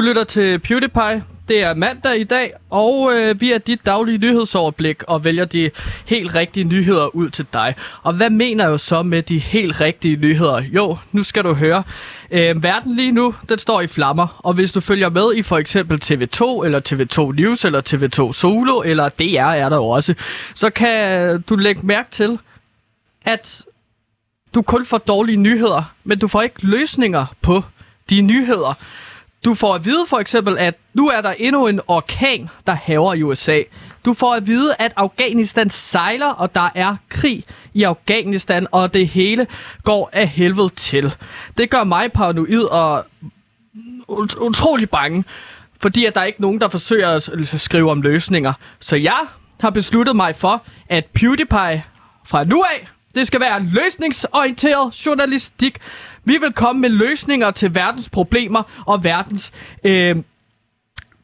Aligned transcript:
Du 0.00 0.04
lytter 0.04 0.24
til 0.24 0.58
PewDiePie. 0.58 1.24
Det 1.48 1.62
er 1.62 1.74
mandag 1.74 2.20
i 2.20 2.24
dag, 2.24 2.52
og 2.70 3.10
øh, 3.14 3.40
vi 3.40 3.52
er 3.52 3.58
dit 3.58 3.86
daglige 3.86 4.18
nyhedsoverblik 4.18 5.02
og 5.02 5.24
vælger 5.24 5.44
de 5.44 5.70
helt 6.06 6.34
rigtige 6.34 6.64
nyheder 6.64 7.16
ud 7.16 7.30
til 7.30 7.46
dig. 7.52 7.74
Og 8.02 8.12
hvad 8.12 8.30
mener 8.30 8.64
jeg 8.64 8.70
jo 8.70 8.78
så 8.78 9.02
med 9.02 9.22
de 9.22 9.38
helt 9.38 9.80
rigtige 9.80 10.16
nyheder? 10.16 10.62
Jo, 10.62 10.98
nu 11.12 11.22
skal 11.22 11.44
du 11.44 11.54
høre. 11.54 11.82
Øh, 12.30 12.62
verden 12.62 12.96
lige 12.96 13.12
nu, 13.12 13.34
den 13.48 13.58
står 13.58 13.80
i 13.80 13.86
flammer, 13.86 14.40
og 14.44 14.54
hvis 14.54 14.72
du 14.72 14.80
følger 14.80 15.08
med 15.08 15.34
i 15.34 15.42
for 15.42 15.58
eksempel 15.58 16.00
TV2, 16.04 16.64
eller 16.64 16.80
TV2 16.88 17.42
News, 17.42 17.64
eller 17.64 17.80
TV2 17.80 18.32
Solo, 18.32 18.82
eller 18.82 19.08
DR 19.08 19.52
er 19.54 19.68
der 19.68 19.78
også, 19.78 20.14
så 20.54 20.70
kan 20.70 21.42
du 21.42 21.56
lægge 21.56 21.86
mærke 21.86 22.10
til, 22.10 22.38
at 23.22 23.62
du 24.54 24.62
kun 24.62 24.86
får 24.86 24.98
dårlige 24.98 25.36
nyheder, 25.36 25.92
men 26.04 26.18
du 26.18 26.28
får 26.28 26.42
ikke 26.42 26.66
løsninger 26.66 27.26
på 27.42 27.62
de 28.10 28.20
nyheder. 28.20 28.74
Du 29.44 29.54
får 29.54 29.74
at 29.74 29.84
vide 29.84 30.06
for 30.08 30.16
eksempel, 30.18 30.58
at 30.58 30.74
nu 30.94 31.08
er 31.08 31.20
der 31.20 31.30
endnu 31.38 31.66
en 31.66 31.80
orkan, 31.86 32.48
der 32.66 32.72
haver 32.74 33.14
i 33.14 33.22
USA. 33.22 33.62
Du 34.04 34.12
får 34.14 34.34
at 34.34 34.46
vide, 34.46 34.74
at 34.78 34.92
Afghanistan 34.96 35.70
sejler, 35.70 36.28
og 36.28 36.54
der 36.54 36.68
er 36.74 36.96
krig 37.08 37.44
i 37.74 37.82
Afghanistan, 37.82 38.66
og 38.72 38.94
det 38.94 39.08
hele 39.08 39.46
går 39.84 40.10
af 40.12 40.28
helvede 40.28 40.68
til. 40.76 41.14
Det 41.58 41.70
gør 41.70 41.84
mig 41.84 42.12
paranoid 42.12 42.62
og 42.62 43.04
ut- 44.08 44.36
utrolig 44.40 44.90
bange, 44.90 45.24
fordi 45.80 46.04
at 46.04 46.14
der 46.14 46.20
er 46.20 46.24
ikke 46.24 46.42
nogen, 46.42 46.60
der 46.60 46.68
forsøger 46.68 47.08
at 47.08 47.60
skrive 47.60 47.90
om 47.90 48.02
løsninger. 48.02 48.52
Så 48.80 48.96
jeg 48.96 49.18
har 49.60 49.70
besluttet 49.70 50.16
mig 50.16 50.36
for, 50.36 50.62
at 50.88 51.06
PewDiePie 51.06 51.82
fra 52.26 52.44
nu 52.44 52.62
af, 52.62 52.88
det 53.14 53.26
skal 53.26 53.40
være 53.40 53.62
løsningsorienteret 53.64 55.06
journalistik. 55.06 55.78
Vi 56.24 56.38
vil 56.40 56.52
komme 56.52 56.80
med 56.80 56.88
løsninger 56.88 57.50
til 57.50 57.74
verdens 57.74 58.08
problemer 58.08 58.62
og 58.86 59.04
verdens 59.04 59.52
øh, 59.84 60.16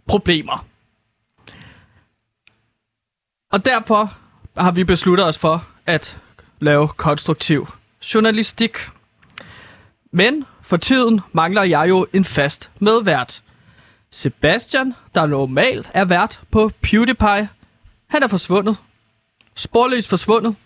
problemer. 0.06 0.66
Og 3.52 3.64
derfor 3.64 4.12
har 4.56 4.70
vi 4.70 4.84
besluttet 4.84 5.26
os 5.26 5.38
for 5.38 5.66
at 5.86 6.18
lave 6.60 6.88
konstruktiv 6.88 7.68
journalistik. 8.14 8.76
Men 10.12 10.44
for 10.62 10.76
tiden 10.76 11.20
mangler 11.32 11.62
jeg 11.62 11.88
jo 11.88 12.06
en 12.12 12.24
fast 12.24 12.70
medvært. 12.78 13.42
Sebastian, 14.10 14.94
der 15.14 15.26
normalt 15.26 15.90
er 15.94 16.04
vært 16.04 16.40
på 16.50 16.70
PewDiePie, 16.82 17.48
han 18.06 18.22
er 18.22 18.28
forsvundet. 18.28 18.76
Sporløst 19.54 20.08
forsvundet. 20.08 20.56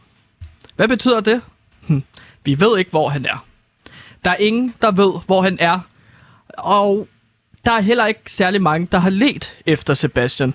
Hvad 0.77 0.89
betyder 0.89 1.21
det? 1.21 1.43
Hm, 1.89 2.05
vi 2.45 2.61
ved 2.61 2.79
ikke, 2.79 2.91
hvor 2.91 3.09
han 3.09 3.25
er. 3.27 3.45
Der 4.25 4.31
er 4.31 4.37
ingen, 4.37 4.75
der 4.83 4.91
ved, 4.91 5.13
hvor 5.27 5.43
han 5.43 5.57
er. 5.61 5.81
Og 6.49 7.09
der 7.65 7.73
er 7.73 7.81
heller 7.81 8.07
ikke 8.07 8.33
særlig 8.33 8.63
mange, 8.63 8.89
der 8.93 8.99
har 8.99 9.11
let 9.11 9.57
efter 9.67 9.95
Sebastian. 9.95 10.55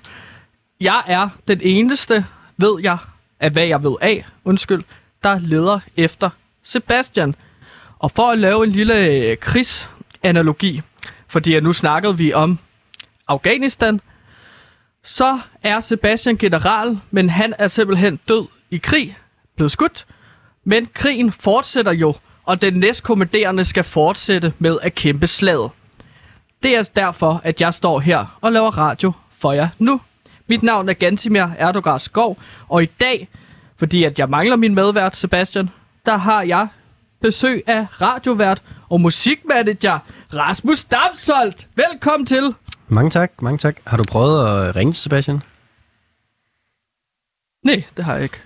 Jeg 0.80 1.03
er 1.07 1.30
den 1.47 1.61
eneste, 1.61 2.25
ved 2.57 2.80
jeg, 2.83 2.97
af 3.39 3.52
hvad 3.52 3.66
jeg 3.66 3.83
ved 3.83 3.95
af, 4.02 4.25
undskyld, 4.44 4.83
der 5.23 5.39
leder 5.39 5.80
efter 5.97 6.30
Sebastian. 6.63 7.35
Og 7.99 8.11
for 8.11 8.31
at 8.31 8.38
lave 8.38 8.63
en 8.63 8.72
lille 8.72 9.05
øh, 9.05 9.38
krigsanalogi, 9.38 10.81
fordi 11.27 11.59
nu 11.59 11.73
snakkede 11.73 12.17
vi 12.17 12.33
om 12.33 12.59
Afghanistan, 13.27 14.02
så 15.03 15.39
er 15.63 15.79
Sebastian 15.79 16.38
general, 16.38 17.00
men 17.11 17.29
han 17.29 17.53
er 17.59 17.67
simpelthen 17.67 18.19
død 18.27 18.47
i 18.69 18.77
krig, 18.77 19.17
blevet 19.55 19.72
skudt. 19.72 20.05
Men 20.63 20.89
krigen 20.94 21.31
fortsætter 21.31 21.91
jo, 21.91 22.13
og 22.45 22.61
den 22.61 22.73
næstkommanderende 22.73 23.65
skal 23.65 23.83
fortsætte 23.83 24.53
med 24.59 24.77
at 24.81 24.95
kæmpe 24.95 25.27
slaget. 25.27 25.72
Det 26.63 26.75
er 26.78 26.83
derfor, 26.95 27.41
at 27.44 27.61
jeg 27.61 27.73
står 27.73 28.00
her 28.00 28.38
og 28.41 28.51
laver 28.51 28.78
radio 28.78 29.11
for 29.39 29.51
jer 29.51 29.69
nu. 29.79 30.01
Mit 30.47 30.63
navn 30.63 30.89
er 30.89 30.94
Gantimir 30.94 31.47
Erdogan 31.57 32.00
Skov, 32.00 32.38
og 32.67 32.83
i 32.83 32.85
dag, 32.85 33.28
fordi 33.78 34.03
at 34.03 34.19
jeg 34.19 34.29
mangler 34.29 34.56
min 34.56 34.75
medvært 34.75 35.16
Sebastian, 35.16 35.69
der 36.06 36.17
har 36.17 36.41
jeg 36.41 36.67
besøg 37.22 37.63
af 37.67 37.88
radiovært 38.01 38.62
og 38.89 39.01
musikmanager 39.01 40.00
Rasmus 40.33 40.85
Damsholdt. 40.85 41.67
Velkommen 41.75 42.25
til. 42.25 42.53
Mange 42.88 43.09
tak, 43.09 43.41
mange 43.41 43.57
tak. 43.57 43.75
Har 43.88 43.97
du 43.97 44.03
prøvet 44.03 44.67
at 44.67 44.75
ringe 44.75 44.94
til 44.94 45.03
Sebastian? 45.03 45.41
Nej, 47.63 47.83
det 47.97 48.06
har 48.06 48.13
jeg 48.13 48.23
ikke. 48.23 48.38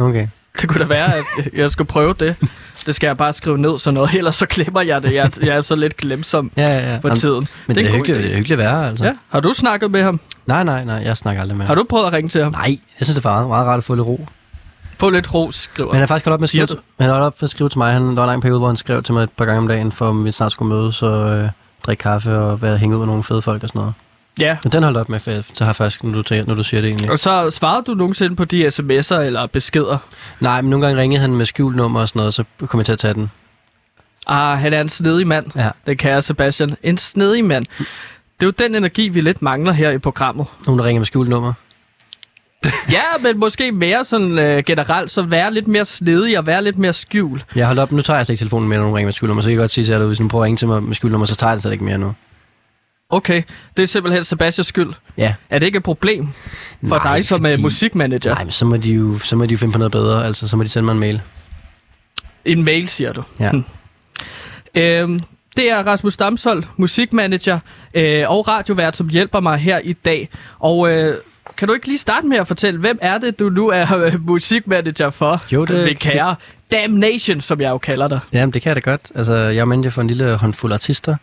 Okay. 0.00 0.28
Det 0.60 0.68
kunne 0.68 0.80
da 0.80 0.88
være, 0.88 1.16
at 1.16 1.24
jeg 1.54 1.70
skulle 1.70 1.88
prøve 1.88 2.14
det. 2.20 2.36
Det 2.86 2.94
skal 2.94 3.06
jeg 3.06 3.16
bare 3.16 3.32
skrive 3.32 3.58
ned, 3.58 3.78
så 3.78 3.90
noget, 3.90 4.14
ellers 4.18 4.36
så 4.36 4.46
glemmer 4.46 4.80
jeg 4.80 5.02
det. 5.02 5.14
Jeg, 5.14 5.30
jeg 5.42 5.56
er 5.56 5.60
så 5.60 5.76
lidt 5.76 5.96
glemsom 5.96 6.50
Ja, 6.56 6.62
ja, 6.62 6.90
ja. 6.90 6.96
for 6.96 7.08
Jamen, 7.08 7.16
tiden. 7.16 7.48
Men 7.66 7.76
det, 7.76 7.86
er 7.86 7.90
god 7.90 7.96
hyggeligt, 7.96 8.18
idé. 8.18 8.22
det 8.22 8.32
er 8.32 8.36
hyggeligt 8.36 8.60
at 8.60 8.66
være, 8.66 8.88
altså. 8.88 9.04
Ja. 9.04 9.12
Har 9.28 9.40
du 9.40 9.52
snakket 9.52 9.90
med 9.90 10.02
ham? 10.02 10.20
Nej, 10.46 10.64
nej, 10.64 10.84
nej, 10.84 10.94
jeg 11.04 11.16
snakker 11.16 11.42
aldrig 11.42 11.56
med 11.58 11.66
Har 11.66 11.74
ham. 11.74 11.84
du 11.84 11.86
prøvet 11.88 12.06
at 12.06 12.12
ringe 12.12 12.28
til 12.28 12.42
ham? 12.42 12.52
Nej, 12.52 12.78
jeg 13.00 13.06
synes, 13.06 13.18
det 13.18 13.24
er 13.24 13.30
meget, 13.30 13.48
meget 13.48 13.66
rart 13.66 13.78
at 13.78 13.84
få 13.84 13.94
lidt 13.94 14.06
ro. 14.06 14.26
Få 15.00 15.10
lidt 15.10 15.34
ros, 15.34 15.54
skriver 15.56 15.88
Men 15.88 15.94
han 15.94 16.00
har 16.00 16.06
faktisk 16.06 16.24
holdt 16.24 16.34
op 16.34 16.40
med 16.40 16.44
at 16.44 16.48
skrive, 16.48 16.68
han 17.00 17.08
har 17.08 17.12
holdt 17.12 17.26
op 17.26 17.34
med 17.40 17.46
at 17.46 17.50
skrive 17.50 17.68
til 17.68 17.78
mig. 17.78 17.92
Han, 17.92 18.02
der 18.02 18.14
var 18.14 18.22
en 18.22 18.26
lang 18.28 18.42
periode, 18.42 18.58
hvor 18.58 18.66
han 18.68 18.76
skrev 18.76 19.02
til 19.02 19.14
mig 19.14 19.22
et 19.22 19.30
par 19.30 19.44
gange 19.44 19.58
om 19.58 19.68
dagen, 19.68 19.92
for 19.92 20.06
om 20.06 20.24
vi 20.24 20.32
snart 20.32 20.52
skulle 20.52 20.68
mødes 20.74 21.02
og 21.02 21.38
øh, 21.38 21.48
drikke 21.86 22.00
kaffe 22.02 22.36
og 22.38 22.62
være 22.62 22.78
hænge 22.78 22.94
ud 22.94 22.98
med 23.00 23.06
nogle 23.06 23.22
fede 23.22 23.42
folk 23.42 23.62
og 23.62 23.68
sådan 23.68 23.78
noget. 23.78 23.94
Ja. 24.38 24.56
Men 24.64 24.72
den 24.72 24.82
holdt 24.82 24.98
op 24.98 25.08
med, 25.08 25.20
jeg- 25.26 25.44
så 25.54 25.64
har 25.64 25.72
faktisk, 25.72 26.04
når 26.04 26.12
du, 26.12 26.22
tager- 26.22 26.44
når 26.46 26.54
du 26.54 26.62
siger 26.62 26.80
det 26.80 26.88
egentlig. 26.88 27.10
Og 27.10 27.18
så 27.18 27.50
svarede 27.50 27.82
du 27.86 27.94
nogensinde 27.94 28.36
på 28.36 28.44
de 28.44 28.66
sms'er 28.66 29.14
eller 29.14 29.46
beskeder? 29.46 29.98
Nej, 30.40 30.60
men 30.62 30.70
nogle 30.70 30.86
gange 30.86 31.00
ringede 31.02 31.20
han 31.20 31.34
med 31.34 31.46
skjult 31.46 31.76
nummer 31.76 32.00
og 32.00 32.08
sådan 32.08 32.18
noget, 32.20 32.34
så 32.34 32.44
kom 32.66 32.80
jeg 32.80 32.84
til 32.86 32.92
at 32.92 32.98
tage 32.98 33.14
den. 33.14 33.30
Ah, 34.26 34.58
han 34.58 34.72
er 34.72 34.80
en 34.80 34.88
snedig 34.88 35.26
mand. 35.26 35.46
Ja. 35.56 35.70
Det 35.86 35.98
kan 35.98 36.10
jeg, 36.10 36.24
Sebastian. 36.24 36.76
En 36.82 36.98
snedig 36.98 37.44
mand. 37.44 37.66
Det 38.40 38.42
er 38.42 38.46
jo 38.46 38.50
den 38.50 38.74
energi, 38.74 39.08
vi 39.08 39.20
lidt 39.20 39.42
mangler 39.42 39.72
her 39.72 39.90
i 39.90 39.98
programmet. 39.98 40.46
Nogen, 40.66 40.78
der 40.78 40.84
ringer 40.84 41.00
med 41.00 41.06
skjult 41.06 41.28
nummer. 41.28 41.52
Ja, 42.90 43.02
men 43.20 43.38
måske 43.38 43.72
mere 43.72 44.04
sådan 44.04 44.38
øh, 44.38 44.62
generelt, 44.66 45.10
så 45.10 45.22
være 45.22 45.54
lidt 45.54 45.68
mere 45.68 45.84
snedig 45.84 46.38
og 46.38 46.46
være 46.46 46.64
lidt 46.64 46.78
mere 46.78 46.92
skjul. 46.92 47.42
Jeg 47.56 47.66
holdt 47.66 47.80
op, 47.80 47.92
nu 47.92 48.02
tager 48.02 48.16
jeg 48.18 48.26
slet 48.26 48.32
ikke 48.34 48.38
telefonen 48.40 48.68
mere, 48.68 48.78
når 48.78 48.84
nogen 48.84 48.96
ringer 48.96 49.06
med 49.06 49.12
skjult 49.12 49.28
nummer, 49.28 49.42
så 49.42 49.46
kan 49.46 49.52
jeg 49.52 49.58
godt 49.60 49.70
sige 49.70 49.84
til 49.84 49.92
jer, 49.92 50.00
at 50.00 50.06
hvis 50.06 50.20
nogen 50.20 50.28
prøver 50.28 50.42
at 50.42 50.46
ringe 50.46 50.56
til 50.56 50.68
mig 50.68 50.82
med 50.82 50.94
skjult 50.94 51.10
nummer, 51.12 51.26
så 51.26 51.34
tager 51.36 51.50
jeg 51.50 51.54
det 51.56 51.62
slet 51.62 51.72
ikke 51.72 51.84
mere 51.84 51.98
nu. 51.98 52.14
Okay, 53.14 53.42
det 53.76 53.82
er 53.82 53.86
simpelthen 53.86 54.24
Sebastians 54.24 54.66
skyld. 54.66 54.92
Ja. 55.16 55.34
Er 55.50 55.58
det 55.58 55.66
ikke 55.66 55.76
et 55.76 55.82
problem 55.82 56.28
for 56.88 56.98
Nej, 57.04 57.16
dig 57.16 57.24
som 57.24 57.40
fordi- 57.44 57.62
musikmanager? 57.62 58.34
Nej, 58.34 58.44
men 58.44 58.50
så 58.50 58.64
må, 58.64 58.76
de 58.76 58.92
jo, 58.92 59.18
så 59.18 59.36
må 59.36 59.46
de 59.46 59.52
jo 59.52 59.58
finde 59.58 59.72
på 59.72 59.78
noget 59.78 59.92
bedre. 59.92 60.26
Altså, 60.26 60.48
så 60.48 60.56
må 60.56 60.62
de 60.62 60.68
sende 60.68 60.84
mig 60.84 60.92
en 60.92 60.98
mail. 60.98 61.20
En 62.44 62.62
mail, 62.64 62.88
siger 62.88 63.12
du. 63.12 63.22
Ja. 63.40 63.50
Hm. 63.50 63.64
Øhm, 64.74 65.20
det 65.56 65.70
er 65.70 65.82
Rasmus 65.86 66.16
Damsholdt, 66.16 66.68
musikmanager 66.76 67.58
øh, 67.94 68.30
og 68.30 68.48
radiovært, 68.48 68.96
som 68.96 69.08
hjælper 69.08 69.40
mig 69.40 69.58
her 69.58 69.78
i 69.78 69.92
dag. 69.92 70.28
Og 70.58 70.90
øh, 70.92 71.16
kan 71.56 71.68
du 71.68 71.74
ikke 71.74 71.86
lige 71.86 71.98
starte 71.98 72.26
med 72.26 72.36
at 72.38 72.46
fortælle, 72.48 72.80
hvem 72.80 72.98
er 73.02 73.18
det, 73.18 73.38
du 73.38 73.48
nu 73.48 73.68
er 73.68 73.96
øh, 73.96 74.26
musikmanager 74.26 75.10
for? 75.10 75.42
Jo, 75.52 75.64
det- 75.64 75.84
Ved 75.84 75.94
kære 75.94 76.36
Damnation, 76.74 77.40
som 77.40 77.60
jeg 77.60 77.70
jo 77.70 77.78
kalder 77.78 78.08
dig. 78.08 78.20
Jamen, 78.32 78.52
det 78.54 78.62
kan 78.62 78.68
jeg 78.68 78.76
da 78.84 78.90
godt. 78.90 79.00
Altså, 79.14 79.34
jeg 79.34 79.56
er 79.60 79.64
manager 79.64 79.90
for 79.90 80.00
en 80.00 80.06
lille 80.06 80.34
håndfuld 80.36 80.72
artister. 80.72 81.16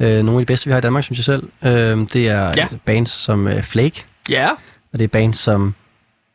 Øh, 0.00 0.08
nogle 0.24 0.32
af 0.32 0.38
de 0.40 0.46
bedste, 0.46 0.66
vi 0.66 0.70
har 0.72 0.78
i 0.78 0.80
Danmark, 0.80 1.04
synes 1.04 1.18
jeg 1.18 1.24
selv. 1.24 1.42
Øh, 1.64 1.98
det 2.12 2.28
er 2.28 2.52
Ja. 2.56 2.66
bands 2.84 3.10
som 3.10 3.48
øh, 3.48 3.62
Flake, 3.62 4.04
Ja. 4.30 4.48
og 4.92 4.98
det 4.98 5.04
er 5.04 5.08
bands 5.08 5.38
som 5.38 5.74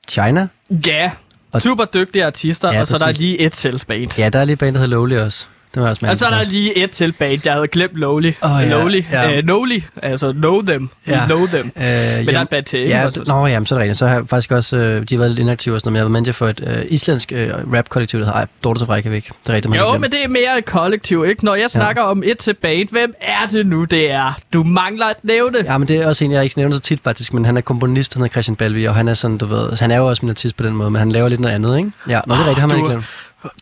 China. 0.09 0.47
Ja. 0.88 1.12
Og- 1.52 1.62
Super 1.62 1.85
dygtige 1.85 2.25
artister, 2.25 2.74
Ja, 2.74 2.80
og 2.81 2.88
så 2.88 2.96
er 2.96 2.97
der 2.97 3.06
præcis. 3.06 3.22
lige 3.22 3.40
et 3.40 3.53
til 3.53 3.84
band. 3.88 4.18
Ja, 4.18 4.30
der 4.30 4.40
er 4.40 4.46
lige 4.46 4.53
et 4.53 4.59
band, 4.59 4.75
der 4.75 4.81
hedder 4.81 4.96
Lowly 4.96 5.16
også. 5.18 5.46
Det 5.75 5.84
var 5.84 5.90
også 5.90 6.06
Og 6.07 6.18
så 6.18 6.25
er 6.25 6.30
der 6.30 6.44
lige 6.44 6.78
et 6.84 6.91
til 6.91 7.12
band. 7.12 7.41
Jeg 7.46 7.53
havde 7.53 7.68
glemt 7.68 7.94
Lowly. 7.96 8.25
Åh, 8.44 8.50
ja, 8.62 8.69
Lowly. 8.69 9.03
ja. 9.12 9.38
Øh, 9.38 9.46
Nowly. 9.46 9.80
Altså 10.03 10.31
know 10.34 10.62
them. 10.62 10.90
Ja. 11.07 11.25
Know 11.25 11.47
them. 11.47 11.66
Øh, 11.78 12.25
Men 12.25 12.35
der 12.35 12.46
er 12.52 12.62
til, 12.62 12.80
ikke? 12.80 12.91
Ja, 12.91 13.06
Også? 13.06 13.24
nå, 13.28 13.46
jamen, 13.47 13.66
så 13.66 13.75
er 13.75 13.80
det 13.80 13.84
rigtigt. 13.84 13.97
Så 13.97 14.07
har 14.07 14.13
jeg 14.16 14.24
faktisk 14.30 14.52
også, 14.52 14.78
øh, 14.78 15.02
de 15.09 15.16
har 15.16 15.18
været 15.18 15.31
lidt 15.31 15.40
inaktive 15.40 15.75
og 15.75 15.81
sådan 15.81 15.94
noget, 15.94 16.12
men 16.12 16.25
jeg 16.25 16.34
har 16.35 16.51
været 16.51 16.62
manager 16.62 16.66
for 16.68 16.75
et 16.77 16.83
øh, 16.86 16.86
islandsk 16.89 17.31
øh, 17.36 17.50
rap-kollektiv, 17.74 18.19
der 18.19 18.25
hedder 18.25 18.45
Dorte 18.63 18.80
til 18.80 18.88
Reykjavik. 18.88 19.25
Det 19.25 19.50
er 19.50 19.54
rigtigt, 19.54 19.69
man 19.69 19.80
Jo, 19.80 19.98
men 19.98 20.12
det 20.12 20.24
er 20.24 20.27
mere 20.27 20.57
et 20.57 20.66
kollektiv, 20.66 21.25
ikke? 21.27 21.45
Når 21.45 21.56
jeg 21.56 21.69
snakker 21.72 22.01
om 22.01 22.24
et 22.25 22.38
til 22.38 22.54
band, 22.54 22.89
hvem 22.92 23.13
er 23.22 23.48
det 23.51 23.68
nu, 23.68 23.83
det 23.83 24.12
er? 24.12 24.39
Du 24.54 24.63
mangler 24.63 25.06
at 25.06 25.15
nævne. 25.24 25.57
Ja, 25.65 25.77
men 25.77 25.88
det 25.88 25.98
er 25.98 26.07
også 26.07 26.25
en, 26.25 26.31
jeg 26.31 26.44
ikke 26.44 26.57
nævner 26.57 26.75
så 26.75 26.81
tit 26.81 27.00
faktisk, 27.04 27.33
men 27.33 27.45
han 27.45 27.57
er 27.57 27.62
komponist, 27.62 28.13
han 28.13 28.22
hedder 28.22 28.31
Christian 28.31 28.56
Balvi, 28.56 28.86
og 28.86 28.95
han 28.95 29.07
er 29.07 29.13
sådan, 29.13 29.38
du 29.38 29.45
ved, 29.45 29.65
altså, 29.69 29.83
han 29.83 29.92
er 29.92 29.98
jo 29.98 30.07
også 30.07 30.25
min 30.25 30.30
artist 30.30 30.56
på 30.57 30.63
den 30.63 30.74
måde, 30.75 30.92
men 30.92 31.00
han 31.00 31.12
laver 31.12 31.30
lidt 31.30 31.42
noget 31.42 31.56
andet, 31.56 31.77
ikke? 31.77 31.92
Ja, 32.10 32.19
nå, 32.27 32.33
det 32.36 32.39
er 32.42 32.48
rigtigt, 32.48 32.60
har 32.60 32.68
man 32.68 32.77
du- 32.77 32.83
ikke 32.83 32.89
glemt. 32.89 33.06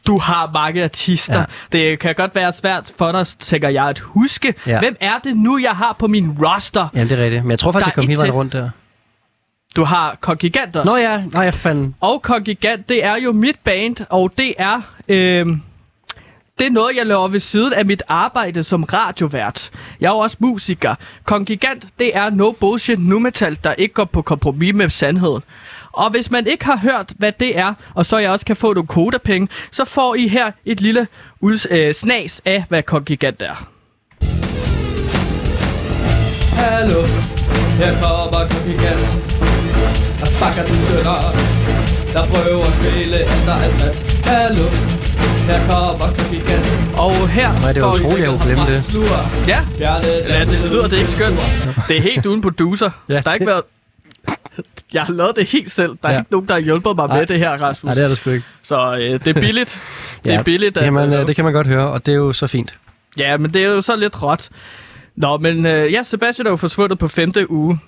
Du 0.07 0.17
har 0.17 0.51
mange 0.53 0.83
artister. 0.83 1.39
Ja. 1.39 1.45
Det 1.71 1.99
kan 1.99 2.15
godt 2.15 2.35
være 2.35 2.53
svært 2.53 2.91
for 2.97 3.11
dig, 3.11 3.27
tænker 3.27 3.69
jeg, 3.69 3.85
at 3.85 3.99
huske. 3.99 4.53
Ja. 4.67 4.79
Hvem 4.79 4.95
er 4.99 5.19
det 5.23 5.37
nu, 5.37 5.57
jeg 5.57 5.71
har 5.71 5.95
på 5.99 6.07
min 6.07 6.37
roster? 6.45 6.87
Jamen, 6.93 7.09
det 7.09 7.19
er 7.19 7.23
rigtigt. 7.23 7.43
Men 7.43 7.51
jeg 7.51 7.59
tror 7.59 7.71
faktisk, 7.71 7.85
Der 7.85 7.89
jeg 7.89 7.95
kom 7.95 8.07
hele 8.07 8.19
vejen 8.19 8.33
rundt 8.33 8.53
der. 8.53 8.69
Du 9.75 9.83
har 9.83 10.17
Kongigant 10.21 10.75
også. 10.75 10.91
Nå 10.91 10.97
ja, 10.97 11.23
nå 11.33 11.41
jeg 11.41 11.53
fandt... 11.53 11.95
Og 12.01 12.21
Kongigant, 12.21 12.89
det 12.89 13.05
er 13.05 13.15
jo 13.15 13.31
mit 13.31 13.55
band, 13.63 13.95
og 14.09 14.31
det 14.37 14.53
er... 14.57 14.81
Øh, 15.07 15.45
det 16.59 16.67
er 16.67 16.71
noget, 16.71 16.95
jeg 16.95 17.05
laver 17.05 17.27
ved 17.27 17.39
siden 17.39 17.73
af 17.73 17.85
mit 17.85 18.03
arbejde 18.07 18.63
som 18.63 18.83
radiovært. 18.83 19.69
Jeg 19.99 20.07
er 20.07 20.11
jo 20.11 20.17
også 20.17 20.37
musiker. 20.39 20.95
Kongigant, 21.25 21.87
det 21.99 22.17
er 22.17 22.29
no 22.29 22.51
bullshit 22.51 22.99
nu 22.99 23.19
metal, 23.19 23.57
der 23.63 23.73
ikke 23.73 23.93
går 23.93 24.05
på 24.05 24.21
kompromis 24.21 24.73
med 24.73 24.89
sandheden. 24.89 25.43
Og 25.97 26.09
hvis 26.11 26.31
man 26.31 26.47
ikke 26.47 26.65
har 26.65 26.77
hørt, 26.77 27.13
hvad 27.17 27.31
det 27.39 27.57
er, 27.57 27.73
og 27.95 28.05
så 28.05 28.17
jeg 28.17 28.29
også 28.31 28.45
kan 28.45 28.55
få 28.55 28.73
nogle 28.73 28.87
kodapenge, 28.87 29.47
så 29.71 29.85
får 29.85 30.15
I 30.15 30.27
her 30.27 30.51
et 30.65 30.81
lille 30.81 31.07
uds- 31.41 31.65
øh, 31.75 31.93
snas 31.93 32.41
af, 32.45 32.63
hvad 32.69 32.83
Kongigant 32.83 33.41
er. 33.41 33.67
Hallo, 36.59 37.01
her 37.81 37.91
kommer 38.03 38.41
Kongigant 38.51 39.01
Der 40.19 40.29
bakker 40.41 40.63
de 40.65 40.75
sønder 40.87 41.19
Der 42.13 42.23
prøver 42.33 42.65
at 42.65 42.73
kvæle 42.81 43.15
alt 43.15 43.43
der 43.45 43.53
er 43.53 43.69
sat 43.79 43.95
Hallo, 44.25 44.63
her 45.49 45.59
kommer 45.69 46.07
Kongigant 46.17 46.67
Og 47.05 47.27
her 47.29 47.49
Nej, 47.61 47.71
det 47.73 47.81
er 47.83 47.91
får 47.91 47.97
I 47.97 48.05
utroligt, 48.05 48.27
at 48.27 48.39
glemme 48.45 48.63
det. 48.71 49.47
Ja, 49.47 49.59
ja, 49.79 50.45
det 50.45 50.59
lyder 50.71 50.87
det 50.87 50.97
ikke 50.97 51.11
skønt. 51.11 51.39
Det 51.87 51.97
er 51.97 52.01
helt 52.01 52.25
uden 52.25 52.41
producer. 52.41 52.89
Ja, 53.09 53.13
der 53.13 53.21
har 53.25 53.33
ikke 53.33 53.45
det- 53.45 53.51
været... 53.53 53.63
Jeg 54.93 55.03
har 55.03 55.13
lavet 55.13 55.35
det 55.35 55.45
helt 55.45 55.71
selv. 55.71 55.89
Der 56.03 56.09
er 56.09 56.13
Ja. 56.13 56.19
ikke 56.19 56.31
nogen, 56.31 56.47
der 56.47 56.53
har 56.53 56.61
hjulpet 56.61 56.95
mig 56.95 57.07
Nej. 57.07 57.17
med 57.19 57.25
det 57.27 57.39
her, 57.39 57.49
Rasmus. 57.61 57.83
Nej, 57.87 57.93
det 57.93 58.03
er 58.03 58.07
der 58.07 58.15
sgu 58.15 58.29
ikke. 58.29 58.45
Så 58.63 58.93
øh, 58.93 58.99
det 58.99 59.27
er 59.27 59.41
billigt. 59.47 59.79
det 60.23 60.33
er 60.33 60.43
billigt. 60.43 60.75
det 60.75 60.83
kan, 60.83 60.87
at, 60.87 60.93
man, 61.09 61.13
øh, 61.13 61.21
øh, 61.21 61.27
det 61.27 61.35
kan 61.35 61.45
man 61.45 61.53
godt 61.53 61.67
høre, 61.67 61.87
og 61.91 62.05
det 62.05 62.11
er 62.11 62.15
jo 62.17 62.33
så 62.33 62.47
fint. 62.47 62.77
Ja, 63.17 63.37
men 63.37 63.53
det 63.53 63.63
er 63.65 63.69
jo 63.69 63.81
så 63.81 63.95
lidt 63.95 64.23
råt. 64.23 64.49
Nå, 65.15 65.37
men 65.37 65.65
øh, 65.65 65.93
ja, 65.93 66.03
Sebastian 66.03 66.45
er 66.47 66.51
jo 66.51 66.57
forsvundet 66.57 66.99
på 66.99 67.07
femte 67.07 67.51
uge. 67.51 67.79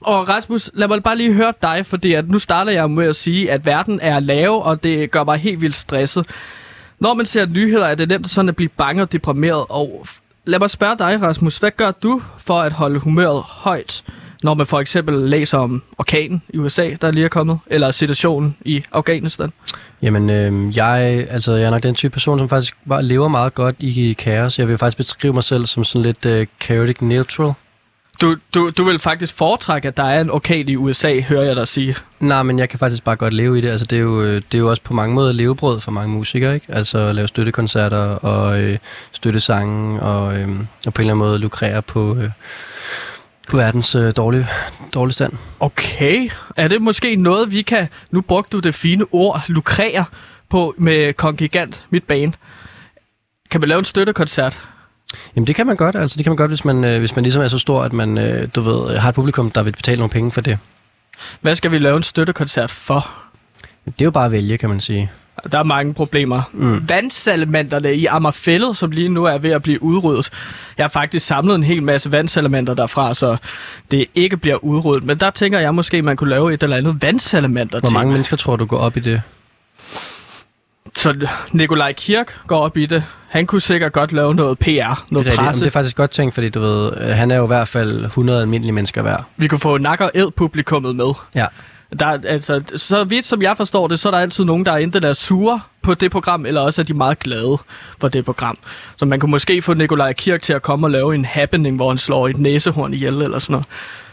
Og 0.00 0.28
Rasmus, 0.28 0.70
lad 0.74 0.88
mig 0.88 1.02
bare 1.02 1.16
lige 1.16 1.32
høre 1.32 1.52
dig, 1.62 1.86
fordi 1.86 2.12
at 2.12 2.30
nu 2.30 2.38
starter 2.38 2.72
jeg 2.72 2.90
med 2.90 3.06
at 3.06 3.16
sige, 3.16 3.50
at 3.50 3.66
verden 3.66 3.98
er 4.02 4.20
lav, 4.20 4.62
og 4.64 4.82
det 4.82 5.10
gør 5.10 5.24
mig 5.24 5.38
helt 5.38 5.60
vildt 5.60 5.76
stresset. 5.76 6.26
Når 7.00 7.14
man 7.14 7.26
ser 7.26 7.46
nyheder, 7.46 7.86
er 7.86 7.94
det 7.94 8.08
nemt 8.08 8.30
sådan 8.30 8.48
at 8.48 8.56
blive 8.56 8.68
bange 8.68 9.02
og 9.02 9.12
deprimeret. 9.12 9.64
Og 9.68 10.06
lad 10.44 10.58
mig 10.58 10.70
spørge 10.70 10.98
dig, 10.98 11.22
Rasmus, 11.22 11.58
hvad 11.58 11.70
gør 11.76 11.90
du 11.90 12.22
for 12.38 12.60
at 12.60 12.72
holde 12.72 12.98
humøret 12.98 13.42
højt, 13.42 14.04
når 14.42 14.54
man 14.54 14.66
for 14.66 14.80
eksempel 14.80 15.14
læser 15.14 15.58
om 15.58 15.82
orkanen 15.98 16.42
i 16.48 16.58
USA, 16.58 16.90
der 17.00 17.10
lige 17.10 17.24
er 17.24 17.28
kommet, 17.28 17.58
eller 17.66 17.90
situationen 17.90 18.56
i 18.64 18.82
Afghanistan? 18.92 19.52
Jamen, 20.02 20.30
øh, 20.30 20.76
jeg, 20.76 21.26
altså, 21.30 21.52
jeg 21.52 21.66
er 21.66 21.70
nok 21.70 21.82
den 21.82 21.94
type 21.94 22.12
person, 22.12 22.38
som 22.38 22.48
faktisk 22.48 22.74
bare 22.88 23.02
lever 23.02 23.28
meget 23.28 23.54
godt 23.54 23.76
i 23.78 24.12
kaos. 24.18 24.58
Jeg 24.58 24.68
vil 24.68 24.78
faktisk 24.78 24.96
beskrive 24.96 25.32
mig 25.32 25.44
selv 25.44 25.66
som 25.66 25.84
sådan 25.84 26.02
lidt 26.02 26.26
øh, 26.26 26.46
chaotic 26.60 27.00
neutral. 27.00 27.52
Du, 28.20 28.36
du, 28.54 28.70
du 28.70 28.84
vil 28.84 28.98
faktisk 28.98 29.36
foretrække, 29.36 29.88
at 29.88 29.96
der 29.96 30.02
er 30.02 30.20
en 30.20 30.30
orkan 30.30 30.68
i 30.68 30.76
USA, 30.76 31.20
hører 31.20 31.42
jeg 31.42 31.56
dig 31.56 31.68
sige. 31.68 31.96
Nej, 32.20 32.42
men 32.42 32.58
jeg 32.58 32.68
kan 32.68 32.78
faktisk 32.78 33.04
bare 33.04 33.16
godt 33.16 33.32
leve 33.32 33.58
i 33.58 33.60
det. 33.60 33.68
Altså, 33.68 33.86
det, 33.86 33.96
er 33.96 34.02
jo, 34.02 34.22
øh, 34.22 34.34
det 34.34 34.54
er 34.54 34.58
jo 34.58 34.70
også 34.70 34.82
på 34.82 34.94
mange 34.94 35.14
måder 35.14 35.32
levebrød 35.32 35.80
for 35.80 35.90
mange 35.90 36.14
musikere, 36.14 36.54
ikke? 36.54 36.66
Altså 36.68 36.98
at 36.98 37.14
lave 37.14 37.28
støttekoncerter 37.28 37.98
og 37.98 38.62
øh, 38.62 38.78
støttesange 39.12 40.00
og, 40.00 40.38
øh, 40.38 40.48
og 40.86 40.94
på 40.94 41.02
en 41.02 41.04
eller 41.04 41.14
anden 41.14 41.28
måde 41.28 41.38
lukrere 41.38 41.82
på, 41.82 42.16
øh, 42.16 42.30
på 43.46 43.56
verdens 43.56 43.94
øh, 43.94 44.12
dårlige, 44.16 44.48
dårlige 44.94 45.12
stand. 45.12 45.32
Okay. 45.60 46.30
Er 46.56 46.68
det 46.68 46.82
måske 46.82 47.16
noget, 47.16 47.52
vi 47.52 47.62
kan... 47.62 47.88
Nu 48.10 48.20
brugte 48.20 48.56
du 48.56 48.60
det 48.60 48.74
fine 48.74 49.04
ord, 49.12 49.42
lukrere 49.48 50.04
på 50.48 50.74
med 50.78 51.12
Kongigant, 51.12 51.84
mit 51.90 52.04
band. 52.04 52.32
Kan 53.50 53.62
vi 53.62 53.66
lave 53.66 53.78
en 53.78 53.84
støttekoncert? 53.84 54.62
Jamen 55.36 55.46
det 55.46 55.54
kan 55.54 55.66
man 55.66 55.76
godt, 55.76 55.96
altså 55.96 56.16
det 56.16 56.24
kan 56.24 56.30
man 56.30 56.36
godt, 56.36 56.50
hvis 56.50 56.64
man, 56.64 56.84
øh, 56.84 56.98
hvis 56.98 57.16
man 57.16 57.22
ligesom 57.22 57.42
er 57.42 57.48
så 57.48 57.58
stor, 57.58 57.82
at 57.82 57.92
man, 57.92 58.18
øh, 58.18 58.48
du 58.54 58.60
ved, 58.60 58.96
har 58.96 59.08
et 59.08 59.14
publikum, 59.14 59.50
der 59.50 59.62
vil 59.62 59.72
betale 59.72 59.96
nogle 59.96 60.10
penge 60.10 60.32
for 60.32 60.40
det. 60.40 60.58
Hvad 61.40 61.56
skal 61.56 61.70
vi 61.70 61.78
lave 61.78 61.96
en 61.96 62.02
støttekoncert 62.02 62.70
for? 62.70 63.08
Det 63.84 64.00
er 64.00 64.04
jo 64.04 64.10
bare 64.10 64.24
at 64.24 64.32
vælge, 64.32 64.58
kan 64.58 64.68
man 64.68 64.80
sige. 64.80 65.10
Der 65.52 65.58
er 65.58 65.62
mange 65.62 65.94
problemer. 65.94 66.42
Mm. 66.52 66.88
Vandsalamenterne 66.88 67.94
i 67.94 68.06
Ammerfællet, 68.06 68.76
som 68.76 68.90
lige 68.90 69.08
nu 69.08 69.24
er 69.24 69.38
ved 69.38 69.50
at 69.50 69.62
blive 69.62 69.82
udryddet. 69.82 70.30
Jeg 70.78 70.84
har 70.84 70.88
faktisk 70.88 71.26
samlet 71.26 71.54
en 71.54 71.62
hel 71.62 71.82
masse 71.82 72.12
vandsalamenter 72.12 72.74
derfra, 72.74 73.14
så 73.14 73.36
det 73.90 74.06
ikke 74.14 74.36
bliver 74.36 74.64
udryddet. 74.64 75.04
Men 75.04 75.18
der 75.18 75.30
tænker 75.30 75.58
jeg 75.58 75.74
måske, 75.74 76.02
man 76.02 76.16
kunne 76.16 76.30
lave 76.30 76.54
et 76.54 76.62
eller 76.62 76.76
andet 76.76 76.96
vandsalamander 77.02 77.80
Hvor 77.80 77.90
mange 77.90 78.12
mennesker 78.12 78.36
tror 78.36 78.56
du 78.56 78.64
går 78.64 78.78
op 78.78 78.96
i 78.96 79.00
det? 79.00 79.22
Så 80.96 81.28
Nikolaj 81.52 81.92
Kirk 81.92 82.36
går 82.46 82.58
op 82.58 82.76
i 82.76 82.86
det. 82.86 83.04
Han 83.28 83.46
kunne 83.46 83.60
sikkert 83.60 83.92
godt 83.92 84.12
lave 84.12 84.34
noget 84.34 84.58
PR, 84.58 84.64
Det 84.64 84.70
noget 84.70 84.96
er, 85.10 85.16
rigtigt. 85.16 85.36
Jamen, 85.36 85.46
presse. 85.46 85.60
det 85.60 85.66
er 85.66 85.72
faktisk 85.72 85.96
godt 85.96 86.10
tænkt, 86.10 86.34
fordi 86.34 86.48
du 86.48 86.60
ved, 86.60 86.92
øh, 86.96 87.08
han 87.08 87.30
er 87.30 87.36
jo 87.36 87.44
i 87.44 87.46
hvert 87.46 87.68
fald 87.68 88.04
100 88.04 88.40
almindelige 88.40 88.72
mennesker 88.72 89.02
værd. 89.02 89.24
Vi 89.36 89.48
kunne 89.48 89.58
få 89.58 89.78
nakker 89.78 90.08
ed 90.14 90.30
publikummet 90.30 90.96
med. 90.96 91.12
Ja. 91.34 91.46
Der, 92.00 92.06
er- 92.06 92.18
altså, 92.24 92.62
så 92.76 93.04
vidt 93.04 93.26
som 93.26 93.42
jeg 93.42 93.56
forstår 93.56 93.88
det, 93.88 94.00
så 94.00 94.08
er 94.08 94.10
der 94.10 94.18
altid 94.18 94.44
nogen, 94.44 94.66
der 94.66 94.72
er 94.72 94.76
enten 94.76 95.04
er 95.04 95.12
sure 95.14 95.60
på 95.82 95.94
det 95.94 96.10
program, 96.10 96.46
eller 96.46 96.60
også 96.60 96.82
er 96.82 96.84
de 96.84 96.94
meget 96.94 97.18
glade 97.18 97.58
for 98.00 98.08
det 98.08 98.24
program. 98.24 98.58
Så 98.96 99.04
man 99.04 99.20
kunne 99.20 99.30
måske 99.30 99.62
få 99.62 99.74
Nikolaj 99.74 100.12
Kirk 100.12 100.42
til 100.42 100.52
at 100.52 100.62
komme 100.62 100.86
og 100.86 100.90
lave 100.90 101.14
en 101.14 101.24
happening, 101.24 101.76
hvor 101.76 101.88
han 101.88 101.98
slår 101.98 102.28
et 102.28 102.38
næsehorn 102.38 102.94
ihjel 102.94 103.22
eller 103.22 103.38
sådan 103.38 103.52
noget. 103.52 103.66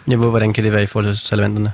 Jeg 0.08 0.20
ved, 0.20 0.28
hvordan 0.30 0.54
kan 0.54 0.64
det 0.64 0.72
være 0.72 0.84
i 0.84 0.86
forhold 0.86 1.16
til 1.16 1.28
salamanderne? 1.28 1.72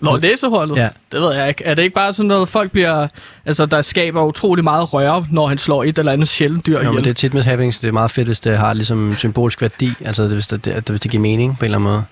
Nå, 0.00 0.16
næsehornet? 0.16 0.76
Ja. 0.76 0.88
Det 1.12 1.20
ved 1.20 1.34
jeg 1.34 1.48
ikke. 1.48 1.64
Er 1.64 1.74
det 1.74 1.82
ikke 1.82 1.94
bare 1.94 2.12
sådan 2.12 2.28
noget, 2.28 2.48
folk 2.48 2.70
bliver... 2.70 3.08
Altså, 3.46 3.66
der 3.66 3.82
skaber 3.82 4.24
utrolig 4.24 4.64
meget 4.64 4.94
røre, 4.94 5.26
når 5.30 5.46
han 5.46 5.58
slår 5.58 5.84
et 5.84 5.98
eller 5.98 6.12
andet 6.12 6.28
sjældent 6.28 6.66
dyr 6.66 6.72
Jo, 6.72 6.78
ihjel? 6.78 6.92
men 6.94 7.04
det 7.04 7.10
er 7.10 7.14
tit 7.14 7.34
med 7.34 7.42
happenings, 7.42 7.78
det 7.78 7.88
er 7.88 7.92
meget 7.92 8.10
fedt, 8.10 8.28
hvis 8.28 8.40
det 8.40 8.58
har 8.58 8.72
ligesom 8.72 9.14
symbolsk 9.16 9.60
værdi, 9.62 9.90
altså 10.04 10.26
hvis 10.26 10.46
det, 10.46 10.64
det, 10.64 10.88
hvis 10.88 11.00
det 11.00 11.10
giver 11.10 11.20
mening 11.20 11.58
på 11.58 11.64
en 11.64 11.64
eller 11.64 11.78
anden 11.78 11.90
måde. 11.92 12.04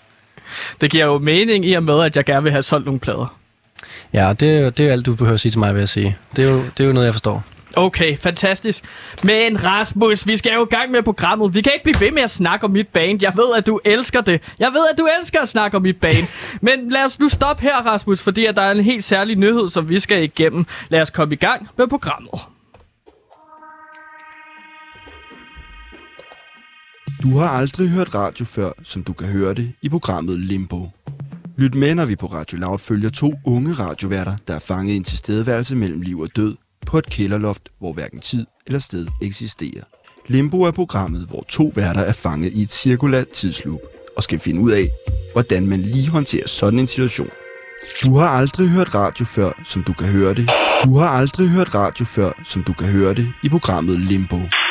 Det 0.80 0.90
giver 0.90 1.04
jo 1.04 1.18
mening 1.18 1.66
i 1.66 1.72
og 1.72 1.82
med, 1.82 2.00
at 2.02 2.16
jeg 2.16 2.24
gerne 2.24 2.42
vil 2.42 2.52
have 2.52 2.62
solgt 2.62 2.86
nogle 2.86 3.00
plader. 3.00 3.36
Ja, 4.12 4.32
det 4.40 4.56
er, 4.56 4.60
jo- 4.60 4.68
det 4.70 4.88
er 4.88 4.92
alt, 4.92 5.06
du 5.06 5.14
behøver 5.14 5.34
at 5.34 5.40
sige 5.40 5.52
til 5.52 5.58
mig, 5.58 5.74
vil 5.74 5.80
jeg 5.80 5.88
sige. 5.88 6.16
Det 6.36 6.44
er 6.44 6.50
jo, 6.50 6.62
det 6.78 6.80
er 6.80 6.86
jo 6.86 6.92
noget, 6.92 7.06
jeg 7.06 7.14
forstår. 7.14 7.44
Okay, 7.76 8.16
fantastisk. 8.16 8.84
Men 9.22 9.64
Rasmus, 9.64 10.26
vi 10.26 10.36
skal 10.36 10.52
jo 10.54 10.62
i 10.62 10.74
gang 10.74 10.90
med 10.90 11.02
programmet. 11.02 11.54
Vi 11.54 11.60
kan 11.60 11.72
ikke 11.74 11.84
blive 11.84 12.00
ved 12.06 12.12
med 12.14 12.22
at 12.22 12.30
snakke 12.30 12.64
om 12.64 12.70
mit 12.70 12.88
band. 12.88 13.22
Jeg 13.22 13.32
ved, 13.36 13.54
at 13.56 13.66
du 13.66 13.80
elsker 13.84 14.20
det. 14.20 14.42
Jeg 14.58 14.68
ved, 14.72 14.80
at 14.92 14.98
du 14.98 15.08
elsker 15.20 15.40
at 15.40 15.48
snakke 15.48 15.76
om 15.76 15.82
mit 15.82 15.96
band. 16.00 16.26
Men 16.60 16.90
lad 16.90 17.04
os 17.04 17.18
nu 17.18 17.28
stoppe 17.28 17.62
her, 17.62 17.76
Rasmus, 17.76 18.20
fordi 18.20 18.46
at 18.46 18.56
der 18.56 18.62
er 18.62 18.70
en 18.72 18.80
helt 18.84 19.04
særlig 19.04 19.36
nyhed, 19.36 19.70
som 19.70 19.88
vi 19.88 20.00
skal 20.00 20.22
igennem. 20.22 20.66
Lad 20.88 21.02
os 21.02 21.10
komme 21.10 21.34
i 21.34 21.36
gang 21.38 21.68
med 21.78 21.86
programmet. 21.88 22.40
Du 27.22 27.38
har 27.38 27.48
aldrig 27.48 27.88
hørt 27.88 28.14
radio 28.14 28.44
før, 28.44 28.70
som 28.82 29.02
du 29.02 29.12
kan 29.12 29.28
høre 29.28 29.54
det 29.54 29.72
i 29.82 29.88
programmet 29.88 30.40
Limbo. 30.40 30.88
Lyt 31.56 31.74
med, 31.74 31.94
når 31.94 32.06
vi 32.06 32.16
på 32.16 32.26
Radio 32.26 32.58
Loud 32.58 32.78
følger 32.78 33.10
to 33.10 33.32
unge 33.46 33.72
radioværter, 33.72 34.36
der 34.48 34.54
er 34.54 34.58
fanget 34.58 34.92
i 34.92 34.96
en 34.96 35.04
tilstedeværelse 35.04 35.76
mellem 35.76 36.00
liv 36.00 36.20
og 36.20 36.28
død 36.36 36.56
på 36.86 36.98
et 36.98 37.06
kælderloft, 37.06 37.68
hvor 37.78 37.92
hverken 37.92 38.20
tid 38.20 38.46
eller 38.66 38.78
sted 38.78 39.06
eksisterer. 39.22 39.84
Limbo 40.26 40.62
er 40.62 40.70
programmet, 40.70 41.26
hvor 41.28 41.44
to 41.48 41.72
værter 41.74 42.00
er 42.00 42.12
fanget 42.12 42.52
i 42.52 42.62
et 42.62 42.72
cirkulært 42.72 43.28
tidsloop 43.28 43.80
og 44.16 44.22
skal 44.22 44.38
finde 44.38 44.60
ud 44.60 44.70
af, 44.70 44.88
hvordan 45.32 45.66
man 45.66 45.80
lige 45.80 46.10
håndterer 46.10 46.48
sådan 46.48 46.78
en 46.78 46.86
situation. 46.86 47.30
Du 48.04 48.16
har 48.16 48.28
aldrig 48.28 48.68
hørt 48.68 48.94
radio 48.94 49.24
før, 49.24 49.62
som 49.64 49.82
du 49.82 49.92
kan 49.92 50.08
høre 50.08 50.34
det. 50.34 50.50
Du 50.84 50.98
har 50.98 51.08
aldrig 51.08 51.48
hørt 51.48 51.74
radio 51.74 52.04
før, 52.04 52.42
som 52.44 52.64
du 52.64 52.72
kan 52.72 52.88
høre 52.88 53.14
det 53.14 53.26
i 53.44 53.48
programmet 53.48 54.00
Limbo. 54.00 54.38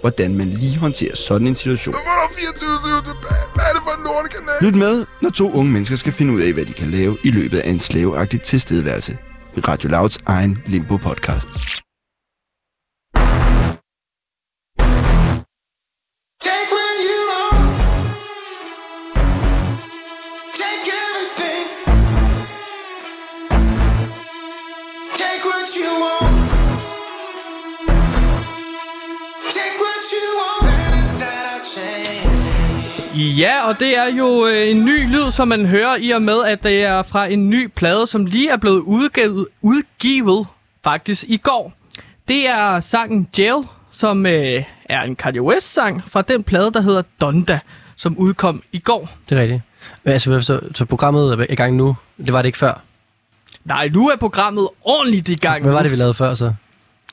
hvordan 0.00 0.36
man 0.36 0.48
lige 0.48 0.78
håndterer 0.78 1.16
sådan 1.16 1.46
en 1.46 1.54
situation. 1.56 1.94
Hvornår 1.94 2.32
24 2.36 3.02
tilbage? 3.04 3.44
Hvad 3.54 3.64
er 3.64 3.72
det 3.72 3.82
for 3.86 3.94
en 3.98 4.04
lortekanal? 4.04 4.54
Lyt 4.62 4.74
med, 4.74 5.06
når 5.22 5.30
to 5.30 5.52
unge 5.52 5.72
mennesker 5.72 5.96
skal 5.96 6.12
finde 6.12 6.34
ud 6.34 6.40
af, 6.40 6.52
hvad 6.52 6.64
de 6.64 6.72
kan 6.72 6.90
lave 6.90 7.18
i 7.24 7.30
løbet 7.30 7.58
af 7.58 7.70
en 7.70 7.78
slaveagtig 7.78 8.40
tilstedeværelse. 8.40 9.18
I 9.56 9.60
Radio 9.60 9.88
Louds 9.90 10.18
egen 10.26 10.62
Limbo-podcast. 10.66 11.48
Ja, 33.38 33.68
og 33.68 33.78
det 33.78 33.98
er 33.98 34.16
jo 34.18 34.46
øh, 34.46 34.70
en 34.70 34.84
ny 34.84 35.08
lyd, 35.08 35.30
som 35.30 35.48
man 35.48 35.66
hører 35.66 35.96
i 36.00 36.10
og 36.10 36.22
med, 36.22 36.44
at 36.44 36.62
det 36.64 36.82
er 36.82 37.02
fra 37.02 37.26
en 37.26 37.50
ny 37.50 37.66
plade, 37.66 38.06
som 38.06 38.26
lige 38.26 38.50
er 38.50 38.56
blevet 38.56 38.80
udgivet, 38.80 39.46
udgivet 39.62 40.46
faktisk 40.84 41.24
i 41.28 41.36
går. 41.36 41.72
Det 42.28 42.48
er 42.48 42.80
sangen 42.80 43.28
Jail, 43.38 43.64
som 43.92 44.26
øh, 44.26 44.62
er 44.84 45.02
en 45.02 45.16
Kanye 45.16 45.42
West-sang 45.42 46.02
fra 46.10 46.22
den 46.22 46.42
plade, 46.42 46.72
der 46.72 46.80
hedder 46.80 47.02
Donda, 47.20 47.60
som 47.96 48.18
udkom 48.18 48.62
i 48.72 48.78
går. 48.78 49.08
Det 49.28 49.38
er 49.38 49.42
rigtigt. 49.42 49.62
Altså, 50.04 50.40
så, 50.40 50.60
så 50.74 50.84
programmet 50.84 51.32
er 51.32 51.46
i 51.50 51.54
gang 51.54 51.76
nu. 51.76 51.96
Det 52.26 52.32
var 52.32 52.42
det 52.42 52.46
ikke 52.46 52.58
før. 52.58 52.80
Nej, 53.64 53.88
nu 53.88 54.08
er 54.08 54.16
programmet 54.16 54.68
ordentligt 54.84 55.28
i 55.28 55.34
gang. 55.34 55.62
Hvad 55.62 55.72
var 55.72 55.82
det, 55.82 55.90
vi 55.90 55.96
lavede 55.96 56.14
før 56.14 56.34
så? 56.34 56.52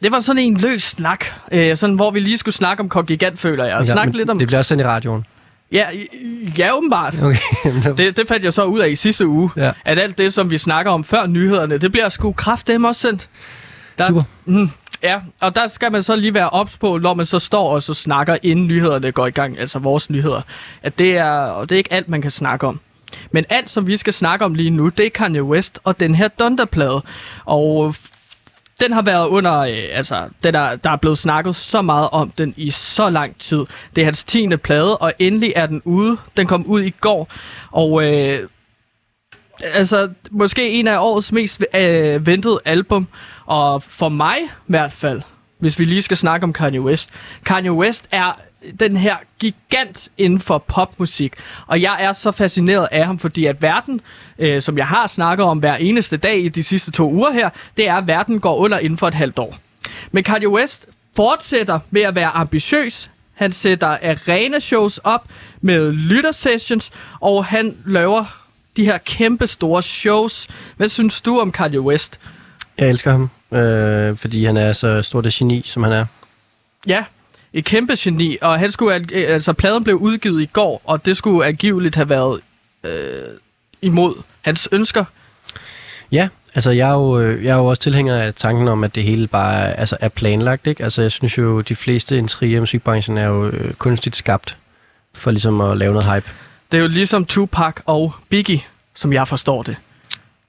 Det 0.04 0.12
var 0.12 0.20
sådan 0.20 0.42
en 0.44 0.58
løs 0.58 0.84
snak, 0.84 1.26
øh, 1.52 1.78
sådan, 1.78 1.96
hvor 1.96 2.12
vi 2.12 2.20
lige 2.20 2.38
skulle 2.38 2.56
snakke 2.56 2.82
om 2.82 2.90
Kongigant, 2.90 3.40
føler 3.40 3.66
jeg. 3.66 3.76
Og 3.76 3.86
Ja, 3.86 3.92
snakke 3.92 4.18
lidt 4.18 4.30
om... 4.30 4.40
Det 4.40 4.48
bliver 4.48 4.58
også 4.60 4.70
sendt 4.70 4.82
i 4.82 4.86
radioen. 4.86 5.26
Ja, 5.72 5.86
ja, 6.58 6.78
åbenbart. 6.78 7.16
Okay. 7.24 7.38
Det, 7.98 8.18
det 8.18 8.28
fandt 8.28 8.44
jeg 8.46 8.54
så 8.54 8.64
ud 8.64 8.80
af 8.80 8.90
i 8.90 8.96
sidste 8.96 9.28
uge, 9.28 9.50
Ja. 9.58 9.72
at 9.86 10.00
alt 10.00 10.18
det, 10.18 10.34
som 10.34 10.52
vi 10.52 10.58
snakker 10.58 10.92
om 10.92 11.04
før 11.04 11.28
nyhederne, 11.28 11.78
det 11.78 11.92
bliver 11.92 12.10
sgu 12.10 12.32
kraftedeme 12.32 12.88
også 12.88 13.02
sendt. 13.02 13.30
Der, 13.98 14.08
Super. 14.08 14.24
Mm, 14.46 14.70
ja, 15.04 15.20
og 15.40 15.56
der 15.56 15.68
skal 15.68 15.92
man 15.92 16.04
så 16.04 16.16
lige 16.16 16.34
være 16.34 16.50
ops 16.50 16.78
på, 16.78 16.98
når 16.98 17.14
man 17.14 17.26
så 17.26 17.40
står 17.40 17.70
og 17.70 17.84
så 17.84 17.94
snakker, 17.94 18.38
inden 18.44 18.68
nyhederne 18.68 19.12
går 19.12 19.28
i 19.28 19.32
gang, 19.32 19.60
altså 19.60 19.80
vores 19.80 20.10
nyheder, 20.10 20.42
at 20.84 21.00
det 21.00 21.18
er, 21.18 21.32
og 21.32 21.70
det 21.70 21.76
er 21.76 21.78
ikke 21.78 21.94
alt, 21.94 22.10
man 22.10 22.22
kan 22.22 22.32
snakke 22.32 22.68
om. 22.68 22.80
Men 23.32 23.46
alt, 23.50 23.70
som 23.70 23.88
vi 23.88 23.98
skal 23.98 24.14
snakke 24.14 24.46
om 24.46 24.54
lige 24.54 24.70
nu, 24.70 24.90
det 24.90 25.06
er 25.06 25.10
Kanye 25.10 25.44
West 25.44 25.80
og 25.84 26.00
den 26.00 26.16
her 26.16 26.28
Donda-plade. 26.28 27.02
Og 27.46 27.96
den 28.80 28.92
har 28.92 29.02
været 29.02 29.28
under, 29.28 29.60
øh, 29.60 29.84
altså, 29.92 30.30
den 30.44 30.56
er, 30.56 30.76
der 30.76 30.90
er 30.90 30.96
blevet 30.96 31.18
snakket 31.18 31.56
så 31.56 31.82
meget 31.82 32.10
om 32.12 32.32
den 32.38 32.54
i 32.58 32.72
så 32.72 33.10
lang 33.10 33.40
tid. 33.40 33.66
Det 33.96 34.02
er 34.02 34.06
hans 34.06 34.24
10. 34.24 34.48
plade, 34.64 34.98
og 34.98 35.14
endelig 35.20 35.54
er 35.56 35.66
den 35.66 35.82
ude. 35.86 36.18
Den 36.38 36.48
kom 36.48 36.66
ud 36.66 36.82
i 36.82 36.90
går, 36.90 37.30
og 37.72 38.04
øh, 38.04 38.50
altså, 39.64 40.10
måske 40.32 40.70
en 40.70 40.88
af 40.88 40.98
årets 41.00 41.32
mest 41.32 41.66
øh, 41.76 42.28
ventede 42.28 42.60
album, 42.66 43.08
og 43.46 43.84
for 43.84 44.10
mig 44.10 44.38
i 44.44 44.48
hvert 44.68 44.92
fald, 44.92 45.22
hvis 45.60 45.80
vi 45.80 45.86
lige 45.86 46.02
skal 46.02 46.18
snakke 46.18 46.44
om 46.44 46.54
Kanye 46.54 46.82
West. 46.82 47.10
Kanye 47.46 47.72
West 47.72 48.08
er 48.12 48.40
den 48.80 48.98
her 48.98 49.16
gigant 49.40 50.10
inden 50.18 50.40
for 50.40 50.58
popmusik, 50.58 51.34
og 51.68 51.82
jeg 51.82 51.98
er 52.00 52.14
så 52.14 52.32
fascineret 52.32 52.88
af 52.92 53.06
ham, 53.06 53.20
fordi 53.20 53.46
at 53.46 53.62
verden, 53.62 54.02
øh, 54.40 54.62
som 54.62 54.78
jeg 54.78 54.88
har 54.88 55.08
snakket 55.08 55.46
om 55.46 55.60
hver 55.60 55.76
eneste 55.76 56.18
dag 56.18 56.40
i 56.40 56.50
de 56.50 56.64
sidste 56.64 56.92
to 56.92 57.12
uger 57.12 57.32
her, 57.32 57.50
det 57.78 57.88
er, 57.88 57.96
at 57.96 58.08
verden 58.08 58.40
går 58.40 58.56
under 58.56 58.80
inden 58.80 58.98
for 58.98 59.08
et 59.08 59.14
halvt 59.14 59.40
år. 59.40 59.56
Men 60.12 60.24
Kanye 60.24 60.50
West 60.50 60.88
fortsætter 61.16 61.80
med 61.92 62.02
at 62.02 62.16
være 62.16 62.30
ambitiøs. 62.30 63.10
Han 63.34 63.52
sætter 63.52 63.88
arena-shows 63.88 64.98
op 64.98 65.26
med 65.62 65.92
lyttersessions, 65.92 66.92
og 67.20 67.46
han 67.46 67.78
laver 67.86 68.26
de 68.78 68.86
her 68.86 68.98
kæmpe 68.98 69.48
store 69.48 69.84
shows. 69.84 70.48
Hvad 70.78 70.90
synes 70.90 71.22
du 71.22 71.40
om 71.40 71.52
Kanye 71.52 71.82
West? 71.82 72.20
Jeg 72.78 72.90
elsker 72.90 73.12
ham, 73.12 73.30
øh, 73.52 74.18
fordi 74.18 74.46
han 74.46 74.58
er 74.58 74.74
så 74.74 75.02
stort 75.02 75.26
et 75.26 75.34
geni, 75.34 75.62
som 75.66 75.84
han 75.84 75.92
er. 75.92 76.06
Ja, 76.88 77.06
et 77.56 77.66
kæmpe 77.66 77.94
geni, 78.00 78.38
og 78.42 78.60
han 78.60 78.72
skulle, 78.72 78.96
øh, 78.96 79.34
altså 79.34 79.54
pladen 79.54 79.84
blev 79.84 79.96
udgivet 79.96 80.42
i 80.42 80.46
går, 80.46 80.82
og 80.84 81.06
det 81.06 81.18
skulle 81.18 81.46
angiveligt 81.48 81.96
have 81.96 82.10
været 82.10 82.42
øh, 82.84 82.92
imod 83.82 84.14
hans 84.42 84.70
ønsker. 84.72 85.06
Ja, 86.12 86.28
altså 86.56 86.72
jeg 86.72 86.90
er, 86.90 86.94
jo, 86.94 87.20
øh, 87.20 87.44
jeg 87.44 87.52
er 87.52 87.56
jo 87.56 87.66
også 87.66 87.82
tilhænger 87.82 88.16
af 88.16 88.34
tanken 88.34 88.68
om, 88.68 88.84
at 88.84 88.96
det 88.96 89.04
hele 89.04 89.28
bare 89.28 89.80
altså 89.80 89.98
er 90.00 90.10
planlagt. 90.10 90.68
Ikke? 90.68 90.84
Altså 90.84 91.02
jeg 91.02 91.12
synes 91.12 91.38
jo, 91.38 91.62
de 91.62 91.76
fleste 91.76 92.18
intriger 92.18 92.58
i 92.58 92.60
musikbranchen 92.60 93.18
er 93.18 93.28
jo 93.28 93.48
øh, 93.48 93.74
kunstigt 93.74 94.16
skabt 94.16 94.58
for 95.14 95.32
ligesom 95.32 95.62
at 95.62 95.78
lave 95.78 95.94
noget 95.94 96.14
hype. 96.14 96.30
Det 96.72 96.78
er 96.78 96.82
jo 96.82 96.88
ligesom 96.88 97.26
Tupac 97.26 97.76
og 97.86 98.14
Biggie, 98.30 98.62
som 98.96 99.14
jeg 99.14 99.28
forstår 99.28 99.64
det. 99.64 99.76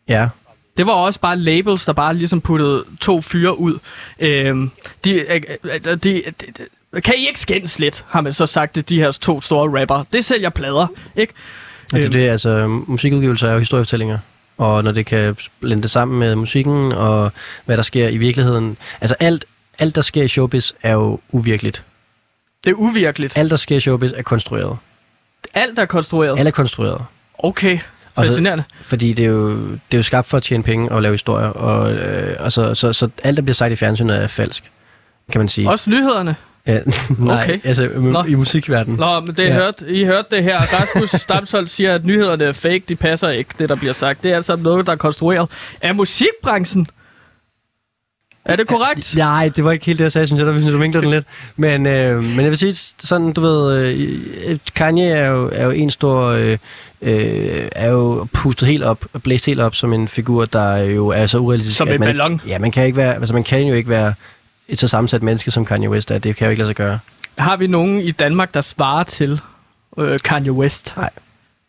Ja, 0.08 0.28
Det 0.76 0.86
var 0.86 0.92
også 0.92 1.20
bare 1.20 1.36
labels, 1.38 1.84
der 1.84 1.92
bare 1.92 2.14
ligesom 2.14 2.40
puttede 2.40 2.84
to 3.00 3.20
fyre 3.20 3.58
ud. 3.58 3.78
Øhm, 4.18 4.70
de, 5.04 5.24
de, 5.64 5.96
de, 5.96 5.96
de, 5.96 6.22
kan 7.04 7.14
I 7.18 7.26
ikke 7.26 7.40
skændes 7.40 7.78
lidt, 7.78 8.04
har 8.08 8.20
man 8.20 8.32
så 8.32 8.46
sagt, 8.46 8.74
det 8.74 8.88
de 8.88 9.00
her 9.00 9.10
to 9.10 9.40
store 9.40 9.80
rapper. 9.80 10.04
Det 10.12 10.24
sælger 10.24 10.50
plader, 10.50 10.86
ikke? 11.16 11.32
og 11.92 11.98
det, 11.98 11.98
er 12.00 12.04
Øhm. 12.04 12.12
det, 12.12 12.28
altså 12.28 12.66
musikudgivelser 12.86 13.48
er 13.48 13.52
jo 13.52 13.58
historiefortællinger. 13.58 14.18
Og 14.58 14.84
når 14.84 14.92
det 14.92 15.06
kan 15.06 15.36
blende 15.60 15.82
det 15.82 15.90
sammen 15.90 16.18
med 16.18 16.34
musikken 16.34 16.92
og 16.92 17.32
hvad 17.64 17.76
der 17.76 17.82
sker 17.82 18.08
i 18.08 18.16
virkeligheden. 18.16 18.76
Altså 19.00 19.16
alt, 19.20 19.44
alt 19.78 19.94
der 19.94 20.00
sker 20.00 20.22
i 20.22 20.28
showbiz 20.28 20.72
er 20.82 20.92
jo 20.92 21.20
uvirkeligt. 21.30 21.82
Det 22.64 22.70
er 22.70 22.74
uvirkeligt. 22.74 23.36
Alt 23.36 23.50
der 23.50 23.56
sker 23.56 23.76
i 23.76 23.80
showbiz 23.80 24.10
er 24.14 24.22
konstrueret. 24.22 24.76
Alt 25.54 25.78
er 25.78 25.84
konstrueret. 25.86 26.38
Alt 26.38 26.46
er 26.48 26.52
konstrueret. 26.52 27.04
Okay, 27.38 27.78
Og 28.14 28.24
så- 28.24 28.28
fascinerende. 28.28 28.64
Fordi 28.82 29.12
det 29.12 29.24
er, 29.24 29.28
jo, 29.28 29.50
det 29.66 29.72
er 29.92 29.96
jo 29.98 30.02
skabt 30.02 30.26
for 30.28 30.36
at 30.36 30.42
tjene 30.42 30.62
penge 30.62 30.92
og 30.92 31.02
lave 31.02 31.14
historier. 31.14 31.46
Og, 31.48 31.92
øh, 31.94 32.36
og 32.38 32.52
så, 32.52 32.74
så, 32.74 32.92
så 32.92 33.08
alt, 33.24 33.36
der 33.36 33.42
bliver 33.42 33.54
sagt 33.54 33.72
i 33.72 33.76
fjernsynet, 33.76 34.22
er 34.22 34.26
falsk, 34.26 34.70
kan 35.32 35.38
man 35.40 35.48
sige. 35.48 35.70
Også 35.70 35.90
nyhederne. 35.90 36.36
Ja, 36.66 36.78
nej, 37.18 37.42
Okay. 37.42 37.58
altså 37.64 37.88
Nå. 37.96 38.24
i 38.24 38.34
musikverdenen. 38.34 38.98
Nå, 38.98 39.20
men 39.20 39.28
det 39.34 39.38
Ja. 39.38 39.44
ja. 39.44 39.54
hørt, 39.54 39.74
I 39.88 40.04
hørte 40.04 40.36
det 40.36 40.42
her. 40.44 40.58
Rasmus 40.60 41.10
Stamsholdt 41.22 41.70
siger, 41.70 41.94
at 41.94 42.04
nyhederne 42.04 42.44
er 42.44 42.52
fake. 42.52 42.82
De 42.88 42.96
passer 42.96 43.28
ikke, 43.28 43.50
det 43.58 43.68
der 43.68 43.74
bliver 43.76 43.92
sagt. 43.92 44.22
Det 44.22 44.30
er 44.32 44.36
altså 44.36 44.56
noget, 44.56 44.86
der 44.86 44.92
er 44.92 44.96
konstrueret 44.96 45.50
af 45.80 45.94
musikbranchen. 45.94 46.86
Er 48.44 48.56
det 48.56 48.66
korrekt? 48.66 49.16
Nej, 49.16 49.50
det 49.56 49.64
var 49.64 49.72
ikke 49.72 49.86
helt 49.86 49.98
det, 49.98 50.04
jeg 50.04 50.12
sagde, 50.12 50.26
synes 50.26 50.40
jeg. 50.40 50.46
Der 50.46 50.52
synes 50.60 50.72
du 50.72 50.78
vinkler 50.78 51.00
den 51.00 51.10
lidt. 51.10 51.24
Men, 51.56 51.86
øh, 51.86 52.24
men 52.24 52.40
jeg 52.40 52.48
vil 52.48 52.56
sige 52.56 52.72
sådan, 52.98 53.32
du 53.32 53.40
ved, 53.40 53.84
øh, 53.84 54.58
Kanye 54.74 55.08
er 55.08 55.28
jo, 55.30 55.50
er 55.52 55.64
jo 55.64 55.70
en 55.70 55.90
stor, 55.90 56.22
øh, 56.26 56.58
øh, 57.02 57.68
er 57.72 57.90
jo 57.90 58.26
pustet 58.32 58.68
helt 58.68 58.82
op, 58.82 59.04
og 59.12 59.22
blæst 59.22 59.46
helt 59.46 59.60
op 59.60 59.74
som 59.74 59.92
en 59.92 60.08
figur, 60.08 60.44
der 60.44 60.76
jo 60.76 61.08
er 61.08 61.26
så 61.26 61.38
urealistisk. 61.38 61.76
Som 61.76 61.88
en 61.88 62.00
man, 62.00 62.08
ballon. 62.08 62.40
Ja, 62.48 62.58
man 62.58 62.70
kan, 62.70 62.84
ikke 62.86 62.96
være, 62.96 63.14
altså, 63.14 63.34
man 63.34 63.44
kan 63.44 63.62
jo 63.62 63.74
ikke 63.74 63.90
være 63.90 64.14
et 64.68 64.78
så 64.78 64.88
sammensat 64.88 65.22
menneske 65.22 65.50
som 65.50 65.64
Kanye 65.64 65.90
West 65.90 66.10
er. 66.10 66.18
Det 66.18 66.36
kan 66.36 66.44
jo 66.44 66.50
ikke 66.50 66.60
lade 66.60 66.68
sig 66.68 66.76
gøre. 66.76 66.98
Har 67.38 67.56
vi 67.56 67.66
nogen 67.66 68.00
i 68.00 68.10
Danmark, 68.10 68.54
der 68.54 68.60
svarer 68.60 69.04
til 69.04 69.40
øh, 69.98 70.18
Kanye 70.24 70.52
West? 70.52 70.94
Nej. 70.96 71.10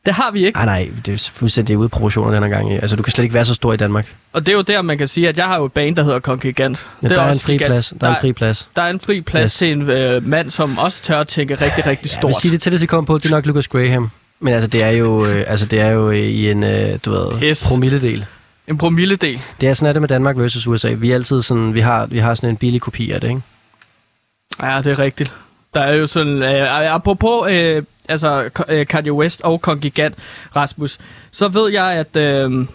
Det 0.05 0.15
har 0.15 0.31
vi 0.31 0.45
ikke. 0.45 0.57
Nej, 0.57 0.65
nej, 0.65 0.89
det 1.05 1.13
er 1.13 1.29
fuldstændig 1.33 1.77
ude 1.77 1.89
proportioner 1.89 2.31
den 2.33 2.43
her 2.43 2.49
gang. 2.49 2.71
Altså, 2.71 2.95
du 2.95 3.03
kan 3.03 3.11
slet 3.11 3.23
ikke 3.23 3.33
være 3.33 3.45
så 3.45 3.53
stor 3.53 3.73
i 3.73 3.77
Danmark. 3.77 4.15
Og 4.33 4.45
det 4.45 4.51
er 4.51 4.55
jo 4.55 4.61
der, 4.61 4.81
man 4.81 4.97
kan 4.97 5.07
sige, 5.07 5.29
at 5.29 5.37
jeg 5.37 5.45
har 5.45 5.57
jo 5.57 5.65
et 5.65 5.71
band, 5.73 5.95
der 5.95 6.03
hedder 6.03 6.19
Kongigant. 6.19 6.85
Ja, 7.03 7.07
det 7.07 7.15
der 7.15 7.21
er 7.21 7.25
en 7.25 7.29
også 7.29 7.45
fri 7.45 7.51
gigant. 7.53 7.69
plads. 7.71 7.93
Der 8.01 8.07
er 8.07 8.11
en 8.11 8.17
fri 8.21 8.33
plads. 8.33 8.69
Der 8.75 8.81
er 8.81 8.89
en 8.89 8.99
fri 8.99 9.21
plads 9.21 9.43
Yes. 9.51 9.53
til 9.57 9.71
en 9.71 9.89
øh, 9.89 10.27
mand, 10.27 10.49
som 10.51 10.77
også 10.77 11.03
tør 11.03 11.19
at 11.19 11.27
tænke 11.27 11.53
rigtig, 11.53 11.69
rigtig 11.77 11.87
Jeg 11.87 11.97
vil 12.01 12.09
stort. 12.09 12.35
sige, 12.41 12.51
det 12.51 12.61
tætteste, 12.61 12.83
jeg 12.83 12.89
kommer 12.89 13.05
på, 13.05 13.17
det 13.17 13.25
er 13.25 13.29
nok 13.35 13.45
Lucas 13.45 13.67
Graham. 13.67 14.09
Men 14.39 14.53
altså, 14.53 14.67
det 14.67 14.83
er 14.83 14.89
jo, 14.89 15.25
øh, 15.25 15.43
altså, 15.47 15.65
det 15.65 15.79
er 15.79 15.87
jo 15.89 16.11
i 16.11 16.51
en, 16.51 16.63
øh, 16.63 16.99
du 17.05 17.11
ved, 17.11 17.43
Yes. 17.43 17.67
promilledel. 17.69 18.25
En 18.67 18.77
promilledel. 18.77 19.41
Det 19.61 19.69
er 19.69 19.73
sådan, 19.73 19.89
er 19.89 19.93
det 19.93 20.01
med 20.01 20.09
Danmark 20.09 20.37
versus 20.37 20.67
USA. 20.67 20.93
Vi 20.93 21.11
er 21.11 21.15
altid 21.15 21.41
sådan, 21.41 21.73
vi 21.73 21.79
har, 21.79 22.05
vi 22.05 22.17
har 22.17 22.33
sådan 22.33 22.49
en 22.49 22.57
billig 22.57 22.81
kopi 22.81 23.11
af 23.11 23.21
det, 23.21 23.27
ikke? 23.27 23.41
Ja, 24.61 24.81
det 24.81 24.91
er 24.91 24.99
rigtigt. 24.99 25.31
Der 25.73 25.81
er 25.81 25.93
jo 25.93 26.07
sådan, 26.07 26.43
øh, 26.43 26.93
apropos 26.93 27.51
øh, 27.51 27.83
altså, 28.09 28.49
øh, 28.67 28.87
Kanye 28.87 29.13
West 29.13 29.41
og 29.41 29.61
Kongigant, 29.61 30.15
Rasmus, 30.55 30.97
så 31.31 31.47
ved 31.47 31.71
jeg, 31.71 31.85
at, 31.85 32.15
øh, 32.15 32.67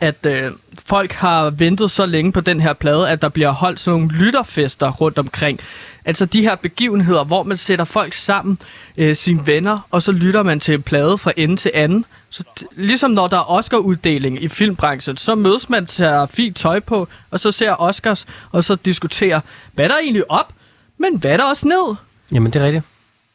at 0.00 0.26
øh, 0.26 0.50
folk 0.86 1.12
har 1.12 1.50
ventet 1.50 1.90
så 1.90 2.06
længe 2.06 2.32
på 2.32 2.40
den 2.40 2.60
her 2.60 2.72
plade, 2.72 3.10
at 3.10 3.22
der 3.22 3.28
bliver 3.28 3.50
holdt 3.50 3.80
sådan 3.80 4.00
nogle 4.00 4.18
lytterfester 4.18 4.90
rundt 4.92 5.18
omkring. 5.18 5.60
Altså 6.04 6.24
de 6.26 6.42
her 6.42 6.56
begivenheder, 6.56 7.24
hvor 7.24 7.42
man 7.42 7.56
sætter 7.56 7.84
folk 7.84 8.14
sammen, 8.14 8.58
øh, 8.96 9.16
sine 9.16 9.46
venner, 9.46 9.78
og 9.90 10.02
så 10.02 10.12
lytter 10.12 10.42
man 10.42 10.60
til 10.60 10.74
en 10.74 10.82
plade 10.82 11.18
fra 11.18 11.32
ende 11.36 11.56
til 11.56 11.70
anden. 11.74 12.04
Så 12.36 12.44
ligesom 12.72 13.10
når 13.10 13.28
der 13.28 13.36
er 13.36 13.50
Oscar-uddeling 13.50 14.42
i 14.42 14.48
filmbranchen, 14.48 15.16
så 15.16 15.34
mødes 15.34 15.68
man, 15.68 15.86
tager 15.86 16.26
fint 16.26 16.56
tøj 16.56 16.80
på, 16.80 17.08
og 17.30 17.40
så 17.40 17.52
ser 17.52 17.80
Oscars, 17.80 18.26
og 18.52 18.64
så 18.64 18.74
diskuterer, 18.74 19.40
hvad 19.72 19.88
der 19.88 19.94
er 19.94 19.98
egentlig 19.98 20.30
op, 20.30 20.52
men 20.98 21.16
hvad 21.16 21.30
er 21.30 21.36
der 21.36 21.44
også 21.44 21.68
ned? 21.68 21.96
Jamen, 22.32 22.52
det 22.52 22.62
er 22.62 22.66
rigtigt. 22.66 22.84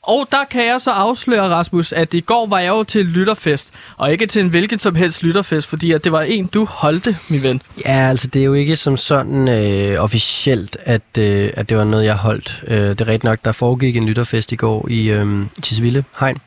Og 0.03 0.27
der 0.31 0.43
kan 0.51 0.65
jeg 0.65 0.81
så 0.81 0.91
afsløre, 0.91 1.49
Rasmus, 1.49 1.93
at 1.93 2.13
i 2.13 2.19
går 2.19 2.47
var 2.47 2.59
jeg 2.59 2.69
jo 2.69 2.83
til 2.83 3.05
lytterfest, 3.05 3.73
og 3.97 4.11
ikke 4.11 4.27
til 4.27 4.39
en 4.39 4.49
hvilken 4.49 4.79
som 4.79 4.95
helst 4.95 5.23
lytterfest, 5.23 5.67
fordi 5.67 5.91
at 5.91 6.03
det 6.03 6.11
var 6.11 6.21
en, 6.21 6.45
du 6.45 6.65
holdte, 6.65 7.17
min 7.29 7.43
ven. 7.43 7.61
Ja, 7.85 8.09
altså, 8.09 8.27
det 8.27 8.39
er 8.39 8.45
jo 8.45 8.53
ikke 8.53 8.75
som 8.75 8.97
sådan 8.97 9.47
øh, 9.47 10.03
officielt, 10.03 10.77
at, 10.79 11.17
øh, 11.19 11.53
at 11.53 11.69
det 11.69 11.77
var 11.77 11.83
noget, 11.83 12.05
jeg 12.05 12.15
holdt. 12.15 12.63
Øh, 12.67 12.77
det 12.77 13.01
er 13.01 13.07
rigtigt 13.07 13.23
nok, 13.23 13.39
der 13.45 13.51
foregik 13.51 13.95
en 13.95 14.05
lytterfest 14.05 14.51
i 14.51 14.55
går 14.55 14.87
i 14.89 15.09
øh, 15.09 15.45
Tisvilde 15.61 16.03
Hegn, 16.19 16.37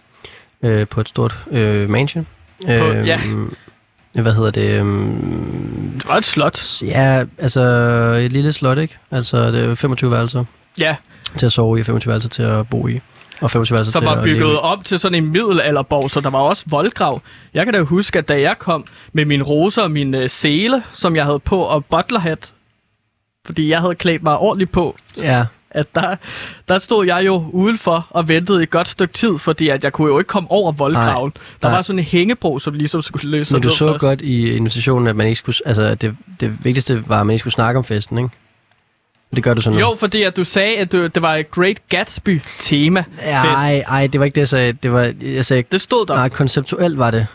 øh, 0.63 0.89
på 0.89 1.01
et 1.01 1.09
stort 1.09 1.35
øh, 1.51 1.91
mansion. 1.91 2.27
Øh, 2.69 3.07
ja. 3.07 3.21
Hvad 4.13 4.33
hedder 4.33 4.51
det? 4.51 4.71
Øh, 4.71 4.85
Det 5.95 6.09
var 6.09 6.17
et 6.17 6.25
slot. 6.25 6.83
ja, 6.83 7.25
altså 7.39 7.61
et 8.25 8.33
lille 8.33 8.53
slot, 8.53 8.79
ikke? 8.79 8.99
Altså, 9.11 9.51
det 9.53 9.65
er 9.65 9.75
25 9.75 10.11
værelser 10.11 10.45
Ja, 10.79 10.97
til 11.39 11.47
at 11.47 11.53
sove 11.53 11.79
i, 11.79 11.81
og 11.81 11.87
25 11.87 12.11
værelser 12.11 12.29
til 12.29 12.43
at 12.43 12.69
bo 12.69 12.89
i. 12.89 13.01
Og 13.41 13.51
25 13.51 13.75
værelser 13.77 13.93
som 13.93 14.05
var 14.05 14.23
bygget 14.25 14.61
op 14.61 14.85
til 14.85 14.99
sådan 14.99 15.25
en 15.25 15.31
middelalderborg, 15.33 16.11
så 16.11 16.21
der 16.21 16.31
var 16.31 16.39
også 16.39 16.65
voldgrav. 16.71 17.23
Jeg 17.55 17.65
kan 17.65 17.75
da 17.75 17.81
huske, 17.83 18.19
at 18.19 18.29
da 18.29 18.41
jeg 18.41 18.59
kom 18.59 18.85
med 19.13 19.25
min 19.25 19.43
roser 19.43 19.83
og 19.83 19.91
min 19.91 20.15
øh, 20.15 20.31
sele, 20.31 20.83
som 20.93 21.17
jeg 21.17 21.25
havde 21.25 21.41
på, 21.41 21.61
og 21.61 21.85
butlerhat, 21.85 22.53
fordi 23.47 23.69
jeg 23.69 23.81
havde 23.81 23.95
klædt 23.95 24.23
mig 24.23 24.39
ordentligt 24.39 24.73
på, 24.73 24.97
Ja, 25.23 25.45
at 25.75 25.87
der, 25.95 26.17
der 26.69 26.79
stod 26.79 27.07
jeg 27.07 27.27
jo 27.27 27.45
udenfor 27.53 28.07
og 28.11 28.29
ventede 28.29 28.63
et 28.63 28.71
godt 28.71 28.89
stykke 28.89 29.15
tid, 29.15 29.39
fordi 29.39 29.69
at 29.69 29.85
jeg 29.85 29.93
kunne 29.93 30.09
jo 30.09 30.19
ikke 30.19 30.29
komme 30.29 30.51
over 30.51 30.73
voldgraven. 30.73 31.33
Nej, 31.37 31.43
der 31.63 31.69
nej. 31.69 31.77
var 31.79 31.83
sådan 31.83 31.99
en 31.99 32.05
hængebro, 32.05 32.59
som 32.59 32.75
ligesom 32.75 33.03
skulle 33.03 33.29
løse 33.31 33.49
sig 33.49 33.57
men 33.57 33.63
du 33.63 33.71
så 33.71 33.89
først. 33.89 34.01
godt 34.01 34.21
i 34.21 34.57
invitationen, 34.57 35.07
at 35.09 35.17
man 35.17 35.27
ikke 35.27 35.37
skulle, 35.39 35.57
altså, 35.67 35.95
det, 35.95 36.17
det 36.41 36.65
vigtigste 36.65 37.09
var, 37.09 37.21
at 37.21 37.27
man 37.27 37.35
ikke 37.35 37.39
skulle 37.41 37.55
snakke 37.55 37.79
om 37.79 37.85
festen, 37.85 38.19
ikke? 38.19 38.31
Det 39.35 39.45
gør 39.45 39.55
du 39.55 39.61
sådan 39.61 39.79
Jo, 39.79 39.97
fordi 39.99 40.23
at 40.23 40.37
du 40.37 40.45
sagde, 40.45 40.77
at 40.77 40.93
du, 40.93 41.07
det 41.07 41.23
var 41.23 41.35
et 41.37 41.51
Great 41.51 41.89
Gatsby-tema. 41.89 43.05
Nej, 43.25 43.79
ej, 43.89 44.07
det 44.07 44.19
var 44.21 44.25
ikke 44.25 44.35
det, 44.35 44.41
jeg 44.41 44.49
sagde. 44.49 44.73
Det 44.73 44.93
var, 44.93 45.13
jeg 45.23 45.45
sagde, 45.45 45.63
Det 45.73 45.81
stod 45.81 46.07
der. 46.07 46.15
nej, 46.15 46.29
konceptuelt 46.29 46.99
var 46.99 47.11
det. 47.11 47.27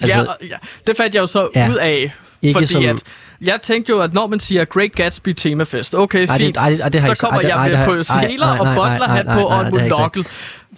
Altså, 0.00 0.18
ja, 0.18 0.24
og- 0.24 0.36
ja, 0.48 0.56
det 0.86 0.96
fandt 0.96 1.14
jeg 1.14 1.20
jo 1.20 1.26
så 1.26 1.48
ja. 1.54 1.70
ud 1.70 1.74
af 1.76 2.12
Ikke 2.42 2.54
fordi 2.54 2.66
som- 2.66 2.84
at, 2.84 2.96
jeg 3.40 3.58
tænkte 3.62 3.90
jo, 3.90 3.98
at 4.00 4.14
når 4.14 4.26
man 4.26 4.40
siger 4.40 4.64
Great 4.64 4.92
Gatsby 4.92 5.32
temafest, 5.32 5.94
okay, 5.94 6.26
Ej, 6.28 6.38
fint, 6.38 6.56
ej, 6.56 6.70
det- 6.70 6.80
ej, 6.80 6.88
det 6.88 7.02
så 7.16 7.26
kommer 7.26 7.36
ej, 7.40 7.42
det- 7.42 7.48
jeg 7.48 7.56
ej, 7.56 7.86
med 7.86 7.96
på 7.98 8.02
seler 8.02 8.46
og 8.46 8.66
butlerhat 8.76 9.26
på 9.26 9.40
og 9.46 9.66
en 9.66 9.72
monokkel. 9.74 10.26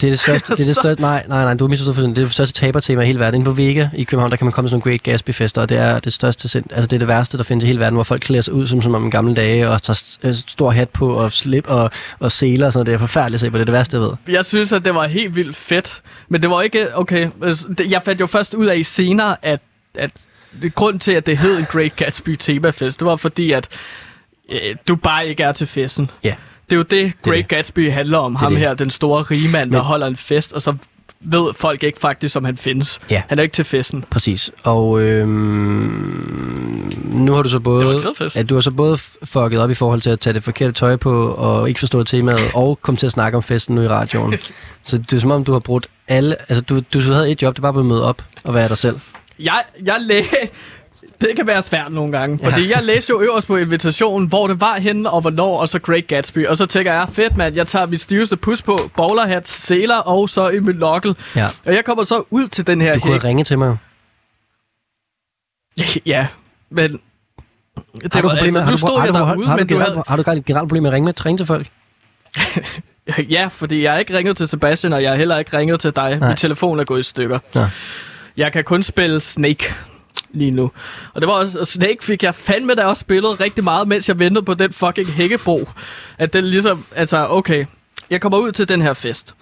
Det 0.00 0.04
er 0.04 0.10
det 0.10 0.18
største, 0.20 0.52
det 0.52 0.60
er 0.60 0.64
det 0.64 0.76
største, 0.82 1.02
nej, 1.02 1.24
nej, 1.28 1.44
nej, 1.44 1.54
du 1.54 1.64
har 1.64 1.68
misforstået 1.68 1.96
for 1.96 2.02
det 2.02 2.10
er 2.18 2.22
det 2.22 2.32
største 2.32 2.60
tabertema 2.60 3.02
i 3.02 3.06
hele 3.06 3.18
verden. 3.18 3.34
Inden 3.40 3.46
for 3.56 3.62
Vega 3.62 3.88
i 3.94 4.04
København, 4.04 4.30
der 4.30 4.36
kan 4.36 4.44
man 4.44 4.52
komme 4.52 4.66
til 4.68 4.70
sådan 4.70 4.82
nogle 4.84 4.90
Great 4.98 5.02
Gatsby-fester, 5.02 5.62
og 5.62 5.68
det 5.68 5.76
er 5.78 5.98
det 6.00 6.12
største, 6.12 6.58
altså 6.70 6.86
det 6.86 6.92
er 6.92 6.98
det 6.98 7.08
værste, 7.08 7.38
der 7.38 7.44
findes 7.44 7.64
i 7.64 7.66
hele 7.66 7.80
verden, 7.80 7.94
hvor 7.94 8.02
folk 8.02 8.20
klæder 8.20 8.42
sig 8.42 8.54
ud 8.54 8.66
som, 8.66 8.82
som 8.82 8.94
om 8.94 9.04
en 9.04 9.10
gamle 9.10 9.34
dage, 9.34 9.68
og 9.68 9.82
tager 9.82 10.16
øh, 10.24 10.34
stor 10.34 10.70
hat 10.70 10.88
på, 10.88 11.08
og 11.12 11.32
slip 11.32 11.64
og, 11.68 11.90
og 12.18 12.32
seler 12.32 12.66
og 12.66 12.72
sådan 12.72 12.78
noget. 12.78 12.86
Det 12.86 12.94
er 12.94 12.98
forfærdeligt 12.98 13.34
at 13.34 13.40
se 13.40 13.50
på, 13.50 13.56
det 13.58 13.60
er 13.62 13.64
det 13.64 13.72
værste, 13.74 13.96
jeg 13.96 14.02
ved. 14.02 14.12
Jeg 14.28 14.44
synes, 14.44 14.72
at 14.72 14.84
det 14.84 14.94
var 14.94 15.06
helt 15.06 15.36
vildt 15.36 15.56
fedt. 15.56 16.02
Men 16.28 16.42
det 16.42 16.50
var 16.50 16.62
ikke... 16.62 16.88
Okay, 16.98 17.28
det- 17.78 17.90
jeg 17.90 18.00
fandt 18.04 18.20
jo 18.20 18.26
først 18.26 18.54
ud 18.54 18.66
af 18.66 18.80
senere, 18.84 19.36
at, 19.42 19.60
at 19.94 20.10
grund 20.74 21.00
til, 21.00 21.12
at 21.12 21.26
det 21.26 21.38
hed 21.38 21.58
en 21.58 21.64
Great 21.64 21.96
Gatsby 21.96 22.36
temafest, 22.36 23.00
det 23.00 23.06
var 23.06 23.16
fordi, 23.16 23.52
at 23.52 23.68
øh, 24.52 24.76
du 24.88 24.96
bare 24.96 25.28
ikke 25.28 25.42
er 25.42 25.52
til 25.52 25.66
festen. 25.66 26.10
Ja. 26.24 26.34
Det 26.70 26.72
er 26.72 26.76
jo 26.76 26.82
det, 26.82 27.12
Great 27.22 27.36
det. 27.38 27.48
Gatsby 27.48 27.90
handler 27.90 28.18
om. 28.18 28.34
Ham 28.36 28.50
det. 28.52 28.58
her, 28.60 28.74
den 28.74 28.90
store 28.90 29.22
rige 29.22 29.48
mand, 29.48 29.70
der 29.70 29.76
Men- 29.78 29.84
holder 29.86 30.06
en 30.06 30.16
fest, 30.16 30.52
og 30.52 30.62
så 30.62 30.74
ved 31.24 31.54
folk 31.54 31.82
ikke 31.82 31.98
faktisk, 32.00 32.36
om 32.36 32.44
han 32.44 32.56
findes. 32.56 33.00
Ja. 33.10 33.22
Han 33.28 33.38
er 33.38 33.42
ikke 33.42 33.52
til 33.54 33.64
festen. 33.64 34.04
Præcis. 34.10 34.50
Og 34.62 35.00
øhm, 35.00 36.92
nu 37.04 37.32
har 37.32 37.42
du 37.42 37.48
så 37.48 37.60
både... 37.60 37.84
Det 37.84 38.04
var. 38.04 38.32
At 38.40 38.48
du 38.48 38.54
har 38.54 38.60
så 38.60 38.70
både 38.70 38.98
fucket 39.24 39.60
op 39.60 39.70
i 39.70 39.74
forhold 39.74 40.00
til 40.00 40.10
at 40.10 40.20
tage 40.20 40.34
det 40.34 40.44
forkerte 40.44 40.72
tøj 40.72 40.96
på, 40.96 41.26
og 41.26 41.68
ikke 41.68 41.80
forstå 41.80 42.04
temaet, 42.04 42.40
og 42.54 42.78
komme 42.82 42.96
til 42.96 43.06
at 43.06 43.12
snakke 43.12 43.36
om 43.36 43.42
festen 43.42 43.74
nu 43.74 43.82
i 43.82 43.88
radioen. 43.88 44.34
så 44.82 44.98
det 44.98 45.12
er 45.12 45.20
som 45.20 45.30
om, 45.30 45.44
du 45.44 45.52
har 45.52 45.58
brugt 45.58 45.86
alle... 46.08 46.36
Altså, 46.48 46.62
du, 46.62 46.80
du 46.94 47.00
havde 47.12 47.30
et 47.30 47.42
job, 47.42 47.56
det 47.56 47.62
var 47.62 47.72
bare 47.72 47.80
at 47.80 47.86
møde 47.86 48.04
op 48.08 48.22
og 48.44 48.54
være 48.54 48.68
dig 48.68 48.76
selv. 48.78 49.00
Jeg, 49.38 49.62
jeg 49.84 49.96
læ- 50.00 50.22
Det 51.20 51.30
kan 51.36 51.46
være 51.46 51.62
svært 51.62 51.92
nogle 51.92 52.18
gange, 52.18 52.38
fordi 52.44 52.70
jeg 52.70 52.82
læste 52.84 53.10
jo 53.10 53.20
øverst 53.20 53.46
på 53.46 53.56
invitationen, 53.56 54.28
hvor 54.28 54.46
det 54.46 54.60
var 54.60 54.78
henne 54.78 55.10
og 55.10 55.20
hvornår, 55.20 55.60
og 55.60 55.68
så 55.68 55.78
Great 55.78 56.06
Gatsby. 56.06 56.46
Og 56.46 56.56
så 56.56 56.66
tænker 56.66 56.92
jeg, 56.92 57.06
fedt 57.12 57.36
mand, 57.36 57.54
jeg 57.54 57.66
tager 57.66 57.86
mit 57.86 58.00
stiveste 58.00 58.36
pus 58.36 58.62
på, 58.62 58.78
bowlerhat, 58.96 59.48
seler 59.48 59.96
og 59.96 60.28
så 60.30 60.48
i 60.48 60.58
min 60.60 60.76
lokkel. 60.76 61.16
Ja. 61.36 61.46
Og 61.66 61.74
jeg 61.74 61.84
kommer 61.84 62.04
så 62.04 62.22
ud 62.30 62.48
til 62.48 62.66
den 62.66 62.80
her 62.80 62.94
Du 62.94 63.00
kunne 63.00 63.12
hæk. 63.12 63.22
have 63.22 63.28
ringet 63.28 63.46
til 63.46 63.58
mig. 63.58 63.68
jo. 63.68 63.76
Ja, 66.06 66.26
men... 66.70 67.00
Det 68.02 68.12
Har 68.14 68.20
du 68.22 68.28
var, 68.28 68.34
problemer? 68.34 68.44
altså, 68.44 68.60
har 68.62 68.70
du, 68.70 68.76
stod 68.76 68.98
har, 68.98 69.06
jeg 69.06 69.14
har, 69.14 69.24
derude, 69.34 69.46
har, 69.46 69.56
du 69.56 69.60
men 69.60 69.66
du 69.68 69.74
generelt, 69.74 69.94
havde... 69.94 70.04
har 70.08 70.16
du 70.16 70.22
generelt 70.46 70.68
problem 70.68 70.82
med 70.82 70.90
at 70.90 70.94
ringe 70.94 71.04
med, 71.04 71.26
ringe 71.26 71.38
til 71.38 71.46
folk? 71.46 71.66
Ja, 73.30 73.48
fordi 73.52 73.82
jeg 73.82 73.92
har 73.92 73.98
ikke 73.98 74.16
ringet 74.16 74.36
til 74.36 74.48
Sebastian, 74.48 74.92
og 74.92 75.02
jeg 75.02 75.10
har 75.10 75.16
heller 75.16 75.38
ikke 75.38 75.58
ringet 75.58 75.80
til 75.80 75.96
dig. 75.96 76.16
Nej. 76.18 76.28
Min 76.28 76.36
telefon 76.36 76.80
er 76.80 76.84
gået 76.84 77.00
i 77.00 77.02
stykker. 77.02 77.38
Nå. 77.54 77.64
Jeg 78.36 78.52
kan 78.52 78.64
kun 78.64 78.82
spille 78.82 79.20
Snake 79.20 79.74
lige 80.30 80.50
nu. 80.50 80.70
Og 81.14 81.20
det 81.20 81.28
var 81.28 81.34
også, 81.34 81.58
og 81.58 81.66
Snake 81.66 82.04
fik 82.04 82.22
jeg 82.22 82.34
fandme 82.34 82.74
da 82.74 82.84
også 82.84 83.00
spillet 83.00 83.40
rigtig 83.40 83.64
meget, 83.64 83.88
mens 83.88 84.08
jeg 84.08 84.18
ventede 84.18 84.44
på 84.44 84.54
den 84.54 84.72
fucking 84.72 85.06
hækkebro. 85.06 85.68
At 86.18 86.32
den 86.32 86.44
ligesom, 86.44 86.84
altså 86.94 87.26
okay, 87.30 87.64
jeg 88.10 88.20
kommer 88.20 88.38
ud 88.38 88.52
til 88.52 88.68
den 88.68 88.82
her 88.82 88.94
fest. 88.94 89.34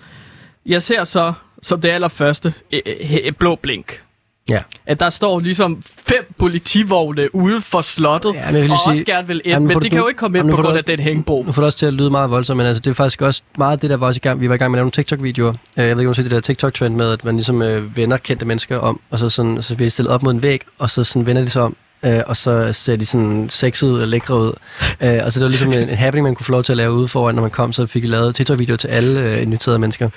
Jeg 0.66 0.82
ser 0.82 1.04
så, 1.04 1.32
som 1.62 1.80
det 1.80 1.88
allerførste, 1.88 2.54
eh, 2.70 2.80
eh, 2.86 3.32
blå 3.32 3.54
blink. 3.54 4.02
Ja. 4.50 4.62
At 4.86 5.00
der 5.00 5.10
står 5.10 5.40
ligesom 5.40 5.82
fem 6.08 6.34
politivogne 6.38 7.34
ude 7.34 7.60
for 7.60 7.80
slottet, 7.80 8.34
Ja, 8.34 8.46
men 8.46 8.56
og 8.56 8.62
lige 8.62 8.72
også 8.72 8.90
sige- 8.94 9.04
gerne 9.04 9.26
vil 9.28 9.36
ind, 9.36 9.46
Jamen, 9.46 9.68
men 9.68 9.76
de 9.76 9.84
du- 9.84 9.88
kan 9.88 9.98
jo 9.98 10.06
ikke 10.08 10.18
komme 10.18 10.38
ind 10.38 10.50
på 10.50 10.56
grund 10.56 10.68
du- 10.68 10.74
af 10.78 10.84
den 10.84 11.00
hængebro. 11.00 11.42
Nu 11.46 11.52
får 11.52 11.62
det 11.62 11.66
også 11.66 11.78
til 11.78 11.86
at 11.86 11.94
lyde 11.94 12.10
meget 12.10 12.30
voldsomt, 12.30 12.56
men 12.56 12.66
altså, 12.66 12.80
det 12.80 12.90
er 12.90 12.94
faktisk 12.94 13.22
også 13.22 13.42
meget 13.58 13.82
det, 13.82 13.90
der 13.90 13.96
var 13.96 14.06
også 14.06 14.18
i 14.18 14.24
gang. 14.28 14.40
Vi 14.40 14.48
var 14.48 14.54
i 14.54 14.58
gang 14.58 14.70
med 14.70 14.76
at 14.78 14.80
lave 14.80 14.84
nogle 14.84 14.92
TikTok-videoer. 14.92 15.52
Øh, 15.52 15.56
Jeg 15.76 15.96
ved 15.96 16.00
ikke, 16.02 16.08
om 16.08 16.14
du 16.14 16.22
det 16.22 16.30
der 16.30 16.40
TikTok-trend 16.40 16.94
med, 16.96 17.12
at 17.12 17.24
man 17.24 17.34
ligesom 17.34 17.62
øh, 17.62 17.96
vender 17.96 18.16
kendte 18.16 18.46
mennesker 18.46 18.78
om, 18.78 19.00
og 19.10 19.18
så, 19.18 19.28
sådan, 19.28 19.62
så 19.62 19.74
bliver 19.76 19.86
de 19.86 19.90
stillet 19.90 20.12
op 20.14 20.22
mod 20.22 20.32
en 20.32 20.42
væg, 20.42 20.60
og 20.78 20.90
så 20.90 21.04
sådan 21.04 21.26
vender 21.26 21.42
de 21.42 21.48
sig 21.50 21.62
om, 21.62 21.76
øh, 22.02 22.20
og 22.26 22.36
så 22.36 22.72
ser 22.72 22.96
de 22.96 23.06
sådan 23.06 23.46
sexet 23.50 23.86
ud 23.88 24.00
og 24.00 24.08
lækre 24.08 24.34
ud. 24.38 24.52
Øh, 25.02 25.18
og 25.24 25.32
så 25.32 25.40
det 25.40 25.44
var 25.44 25.48
ligesom 25.48 25.72
en, 25.72 25.78
en 25.78 25.88
happening, 25.88 26.24
man 26.24 26.34
kunne 26.34 26.44
få 26.46 26.52
lov 26.52 26.62
til 26.62 26.72
at 26.72 26.76
lave 26.76 26.92
ude 26.92 27.08
foran, 27.08 27.34
når 27.34 27.42
man 27.42 27.50
kom, 27.50 27.72
så 27.72 27.86
fik 27.86 28.02
vi 28.02 28.06
lavet 28.08 28.34
TikTok-videoer 28.34 28.76
til 28.76 28.88
alle 28.88 29.20
øh, 29.20 29.42
inviterede 29.42 29.78
mennesker. 29.78 30.08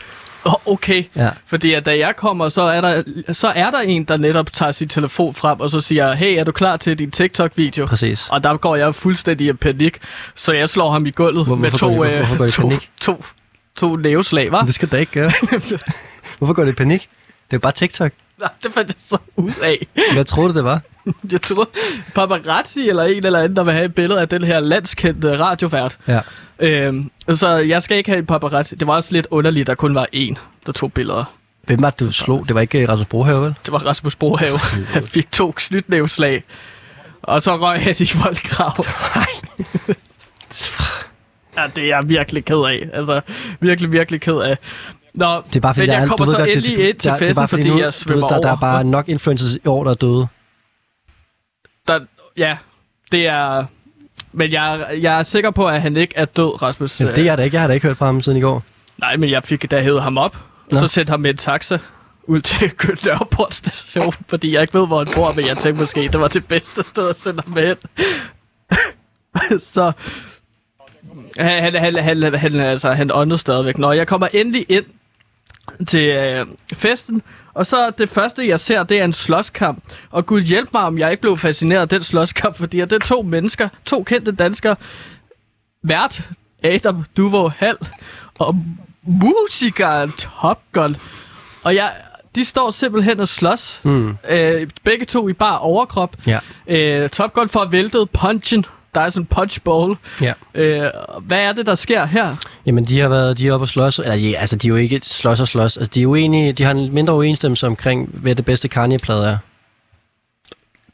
Okay. 0.66 1.04
Ja. 1.16 1.30
Fordi 1.48 1.74
at 1.74 1.86
da 1.86 1.98
jeg 1.98 2.16
kommer, 2.16 2.50
så 2.50 2.62
er, 2.62 2.82
der, 2.82 3.04
så 3.34 3.48
er 3.48 3.72
der 3.72 3.80
en, 3.80 4.04
der 4.04 4.18
netop 4.18 4.54
tager 4.54 4.72
sin 4.72 4.88
telefon 4.90 5.34
frem, 5.34 5.60
og 5.60 5.70
så 5.70 5.82
siger, 5.82 6.14
hey, 6.14 6.38
er 6.40 6.44
du 6.44 6.52
klar 6.52 6.78
til 6.78 7.00
din 7.00 7.12
TikTok-video? 7.12 7.86
Præcis. 7.86 8.28
Og 8.30 8.44
der 8.44 8.58
går 8.58 8.76
jeg 8.76 8.96
fuldstændig 8.96 9.48
i 9.48 9.54
panik, 9.54 9.98
så 10.36 10.52
jeg 10.54 10.70
slår 10.70 10.92
ham 10.92 11.06
i 11.06 11.12
gulvet 11.12 11.46
Hvor- 11.46 11.56
med 11.56 11.72
to, 11.72 11.92
I- 11.92 11.96
hvorfor- 11.96 12.36
hvorfor 12.36 12.48
to, 12.48 12.62
panik? 12.62 12.90
to, 13.02 13.24
to 13.76 13.96
næveslag, 13.96 14.48
hva'? 14.54 14.66
Det 14.66 14.74
skal 14.74 14.90
da 14.90 14.98
ikke 14.98 15.12
gøre. 15.12 15.32
Hvorfor 16.38 16.54
går 16.54 16.64
det 16.64 16.72
i 16.72 16.76
panik? 16.76 17.02
Det 17.02 17.54
er 17.54 17.58
jo 17.58 17.60
bare 17.60 17.72
TikTok. 17.74 18.12
Nej, 18.40 18.50
det 18.64 18.74
fandt 18.74 18.90
jeg 18.90 18.96
så 19.00 19.18
ud 19.36 19.52
af. 19.64 19.88
Hvad 20.14 20.26
troede 20.26 20.54
du, 20.54 20.58
det 20.58 20.66
var? 20.66 20.82
Jeg 21.32 21.42
tror, 21.42 21.70
paparazzi 22.16 22.90
eller 22.90 23.04
en 23.04 23.26
eller 23.26 23.40
anden, 23.40 23.56
der 23.56 23.64
vil 23.64 23.74
have 23.74 23.86
et 23.86 23.96
billede 23.96 24.22
af 24.22 24.30
den 24.30 24.44
her 24.44 24.60
landskendte 24.60 25.40
radiovært. 25.40 25.98
Ja. 26.08 26.20
Øhm, 26.60 27.12
så 27.30 27.48
jeg 27.50 27.84
skal 27.84 27.98
ikke 27.98 28.10
have 28.10 28.20
en 28.20 28.26
paparazzi. 28.26 28.76
Det 28.76 28.88
var 28.88 28.96
også 28.96 29.14
lidt 29.14 29.28
underligt, 29.32 29.64
at 29.64 29.68
der 29.68 29.76
kun 29.76 29.96
var 29.96 30.08
en, 30.12 30.38
der 30.66 30.72
tog 30.72 30.94
billeder. 30.94 31.34
Hvem 31.64 31.82
var 31.82 31.90
det, 31.90 32.00
du 32.00 32.12
slog? 32.12 32.48
Det 32.48 32.56
var 32.56 32.62
ikke 32.62 32.80
øh, 32.80 32.90
Rasmus 32.90 33.08
Brohave, 33.08 33.42
vel? 33.42 33.56
Det 33.66 33.72
var 33.72 33.86
Rasmus 33.86 34.16
Brohave. 34.16 34.60
Han 34.88 35.08
fik 35.16 35.32
to 35.32 35.54
knytnævslag. 35.56 36.44
Og 37.22 37.42
så 37.42 37.56
røg 37.56 37.82
han 37.82 37.96
i 38.00 38.10
voldgrav. 38.24 38.86
ja, 41.58 41.68
det 41.76 41.84
er 41.84 41.88
jeg 41.88 42.10
virkelig 42.10 42.46
ked 42.46 42.58
af. 42.58 42.90
Altså, 42.94 43.22
virkelig, 43.60 43.92
virkelig 43.92 44.22
ked 44.22 44.38
af. 44.38 44.58
Nå, 45.14 45.42
Det 45.48 45.56
er 45.56 45.60
bare 45.60 45.74
fordi, 45.74 45.88
men 45.88 45.90
der 45.90 45.96
jeg 45.96 46.04
er, 46.04 46.08
kommer 46.08 46.26
så 46.26 46.38
godt, 46.38 46.48
det, 46.48 46.58
endelig 46.58 46.90
ind 46.90 46.98
til 46.98 47.12
der, 47.12 47.18
det 47.18 47.20
festen, 47.20 47.36
bare 47.36 47.48
fordi, 47.48 47.62
fordi 47.64 47.74
nu, 47.74 47.78
jeg 47.78 47.84
du 47.84 47.86
ved, 47.86 47.92
svømmer 47.92 48.28
der, 48.28 48.42
der 48.42 48.52
er 48.52 48.56
bare 48.56 48.84
nok 48.84 49.10
influencers 49.10 49.56
i 49.56 49.68
år, 49.68 49.84
der 49.84 49.92
er 49.92 49.96
døde. 49.96 50.28
Der, 51.88 52.00
ja, 52.38 52.58
det 53.12 53.28
er... 53.28 53.66
Men 54.32 54.52
jeg, 54.52 54.86
jeg 55.02 55.20
er 55.20 55.24
sikker 55.24 55.52
på, 55.52 55.68
at 55.68 55.82
han 55.82 55.98
ikke 55.98 56.14
er 56.18 56.26
død, 56.26 56.62
Rasmus. 56.62 57.00
Jamen, 57.02 57.16
det 57.16 57.22
er 57.22 57.26
jeg 57.26 57.38
da 57.38 57.44
ikke. 57.44 57.56
Jeg 57.56 57.62
har 57.62 57.68
da 57.68 57.74
ikke 57.74 57.88
hørt 57.88 57.98
fra 57.98 58.06
ham 58.06 58.22
siden 58.22 58.38
i 58.38 58.42
går. 58.42 58.64
Nej, 58.98 59.18
men 59.18 59.30
jeg 59.30 59.44
fik 59.44 59.72
da 59.72 59.82
hævet 59.82 60.04
ham 60.04 60.18
op, 60.18 60.36
og 60.36 60.74
Nå. 60.74 60.80
så 60.80 60.88
sendte 60.88 61.12
ham 61.12 61.20
med 61.20 61.30
en 61.30 61.38
taxa 61.38 61.78
ud 62.24 62.42
til 62.42 62.72
Nørreport 63.06 63.54
station, 63.54 64.14
fordi 64.30 64.54
jeg 64.54 64.62
ikke 64.62 64.80
ved, 64.80 64.88
hvor 64.88 64.98
han 64.98 65.08
bor, 65.16 65.34
men 65.34 65.46
jeg 65.46 65.58
tænkte 65.58 65.82
måske, 65.82 66.02
det 66.02 66.20
var 66.20 66.28
det 66.28 66.48
bedste 66.48 66.84
sted 66.84 67.10
at 67.10 67.20
sende 67.20 67.44
ham 67.48 67.58
hen. 67.58 67.76
så 69.74 69.92
han, 71.38 71.76
han, 71.76 71.96
han, 71.96 72.24
han, 72.24 72.36
han, 72.36 72.56
altså, 72.56 72.92
han 72.92 73.12
åndede 73.14 73.38
stadigvæk. 73.40 73.78
Når 73.78 73.94
jeg 73.94 74.08
kommer 74.08 74.28
endelig 74.34 74.66
ind 74.70 74.86
til 75.88 76.08
øh, 76.08 76.46
festen, 76.74 77.22
og 77.54 77.66
så 77.66 77.92
det 77.98 78.10
første, 78.10 78.48
jeg 78.48 78.60
ser, 78.60 78.84
det 78.84 79.00
er 79.00 79.04
en 79.04 79.14
slåskamp. 79.14 79.84
Og 80.12 80.26
gud 80.26 80.42
hjælp 80.42 80.70
mig, 80.74 80.82
om 80.82 80.98
jeg 80.98 81.12
ikke 81.12 81.22
blev 81.22 81.38
fascineret 81.38 81.82
af 81.82 81.90
den 81.90 82.04
slåskamp, 82.04 82.56
fordi 82.58 82.78
det 82.78 82.92
er 82.92 83.00
to 83.00 83.22
mennesker, 83.22 83.70
to 83.86 84.04
kendte 84.04 84.32
danskere, 84.32 84.76
vært 85.84 86.22
Adam 86.64 87.06
Duvo 87.18 87.48
Hall 87.48 87.78
og 88.40 88.56
musikeren 89.04 90.12
Top 90.12 90.60
Gun. 90.72 90.96
Og 91.64 91.76
jeg, 91.76 91.92
de 92.36 92.46
står 92.46 92.72
simpelthen 92.72 93.20
og 93.20 93.28
slås. 93.28 93.82
Mm. 93.84 94.18
Øh, 94.30 94.68
begge 94.84 95.06
to 95.06 95.30
i 95.30 95.34
bare 95.34 95.60
overkrop. 95.60 96.16
Ja. 96.28 96.40
Øh, 96.68 97.10
Top 97.10 97.34
Gun 97.34 97.50
får 97.50 97.66
væltet 97.66 98.10
punchen. 98.10 98.66
Der 98.96 99.02
er 99.02 99.10
sådan 99.10 99.22
en 99.22 99.26
punch 99.26 99.62
bowl. 99.62 99.98
Ja. 100.22 100.34
Øh, 100.56 100.90
hvad 101.22 101.40
er 101.40 101.54
det, 101.54 101.66
der 101.66 101.76
sker 101.76 102.06
her? 102.06 102.36
Jamen, 102.66 102.86
de 102.86 103.00
har 103.00 103.10
været 103.10 103.38
de 103.38 103.48
er 103.48 103.54
oppe 103.54 103.64
og 103.64 103.68
slås. 103.68 104.00
Eller, 104.00 104.16
de, 104.16 104.38
altså, 104.38 104.56
de 104.56 104.68
er 104.68 104.70
jo 104.70 104.76
ikke 104.76 105.00
slås 105.04 105.40
og 105.40 105.48
slås. 105.48 105.78
Altså, 105.78 105.92
de 105.94 106.02
er 106.02 106.08
uenige. 106.08 106.54
De 106.54 106.64
har 106.64 106.72
en 106.72 106.94
mindre 106.94 107.14
uenstemmelse 107.14 107.68
omkring, 107.68 108.10
hvad 108.14 108.36
det 108.36 108.46
bedste 108.46 108.68
Kanye-plade 108.68 109.28
er. 109.28 109.38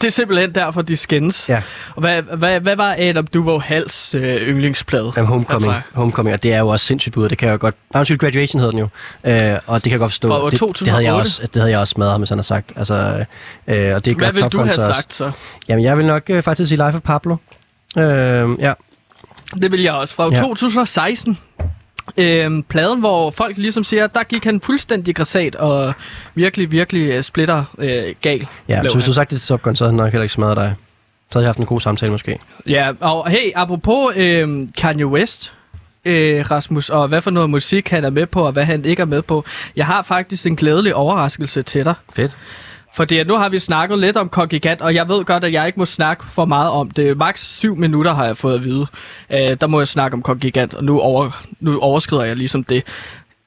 Det 0.01 0.07
er 0.07 0.12
simpelthen 0.12 0.55
derfor, 0.55 0.81
de 0.81 0.97
skændes. 0.97 1.49
Ja. 1.49 1.62
Og 1.95 1.99
hvad, 2.01 2.21
hvad, 2.21 2.59
hvad 2.59 2.75
var 2.75 2.95
Adam 2.99 3.27
Duvo 3.27 3.59
Hals 3.59 4.15
øh, 4.15 4.21
yndlingsplade? 4.23 5.13
Jamen, 5.17 5.27
Homecoming. 5.27 5.73
Derfra? 5.73 5.81
Homecoming, 5.93 6.33
og 6.33 6.43
det 6.43 6.53
er 6.53 6.59
jo 6.59 6.67
også 6.67 6.85
sindssygt 6.85 7.13
bud. 7.13 7.29
Det 7.29 7.38
kan 7.38 7.47
jeg 7.47 7.53
jo 7.53 7.57
godt... 7.62 7.75
Nej, 7.93 7.99
undskyld, 7.99 8.17
Graduation 8.19 8.59
hedder 8.59 8.71
den 8.71 8.79
jo. 8.79 8.88
Øh, 9.53 9.59
og 9.65 9.75
det 9.75 9.83
kan 9.83 9.91
jeg 9.91 9.99
godt 9.99 10.12
forstå. 10.12 10.27
Fra 10.27 10.41
år 10.41 10.49
det, 10.49 10.59
det, 10.59 10.88
havde 10.88 11.03
jeg 11.03 11.12
2008. 11.12 11.21
også, 11.21 11.41
det 11.53 11.55
havde 11.55 11.71
jeg 11.71 11.79
også 11.79 11.91
smadret, 11.91 12.19
hvis 12.19 12.29
han 12.29 12.38
har 12.38 12.43
sagt. 12.43 12.71
Altså, 12.75 12.93
øh, 13.67 13.95
og 13.95 14.05
det 14.05 14.12
er 14.12 14.15
Hvad 14.15 14.27
godt 14.27 14.35
vil 14.35 14.43
du 14.51 14.57
have 14.57 14.69
også. 14.69 14.93
sagt 14.93 15.13
så? 15.13 15.31
Jamen, 15.67 15.85
jeg 15.85 15.97
vil 15.97 16.05
nok 16.05 16.23
øh, 16.29 16.43
faktisk 16.43 16.69
sige 16.69 16.85
Life 16.85 16.97
of 16.97 17.01
Pablo. 17.01 17.35
Øh, 17.97 18.60
ja. 18.60 18.73
Det 19.62 19.71
vil 19.71 19.82
jeg 19.82 19.93
også. 19.93 20.15
Fra 20.15 20.30
Ja. 20.30 20.36
ja. 20.36 20.41
2016. 20.41 21.38
Øhm, 22.17 22.63
pladen, 22.63 22.99
hvor 22.99 23.32
folk 23.32 23.58
ligesom 23.58 23.84
siger, 23.84 24.08
der 24.08 24.23
gik 24.23 24.43
han 24.43 24.62
fuldstændig 24.62 25.15
græsat 25.15 25.56
og 25.56 25.93
virkelig, 26.36 26.71
virkelig 26.71 27.12
øh, 27.12 27.23
splitter 27.23 27.63
øh, 27.78 28.15
gal. 28.21 28.47
Ja, 28.67 28.82
så 28.88 28.93
hvis 28.93 29.06
du 29.06 29.13
sagt 29.13 29.32
det 29.32 29.41
til 29.41 29.47
Top 29.47 29.60
så 29.73 29.84
havde 29.84 29.91
han 29.91 29.95
nok 29.95 30.12
heller 30.12 30.23
ikke 30.23 30.34
smadret 30.34 30.58
dig. 30.58 30.75
Så 31.30 31.39
havde 31.39 31.43
jeg 31.43 31.49
haft 31.49 31.60
en 31.60 31.65
god 31.65 31.80
samtale 31.80 32.12
måske. 32.12 32.39
Ja, 32.67 32.91
og 32.99 33.30
hey, 33.30 33.52
apropos 33.56 34.15
øh, 34.15 34.67
Kanye 34.78 35.08
West, 35.08 35.54
øh, 36.06 36.52
Rasmus, 36.52 36.89
og 36.89 37.08
hvad 37.08 37.21
for 37.21 37.32
noget 37.32 37.49
musik 37.49 37.89
han 37.89 38.04
er 38.06 38.10
med 38.10 38.25
på, 38.25 38.41
og 38.45 38.52
hvad 38.52 38.63
han 38.65 38.86
ikke 38.86 39.02
er 39.02 39.06
med 39.06 39.21
på. 39.21 39.45
Jeg 39.75 39.86
har 39.86 40.04
faktisk 40.04 40.45
en 40.45 40.56
glædelig 40.56 40.95
overraskelse 40.95 41.63
til 41.63 41.86
dig. 41.86 41.93
Fedt. 42.13 42.38
Fordi 42.93 43.23
nu 43.23 43.36
har 43.36 43.49
vi 43.49 43.60
snakket 43.60 43.99
lidt 43.99 44.17
om 44.17 44.30
Kongigant, 44.30 44.82
og 44.82 44.95
jeg 44.95 45.10
ved 45.10 45.25
godt, 45.25 45.43
at 45.43 45.54
jeg 45.54 45.67
ikke 45.67 45.80
må 45.80 45.86
snakke 45.86 46.23
for 46.30 46.45
meget 46.45 46.71
om 46.71 46.91
det. 46.91 47.17
Max 47.17 47.39
syv 47.39 47.75
minutter 47.75 48.13
har 48.13 48.25
jeg 48.25 48.38
fået 48.38 48.56
at 48.56 48.63
vide. 48.63 48.88
Øh, 49.30 49.58
der 49.62 49.67
må 49.67 49.80
jeg 49.80 49.88
snakke 49.88 50.15
om 50.15 50.21
Kongigant, 50.21 50.73
og 50.73 50.84
nu, 50.84 50.99
over, 50.99 51.43
nu 51.60 51.80
overskrider 51.80 52.23
jeg 52.23 52.36
ligesom 52.36 52.63
det. 52.63 52.84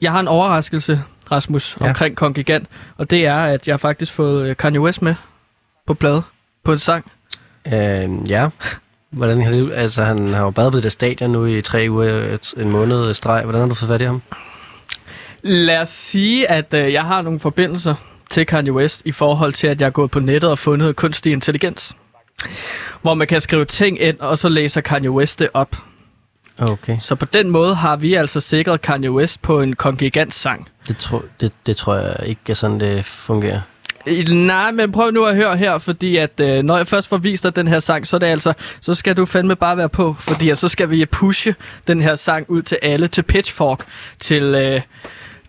Jeg 0.01 0.13
har 0.13 0.21
en 0.21 0.29
overraskelse, 0.29 1.01
Rasmus, 1.33 1.77
Ja. 1.81 1.89
omkring 1.89 2.17
Kongigant, 2.17 2.67
og 2.99 3.11
det 3.11 3.27
er, 3.27 3.37
at 3.37 3.67
jeg 3.67 3.73
har 3.73 3.79
faktisk 3.79 4.13
fået 4.13 4.49
øh, 4.49 4.57
Kanye 4.57 4.81
West 4.81 5.03
med 5.03 5.15
på 5.87 5.95
plade, 5.95 6.23
på 6.65 6.73
en 6.73 6.79
sang. 6.79 7.11
Øh, 7.67 8.31
ja. 8.31 8.49
Hvordan 9.11 9.43
har 9.43 9.51
det, 9.51 9.73
altså, 9.75 10.05
han 10.05 10.35
har 10.35 10.43
jo 10.43 10.51
badet 10.51 10.73
på 10.73 10.77
det 10.77 10.83
der 10.85 10.89
stadion 10.91 11.31
nu 11.31 11.47
i 11.47 11.63
tre 11.63 11.87
uger, 11.91 12.39
en 12.57 12.71
måned 12.71 13.15
streg. 13.15 13.43
Hvordan 13.43 13.61
har 13.61 13.69
du 13.69 13.75
fået 13.75 13.89
fat 13.89 14.01
i 14.01 14.05
ham? 14.05 14.23
Lad 15.43 15.79
os 15.79 15.89
sige, 15.89 16.51
at 16.51 16.75
øh, 16.75 16.93
jeg 16.93 17.03
har 17.05 17.23
nogle 17.23 17.41
forbindelser 17.41 17.95
til 18.33 18.47
Kanye 18.47 18.73
West 18.73 19.03
i 19.05 19.13
forhold 19.13 19.53
til, 19.53 19.67
at 19.67 19.81
jeg 19.81 19.87
er 19.87 19.91
gået 19.91 20.11
på 20.11 20.21
nettet 20.21 20.51
og 20.51 20.59
fundet 20.59 20.97
kunstig 20.97 21.33
intelligens. 21.33 21.97
Hvor 23.03 23.15
man 23.15 23.27
kan 23.27 23.41
skrive 23.41 23.65
ting 23.65 24.01
ind, 24.01 24.21
og 24.21 24.39
så 24.39 24.49
læser 24.49 24.81
Kanye 24.81 25.11
West 25.11 25.39
det 25.39 25.49
op. 25.55 25.77
Okay. 26.59 26.99
Så 26.99 27.15
på 27.15 27.25
den 27.25 27.51
måde 27.51 27.75
har 27.75 27.97
vi 27.97 28.15
altså 28.15 28.41
sikret 28.41 28.81
Kanye 28.81 29.11
West 29.11 29.43
på 29.43 29.61
en 29.61 29.77
kongigant 29.77 30.35
sang. 30.35 30.69
Det, 30.89 30.97
tro, 30.97 31.21
det, 31.41 31.53
det 31.67 31.77
tror 31.77 31.95
jeg 31.95 32.17
ikke 32.27 32.41
er 32.49 32.55
sådan, 32.55 32.81
det 32.81 33.05
fungerer. 33.05 33.61
Nej, 34.31 34.71
men 34.71 34.93
prøv 34.93 35.11
nu 35.11 35.25
at 35.25 35.37
høre 35.37 35.57
her, 35.57 35.79
fordi 35.79 36.17
at 36.17 36.41
øh, 36.41 36.63
når 36.63 36.77
jeg 36.77 36.87
først 36.87 37.09
får 37.09 37.17
vist 37.17 37.45
dig 37.45 37.57
den 37.57 37.69
her 37.69 37.81
sang, 37.81 38.07
så 38.07 38.17
er 38.17 38.19
det 38.19 38.27
altså, 38.27 38.53
så 38.81 38.95
skal 38.95 39.17
du 39.17 39.25
fandme 39.25 39.57
bare 39.57 39.77
være 39.77 39.89
på, 39.89 40.17
fordi 40.19 40.55
så 40.55 40.69
skal 40.69 40.91
vi 40.91 41.07
pushe 41.07 41.55
den 41.87 42.03
her 42.03 42.15
sang 42.15 42.51
ud 42.51 42.63
til 42.63 42.79
alle, 42.83 43.09
til 43.09 43.23
Pitchfork, 43.23 43.85
til, 44.21 44.43
øh, 44.43 44.81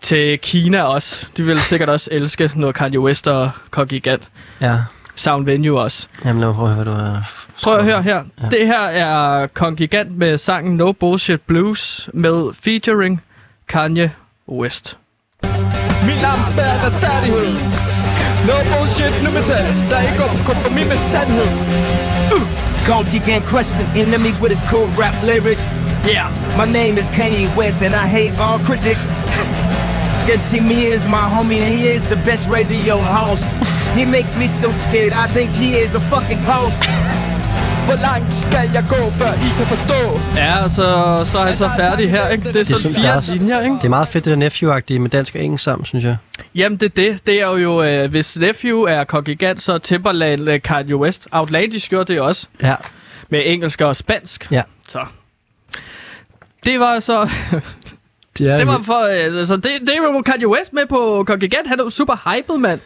til 0.03 0.39
Kina 0.39 0.81
også. 0.81 1.27
De 1.37 1.43
vil 1.43 1.59
sikkert 1.59 1.89
også 1.89 2.09
elske 2.11 2.51
noget 2.55 2.75
Kanye 2.75 2.99
West 2.99 3.27
og 3.27 3.51
Kongigant. 3.71 4.23
Ja. 4.61 4.77
Sound 5.15 5.45
Venue 5.45 5.79
også. 5.81 6.07
Jamen 6.25 6.39
lad 6.39 6.47
mig 6.47 6.55
prøve 6.55 6.69
at 6.69 6.75
høre, 6.75 6.83
hvad 6.83 6.93
du 6.93 6.99
har... 6.99 7.31
Prøv 7.63 7.77
at 7.77 7.83
høre 7.83 8.01
her. 8.01 8.23
Ja. 8.43 8.49
Det 8.57 8.67
her 8.67 8.81
er 8.81 9.47
Kongigant 9.47 10.17
med 10.17 10.37
sangen 10.37 10.77
No 10.77 10.91
Bullshit 10.91 11.41
Blues 11.41 12.09
med 12.13 12.53
featuring 12.63 13.21
Kanye 13.67 14.11
West. 14.49 14.97
Mit 16.05 16.21
navn 16.21 16.43
spærer 16.51 16.85
retfærdighed 16.85 17.53
No 18.47 18.55
bullshit, 18.71 19.23
nu 19.23 19.31
metal 19.31 19.65
Der 19.89 20.01
ikke 20.01 20.17
går 20.17 20.27
på 20.27 20.53
kompromis 20.53 20.87
med 20.87 20.97
sandhed 20.97 21.47
Congregant 22.85 23.45
crushes 23.45 23.77
his 23.79 23.91
enemies 23.95 24.41
with 24.41 24.51
his 24.51 24.61
cool 24.71 24.87
rap 25.01 25.15
lyrics. 25.23 25.65
Yeah. 26.05 26.27
My 26.57 26.65
name 26.65 26.97
is 26.97 27.09
Kanye 27.09 27.47
West, 27.57 27.81
and 27.81 27.95
I 27.95 28.05
hate 28.07 28.33
all 28.37 28.59
critics. 28.59 29.07
Getting 30.27 30.67
me 30.67 30.79
is 30.95 31.07
my 31.07 31.25
homie, 31.33 31.59
and 31.65 31.73
he 31.75 31.95
is 31.95 32.03
the 32.03 32.19
best 32.25 32.49
radio 32.57 32.95
host. 32.97 33.45
He 33.97 34.05
makes 34.05 34.33
me 34.41 34.47
so 34.47 34.71
scared, 34.71 35.13
I 35.25 35.27
think 35.36 35.49
he 35.51 35.69
is 35.83 35.95
a 35.95 35.99
fucking 35.99 36.39
host. 36.51 36.79
Hvor 37.88 37.95
langt 38.01 38.33
skal 38.33 38.69
jeg 38.73 38.86
gå, 38.89 38.95
før 38.95 39.33
I 39.33 39.49
kan 39.57 39.65
forstå 39.67 40.19
Ja, 40.36 40.63
så, 40.69 40.86
så 41.31 41.38
er 41.39 41.45
han 41.45 41.57
så 41.57 41.69
færdig 41.77 42.09
her, 42.12 42.27
ikke? 42.29 42.43
Det 42.53 42.55
er 42.55 42.63
sådan 42.63 42.81
sådan, 42.81 42.95
der 43.03 43.21
fire 43.21 43.33
er 43.33 43.38
linjer, 43.38 43.62
ikke? 43.62 43.75
Det 43.75 43.83
er 43.83 43.89
meget 43.89 44.07
fedt, 44.07 44.25
det 44.25 44.38
der 44.38 44.49
nephew-agtige 44.49 44.99
med 44.99 45.09
dansk 45.09 45.36
og 45.36 45.41
engelsk 45.43 45.63
sammen, 45.63 45.86
synes 45.86 46.05
jeg. 46.05 46.17
Jamen, 46.55 46.77
det 46.77 46.86
er 46.86 46.89
det. 47.12 47.27
Det 47.27 47.41
er 47.41 47.57
jo, 47.57 47.83
øh, 47.83 48.09
hvis 48.09 48.38
Nephew 48.38 48.81
er 48.81 49.03
kongigant, 49.03 49.62
så 49.62 49.73
er 49.73 49.77
Timberland 49.77 50.49
øh, 50.49 50.62
Kanye 50.62 50.95
West. 50.95 51.27
Outlandish 51.31 51.89
gjorde 51.89 52.13
det 52.13 52.21
også 52.21 52.47
Ja. 52.62 52.75
med 53.29 53.41
engelsk 53.45 53.81
og 53.81 53.95
spansk. 53.95 54.47
Ja. 54.51 54.62
Så. 54.89 54.99
Det 56.65 56.79
var 56.79 56.99
så... 56.99 57.29
Det, 58.38 58.50
er 58.52 58.58
det 58.58 58.67
var 58.67 58.82
for... 58.86 59.04
Øh, 59.08 59.39
altså, 59.39 59.56
det, 59.56 59.63
det 59.82 59.93
var 60.02 60.13
jo 60.15 60.22
Kanye 60.22 60.48
West 60.48 60.74
med 60.74 60.86
på 60.89 61.24
kongigant. 61.28 61.67
Han 61.67 61.80
er 61.80 61.84
jo 61.84 61.89
super 61.89 62.36
hyped, 62.36 62.58
mand. 62.58 62.80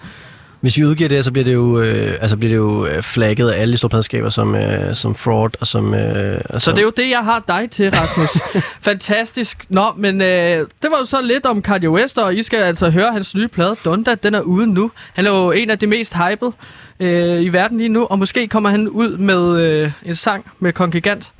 Hvis 0.61 0.77
vi 0.77 0.85
udgiver 0.85 1.09
det, 1.09 1.25
så 1.25 1.31
bliver 1.31 1.45
det 1.45 1.53
jo, 1.53 1.81
øh, 1.81 2.13
altså 2.21 2.37
bliver 2.37 2.49
det 2.51 2.57
jo 2.57 2.85
øh, 2.85 3.01
flagget 3.03 3.49
af 3.49 3.61
alle 3.61 3.71
de 3.71 3.77
store 3.77 3.89
pladskaber 3.89 4.29
som, 4.29 4.55
øh, 4.55 4.95
som 4.95 5.15
fraud 5.15 5.49
og 5.59 5.67
som... 5.67 5.93
Øh, 5.93 6.41
og 6.49 6.61
Så 6.61 6.65
som- 6.65 6.73
det 6.75 6.81
er 6.81 6.85
jo 6.85 6.91
det, 6.97 7.09
jeg 7.09 7.19
har 7.19 7.43
dig 7.47 7.67
til, 7.71 7.91
Rasmus. 7.91 8.41
Fantastisk. 8.81 9.65
Nå, 9.69 9.85
men 9.97 10.21
øh, 10.21 10.27
det 10.57 10.91
var 10.91 10.97
jo 10.99 11.05
så 11.05 11.21
lidt 11.21 11.45
om 11.45 11.61
Kanye 11.61 11.89
West, 11.89 12.17
og 12.17 12.35
I 12.35 12.43
skal 12.43 12.57
altså 12.59 12.89
høre 12.89 13.11
hans 13.13 13.35
nye 13.35 13.47
plade, 13.47 13.75
Donda. 13.85 14.15
Den 14.15 14.35
er 14.35 14.41
ude 14.41 14.67
nu. 14.67 14.91
Han 15.13 15.25
er 15.25 15.29
jo 15.29 15.51
en 15.51 15.69
af 15.69 15.79
de 15.79 15.87
mest 15.87 16.13
hyped 16.15 16.51
øh, 16.99 17.41
i 17.41 17.47
verden 17.49 17.77
lige 17.77 17.89
nu, 17.89 18.03
og 18.05 18.19
måske 18.19 18.47
kommer 18.47 18.69
han 18.69 18.87
ud 18.87 19.17
med 19.17 19.59
øh, 19.83 19.91
en 20.05 20.15
sang 20.15 20.45
med 20.59 20.73
Kongigant. 20.73 21.31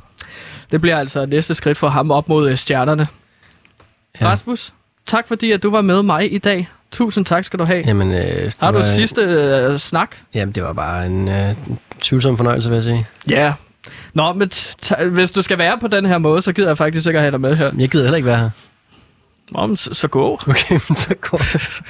Det 0.72 0.82
bliver 0.82 0.98
altså 0.98 1.26
næste 1.26 1.56
skridt 1.56 1.78
for 1.78 1.88
ham 1.88 2.12
op 2.12 2.30
mod 2.30 2.50
øh, 2.52 2.58
stjernerne. 2.58 3.08
Ja. 4.21 4.27
Rasmus, 4.27 4.73
tak 5.08 5.27
fordi 5.27 5.51
at 5.51 5.63
du 5.63 5.71
var 5.71 5.82
med 5.82 6.03
mig 6.03 6.34
i 6.34 6.38
dag. 6.38 6.69
Tusind 6.91 7.25
tak 7.25 7.43
skal 7.43 7.60
du 7.60 7.63
have. 7.63 7.80
Ja, 7.80 7.88
Jamen, 7.88 8.13
øh, 8.13 8.51
har 8.60 8.71
du 8.71 8.77
var, 8.77 8.86
sidste 8.86 9.21
øh, 9.21 9.80
snak? 9.80 10.15
Jamen, 10.34 10.56
det 10.56 10.63
var 10.63 10.73
bare 10.73 11.06
en 11.06 11.27
øh, 11.30 11.56
tvivlsom 12.01 12.38
fornøjelse, 12.38 12.69
vil 12.69 12.75
jeg 12.75 12.84
sige. 12.84 13.08
Ja. 13.30 13.53
Nå, 14.13 14.34
men 14.34 14.49
t- 14.53 14.73
t- 14.86 15.03
hvis 15.03 15.32
du 15.32 15.41
skal 15.41 15.58
være 15.58 15.77
på 15.80 15.88
den 15.88 16.06
her 16.06 16.17
måde, 16.17 16.41
så 16.41 16.53
gider 16.53 16.67
jeg 16.67 16.77
faktisk 16.77 17.08
ikke 17.08 17.17
at 17.17 17.21
have 17.23 17.32
dig 17.32 17.41
med 17.41 17.56
her. 17.56 17.71
Jeg 17.77 17.89
gider 17.89 18.03
heller 18.03 18.15
ikke 18.17 18.25
være 18.25 18.38
her. 18.39 18.49
Nå, 19.51 19.65
men 19.67 19.77
så, 19.77 19.93
så 19.93 20.08
gå. 20.08 20.34
Okay, 20.47 20.80
men 20.89 20.95
så 20.95 21.15
går 21.21 21.38
det. 21.38 21.82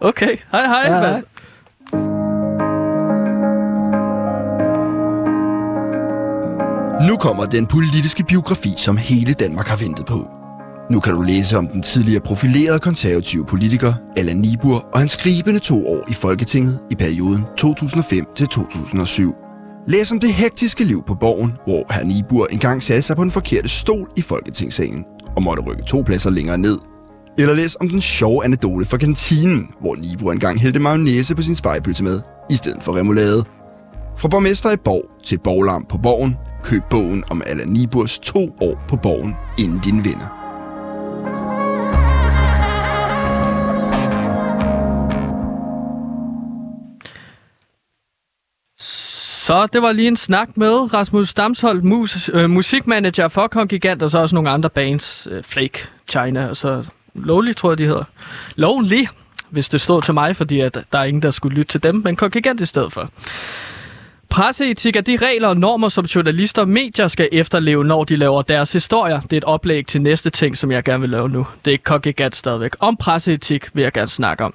Okay, 0.00 0.36
hej 0.52 0.66
hej. 0.66 0.82
Ja, 0.86 0.98
hej. 1.00 1.22
Nu 7.08 7.16
kommer 7.16 7.44
den 7.44 7.66
politiske 7.66 8.24
biografi, 8.24 8.68
som 8.76 8.96
hele 8.96 9.32
Danmark 9.34 9.66
har 9.66 9.76
ventet 9.76 10.06
på. 10.06 10.43
Nu 10.90 11.00
kan 11.00 11.14
du 11.14 11.22
læse 11.22 11.58
om 11.58 11.68
den 11.68 11.82
tidligere 11.82 12.20
profilerede 12.20 12.78
konservative 12.78 13.46
politiker 13.46 13.94
Allan 14.16 14.36
Nibur 14.36 14.88
og 14.92 14.98
hans 14.98 15.12
skribende 15.12 15.60
to 15.60 15.86
år 15.86 16.10
i 16.10 16.12
Folketinget 16.12 16.78
i 16.90 16.94
perioden 16.94 17.42
2005 17.58 18.24
til 18.36 18.46
2007. 18.46 19.34
Læs 19.88 20.12
om 20.12 20.20
det 20.20 20.32
hektiske 20.32 20.84
liv 20.84 21.02
på 21.06 21.14
borgen, 21.14 21.52
hvor 21.66 21.92
herr 21.92 22.04
Nibur 22.04 22.46
engang 22.46 22.82
satte 22.82 23.02
sig 23.02 23.16
på 23.16 23.22
en 23.22 23.30
forkerte 23.30 23.68
stol 23.68 24.08
i 24.16 24.22
Folketingssalen 24.22 25.04
og 25.36 25.42
måtte 25.42 25.62
rykke 25.62 25.82
to 25.82 26.02
pladser 26.06 26.30
længere 26.30 26.58
ned. 26.58 26.78
Eller 27.38 27.54
læs 27.54 27.76
om 27.80 27.88
den 27.88 28.00
sjove 28.00 28.44
anekdote 28.44 28.86
fra 28.86 28.98
kantinen, 28.98 29.66
hvor 29.80 29.94
Nibur 29.96 30.32
engang 30.32 30.60
hældte 30.60 30.80
mayonnaise 30.80 31.34
på 31.34 31.42
sin 31.42 31.56
spejpølse 31.56 32.04
med, 32.04 32.20
i 32.50 32.54
stedet 32.54 32.82
for 32.82 32.96
remoulade. 32.96 33.44
Fra 34.18 34.28
borgmester 34.28 34.70
i 34.72 34.76
Borg 34.84 35.04
til 35.24 35.38
borglarm 35.44 35.86
på 35.88 35.98
Borgen, 35.98 36.36
køb 36.62 36.82
bogen 36.90 37.24
om 37.30 37.42
Allan 37.46 37.68
Niburs 37.68 38.18
to 38.18 38.48
år 38.60 38.84
på 38.88 38.96
Borgen, 38.96 39.34
inden 39.58 39.80
din 39.84 40.04
vinder. 40.04 40.43
Så 49.44 49.66
det 49.66 49.82
var 49.82 49.92
lige 49.92 50.08
en 50.08 50.16
snak 50.16 50.48
med 50.56 50.94
Rasmus 50.94 51.28
Stamsholdt, 51.28 51.84
mus, 51.84 52.30
øh, 52.32 52.50
musikmanager 52.50 53.28
for 53.28 53.46
Kongigant, 53.46 54.02
og 54.02 54.10
så 54.10 54.18
også 54.18 54.34
nogle 54.34 54.50
andre 54.50 54.70
bands, 54.70 55.28
øh, 55.30 55.44
Flake, 55.44 55.88
China, 56.08 56.48
og 56.48 56.56
så 56.56 56.84
Lonely, 57.14 57.52
tror 57.52 57.70
jeg, 57.70 57.78
de 57.78 57.84
hedder. 57.86 58.04
Lonely, 58.56 59.04
hvis 59.50 59.68
det 59.68 59.80
stod 59.80 60.02
til 60.02 60.14
mig, 60.14 60.36
fordi 60.36 60.60
at 60.60 60.78
der 60.92 60.98
er 60.98 61.04
ingen, 61.04 61.22
der 61.22 61.30
skulle 61.30 61.56
lytte 61.56 61.72
til 61.72 61.82
dem, 61.82 62.00
men 62.04 62.16
Kongigant 62.16 62.60
i 62.60 62.66
stedet 62.66 62.92
for. 62.92 63.10
Presseetik 64.34 64.96
er 64.96 65.00
de 65.00 65.16
regler 65.16 65.48
og 65.48 65.56
normer, 65.56 65.88
som 65.88 66.04
journalister 66.04 66.62
og 66.62 66.68
medier 66.68 67.08
skal 67.08 67.28
efterleve, 67.32 67.84
når 67.84 68.04
de 68.04 68.16
laver 68.16 68.42
deres 68.42 68.72
historier. 68.72 69.20
Det 69.20 69.32
er 69.32 69.36
et 69.36 69.44
oplæg 69.44 69.86
til 69.86 70.02
næste 70.02 70.30
ting, 70.30 70.58
som 70.58 70.72
jeg 70.72 70.84
gerne 70.84 71.00
vil 71.00 71.10
lave 71.10 71.28
nu. 71.28 71.46
Det 71.64 71.88
er 71.88 71.96
ikke 72.06 72.30
stadigvæk. 72.32 72.76
Om 72.80 72.96
presseetik 72.96 73.74
vil 73.74 73.82
jeg 73.82 73.92
gerne 73.92 74.08
snakke 74.08 74.44
om. 74.44 74.54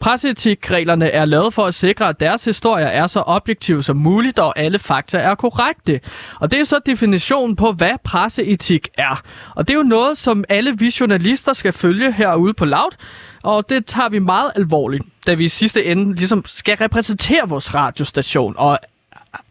Presseetikreglerne 0.00 1.08
er 1.08 1.24
lavet 1.24 1.54
for 1.54 1.64
at 1.64 1.74
sikre, 1.74 2.08
at 2.08 2.20
deres 2.20 2.44
historier 2.44 2.86
er 2.86 3.06
så 3.06 3.22
objektive 3.26 3.82
som 3.82 3.96
muligt, 3.96 4.38
og 4.38 4.58
alle 4.58 4.78
fakta 4.78 5.18
er 5.18 5.34
korrekte. 5.34 6.00
Og 6.40 6.50
det 6.50 6.60
er 6.60 6.64
så 6.64 6.80
definitionen 6.86 7.56
på, 7.56 7.72
hvad 7.72 7.98
presseetik 8.04 8.88
er. 8.98 9.22
Og 9.54 9.68
det 9.68 9.74
er 9.74 9.78
jo 9.78 9.84
noget, 9.84 10.18
som 10.18 10.44
alle 10.48 10.78
vi 10.78 10.94
journalister 11.00 11.52
skal 11.52 11.72
følge 11.72 12.12
herude 12.12 12.54
på 12.54 12.64
Loud, 12.64 12.96
og 13.42 13.68
det 13.68 13.86
tager 13.86 14.08
vi 14.08 14.18
meget 14.18 14.52
alvorligt, 14.56 15.02
da 15.26 15.34
vi 15.34 15.44
i 15.44 15.48
sidste 15.48 15.84
ende 15.84 16.14
ligesom 16.14 16.44
skal 16.46 16.76
repræsentere 16.76 17.48
vores 17.48 17.74
radiostation, 17.74 18.54
og 18.58 18.78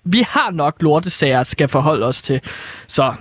vi 0.04 0.26
har 0.30 0.52
nok 0.52 0.76
lortesager, 0.80 1.40
at 1.40 1.48
skal 1.48 1.68
forholde 1.68 2.06
os 2.06 2.22
til. 2.22 2.42
Så 2.88 3.14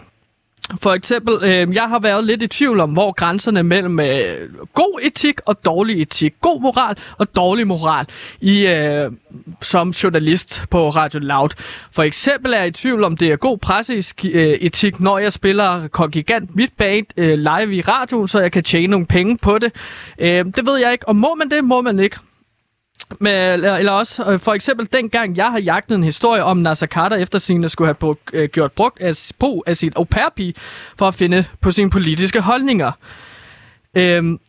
for 0.80 0.92
eksempel, 0.92 1.38
øh, 1.42 1.74
jeg 1.74 1.88
har 1.88 1.98
været 1.98 2.24
lidt 2.24 2.42
i 2.42 2.46
tvivl 2.46 2.80
om, 2.80 2.90
hvor 2.90 3.12
grænserne 3.12 3.62
mellem 3.62 4.00
øh, 4.00 4.54
god 4.74 4.98
etik 5.02 5.40
og 5.46 5.64
dårlig 5.64 6.02
etik, 6.02 6.34
god 6.40 6.60
moral 6.60 6.96
og 7.18 7.36
dårlig 7.36 7.66
moral, 7.66 8.06
i 8.40 8.66
øh, 8.66 9.12
som 9.62 9.90
journalist 9.90 10.64
på 10.70 10.88
Radio 10.88 11.20
Loud. 11.20 11.48
For 11.92 12.02
eksempel 12.02 12.52
er 12.52 12.58
jeg 12.58 12.66
i 12.66 12.70
tvivl 12.70 13.04
om, 13.04 13.16
det 13.16 13.32
er 13.32 13.36
god 13.36 13.58
presseetik, 13.58 15.00
når 15.00 15.18
jeg 15.18 15.32
spiller 15.32 15.88
Kongigant 15.88 16.56
mit 16.56 16.72
band 16.78 17.06
øh, 17.16 17.38
live 17.38 17.76
i 17.76 17.80
radioen, 17.80 18.28
så 18.28 18.40
jeg 18.40 18.52
kan 18.52 18.62
tjene 18.62 18.90
nogle 18.90 19.06
penge 19.06 19.38
på 19.42 19.58
det. 19.58 19.72
Øh, 20.18 20.44
det 20.44 20.66
ved 20.66 20.76
jeg 20.76 20.92
ikke, 20.92 21.08
og 21.08 21.16
må 21.16 21.34
man 21.34 21.50
det, 21.50 21.64
må 21.64 21.80
man 21.80 21.98
ikke. 21.98 22.16
Men, 23.20 23.32
eller, 23.32 23.76
eller 23.76 23.92
også, 23.92 24.30
øh, 24.30 24.38
for 24.38 24.52
eksempel 24.52 24.88
dengang 24.92 25.36
jeg 25.36 25.50
har 25.50 25.58
jagtet 25.58 25.94
en 25.94 26.04
historie 26.04 26.44
om 26.44 26.56
Nasser 26.56 26.86
Carter 26.86 27.16
efter 27.16 27.38
sine 27.38 27.68
skulle 27.68 27.88
have 27.88 27.94
brug, 27.94 28.18
øh, 28.32 28.48
gjort 28.48 28.72
brugt 28.72 29.00
af, 29.00 29.14
brug 29.38 29.64
af 29.66 29.76
sit 29.76 29.92
au 29.96 30.04
pair 30.04 30.52
for 30.98 31.08
at 31.08 31.14
finde 31.14 31.44
på 31.60 31.70
sine 31.70 31.90
politiske 31.90 32.40
holdninger. 32.40 32.92
Øhm, 33.94 34.40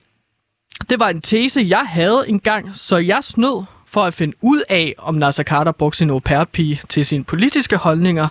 det 0.89 0.99
var 0.99 1.09
en 1.09 1.21
tese, 1.21 1.65
jeg 1.67 1.83
havde 1.87 2.25
engang, 2.27 2.75
så 2.75 2.97
jeg 2.97 3.23
snød 3.23 3.63
for 3.85 4.01
at 4.01 4.13
finde 4.13 4.37
ud 4.41 4.61
af, 4.69 4.95
om 4.97 5.15
Nasser 5.15 5.43
Carter 5.43 5.71
brugte 5.71 5.97
sin 5.97 6.09
au 6.09 6.19
pair 6.19 6.43
til 6.89 7.05
sine 7.05 7.23
politiske 7.23 7.77
holdninger. 7.77 8.27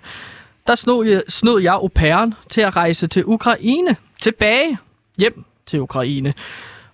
Der 0.67 0.75
snød 0.75 1.07
jeg, 1.07 1.23
snød 1.29 1.61
jeg 1.61 1.75
au 1.75 1.89
pairen 1.89 2.35
til 2.51 2.61
at 2.61 2.77
rejse 2.77 3.07
til 3.07 3.25
Ukraine, 3.27 3.97
tilbage 4.21 4.79
hjem 5.19 5.45
til 5.67 5.81
Ukraine. 5.81 6.35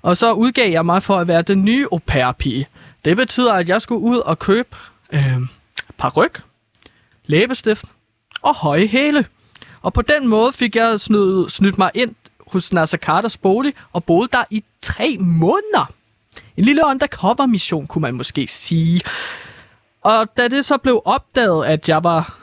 Og 0.03 0.17
så 0.17 0.33
udgav 0.33 0.71
jeg 0.71 0.87
mig 0.87 1.03
for 1.03 1.17
at 1.17 1.29
være 1.29 1.43
den 1.43 1.65
nye 1.65 1.87
au 1.93 1.99
pair 2.07 2.33
-pige. 2.43 2.80
Det 3.05 3.17
betyder, 3.17 3.53
at 3.53 3.69
jeg 3.69 3.83
skulle 3.83 4.01
ud 4.01 4.19
og 4.19 4.39
købe 4.39 4.77
øh, 5.13 5.39
paryk, 5.99 6.43
læbestift 7.27 7.85
og 8.43 8.55
høje 8.55 8.87
hæle. 8.87 9.27
Og 9.83 9.93
på 9.93 10.03
den 10.03 10.29
måde 10.29 10.53
fik 10.53 10.77
jeg 10.77 11.01
snydt, 11.01 11.53
snydt 11.53 11.79
mig 11.79 11.91
ind 11.95 12.15
hos 12.47 12.73
Nasser 12.73 12.99
Carters 12.99 13.37
bolig 13.37 13.75
og 13.93 14.05
boede 14.05 14.29
der 14.33 14.45
i 14.51 14.65
tre 14.83 15.17
måneder. 15.21 15.93
En 16.57 16.65
lille 16.65 16.83
undercover-mission, 16.87 17.87
kunne 17.87 18.03
man 18.03 18.15
måske 18.15 18.47
sige. 18.47 19.01
Og 20.03 20.37
da 20.37 20.49
det 20.49 20.65
så 20.65 20.79
blev 20.79 21.03
opdaget, 21.05 21.67
at 21.67 21.89
jeg 21.89 22.05
var 22.05 22.39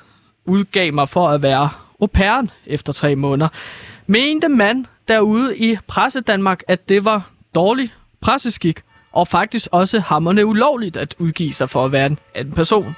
udgav 0.46 0.93
mig 0.93 1.10
for 1.10 1.28
at 1.28 1.41
være 1.41 1.70
au 2.02 2.08
pairen 2.08 2.52
efter 2.65 2.93
tre 2.93 3.15
måneder, 3.15 3.50
mente 4.08 4.50
man 4.50 4.86
derude 5.08 5.58
i 5.58 5.78
Presse 5.88 6.22
Danmark, 6.22 6.63
at 6.67 6.89
det 6.89 7.06
var 7.06 7.30
dårlig 7.56 7.93
presseskik, 8.22 8.82
og 9.17 9.27
faktisk 9.27 9.67
også 9.71 9.99
hammerne 9.99 10.45
ulovligt 10.45 10.97
at 10.97 11.15
udgive 11.19 11.53
sig 11.53 11.69
for 11.69 11.86
at 11.86 11.91
være 11.91 12.06
en 12.06 12.19
anden 12.36 12.53
person. 12.53 12.95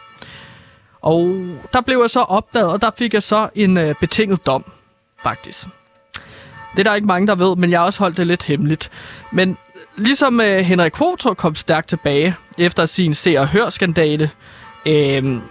Og 1.01 1.45
der 1.73 1.81
blev 1.81 1.99
jeg 1.99 2.09
så 2.09 2.19
opdaget, 2.19 2.67
og 2.71 2.81
der 2.81 2.91
fik 2.97 3.13
jeg 3.13 3.23
så 3.23 3.49
en 3.55 3.77
øh, 3.77 3.95
betinget 3.99 4.45
dom, 4.45 4.71
faktisk. 5.23 5.67
Det 6.71 6.79
er 6.79 6.83
der 6.83 6.95
ikke 6.95 7.07
mange, 7.07 7.27
der 7.27 7.35
ved, 7.35 7.55
men 7.55 7.71
jeg 7.71 7.79
har 7.79 7.85
også 7.85 7.99
holdt 7.99 8.17
det 8.17 8.27
lidt 8.27 8.43
hemmeligt. 8.43 8.91
Men 9.31 9.57
ligesom 9.97 10.41
øh, 10.41 10.59
Henrik 10.59 10.91
Kvotor 10.91 11.33
kom 11.33 11.55
stærkt 11.55 11.89
tilbage 11.89 12.35
efter 12.57 12.85
sin 12.85 13.13
se- 13.13 13.37
og 13.37 13.47
hør-skandale, 13.47 14.29
øh, 14.85 15.41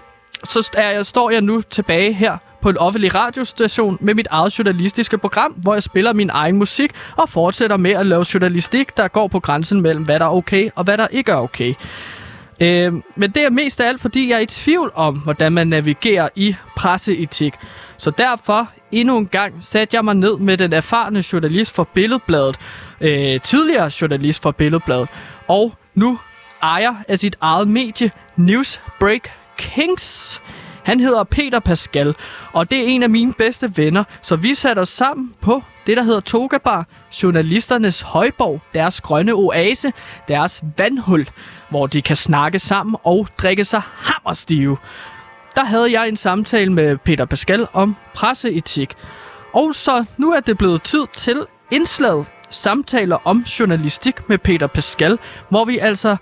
så 0.44 0.70
er 0.74 0.90
jeg, 0.90 1.06
står 1.06 1.30
jeg 1.30 1.40
nu 1.40 1.60
tilbage 1.60 2.12
her 2.12 2.36
på 2.62 2.68
en 2.68 2.78
offentlig 2.78 3.14
radiostation 3.14 3.98
med 4.00 4.14
mit 4.14 4.26
eget 4.30 4.58
journalistiske 4.58 5.18
program, 5.18 5.52
hvor 5.52 5.74
jeg 5.74 5.82
spiller 5.82 6.12
min 6.12 6.30
egen 6.30 6.56
musik 6.56 6.92
og 7.16 7.28
fortsætter 7.28 7.76
med 7.76 7.90
at 7.90 8.06
lave 8.06 8.26
journalistik, 8.34 8.96
der 8.96 9.08
går 9.08 9.28
på 9.28 9.40
grænsen 9.40 9.80
mellem, 9.80 10.04
hvad 10.04 10.20
der 10.20 10.26
er 10.26 10.30
okay 10.30 10.68
og 10.74 10.84
hvad 10.84 10.98
der 10.98 11.06
ikke 11.08 11.32
er 11.32 11.36
okay. 11.36 11.74
Øh, 12.60 12.92
men 13.16 13.30
det 13.30 13.42
er 13.42 13.50
mest 13.50 13.80
af 13.80 13.88
alt, 13.88 14.00
fordi 14.00 14.30
jeg 14.30 14.36
er 14.36 14.40
i 14.40 14.46
tvivl 14.46 14.92
om, 14.94 15.18
hvordan 15.18 15.52
man 15.52 15.66
navigerer 15.66 16.28
i 16.34 16.56
presseetik. 16.76 17.54
Så 17.96 18.10
derfor 18.10 18.70
endnu 18.92 19.18
en 19.18 19.26
gang 19.26 19.54
satte 19.60 19.96
jeg 19.96 20.04
mig 20.04 20.14
ned 20.14 20.38
med 20.38 20.56
den 20.56 20.72
erfarne 20.72 21.24
journalist 21.32 21.74
for 21.74 21.88
Billedbladet, 21.94 22.56
øh, 23.00 23.40
tidligere 23.40 23.90
journalist 24.00 24.42
for 24.42 24.50
Billedbladet, 24.50 25.08
og 25.48 25.74
nu 25.94 26.18
ejer 26.62 26.94
af 27.08 27.18
sit 27.18 27.36
eget 27.40 27.68
medie 27.68 28.10
Newsbreak 28.36 29.30
Kings. 29.56 30.40
Han 30.88 31.00
hedder 31.00 31.24
Peter 31.24 31.60
Pascal, 31.60 32.14
og 32.52 32.70
det 32.70 32.78
er 32.78 32.84
en 32.86 33.02
af 33.02 33.10
mine 33.10 33.32
bedste 33.32 33.76
venner, 33.76 34.04
så 34.22 34.36
vi 34.36 34.54
satte 34.54 34.80
os 34.80 34.88
sammen 34.88 35.34
på 35.40 35.62
det, 35.86 35.96
der 35.96 36.02
hedder 36.02 36.20
Togabar, 36.20 36.86
journalisternes 37.22 38.00
højborg, 38.00 38.60
deres 38.74 39.00
grønne 39.00 39.32
oase, 39.32 39.92
deres 40.28 40.64
vandhul, 40.78 41.28
hvor 41.70 41.86
de 41.86 42.02
kan 42.02 42.16
snakke 42.16 42.58
sammen 42.58 42.96
og 43.02 43.28
drikke 43.38 43.64
sig 43.64 43.82
hammerstive. 43.84 44.76
Der 45.54 45.64
havde 45.64 45.92
jeg 45.92 46.08
en 46.08 46.16
samtale 46.16 46.72
med 46.72 46.96
Peter 46.96 47.24
Pascal 47.24 47.66
om 47.72 47.96
presseetik. 48.14 48.94
Og 49.52 49.74
så 49.74 50.04
nu 50.16 50.32
er 50.32 50.40
det 50.40 50.58
blevet 50.58 50.82
tid 50.82 51.06
til 51.12 51.42
indslaget 51.70 52.26
samtaler 52.50 53.18
om 53.24 53.38
journalistik 53.40 54.28
med 54.28 54.38
Peter 54.38 54.66
Pascal, 54.66 55.18
hvor 55.48 55.64
vi 55.64 55.78
altså 55.78 56.10
øh, 56.10 56.16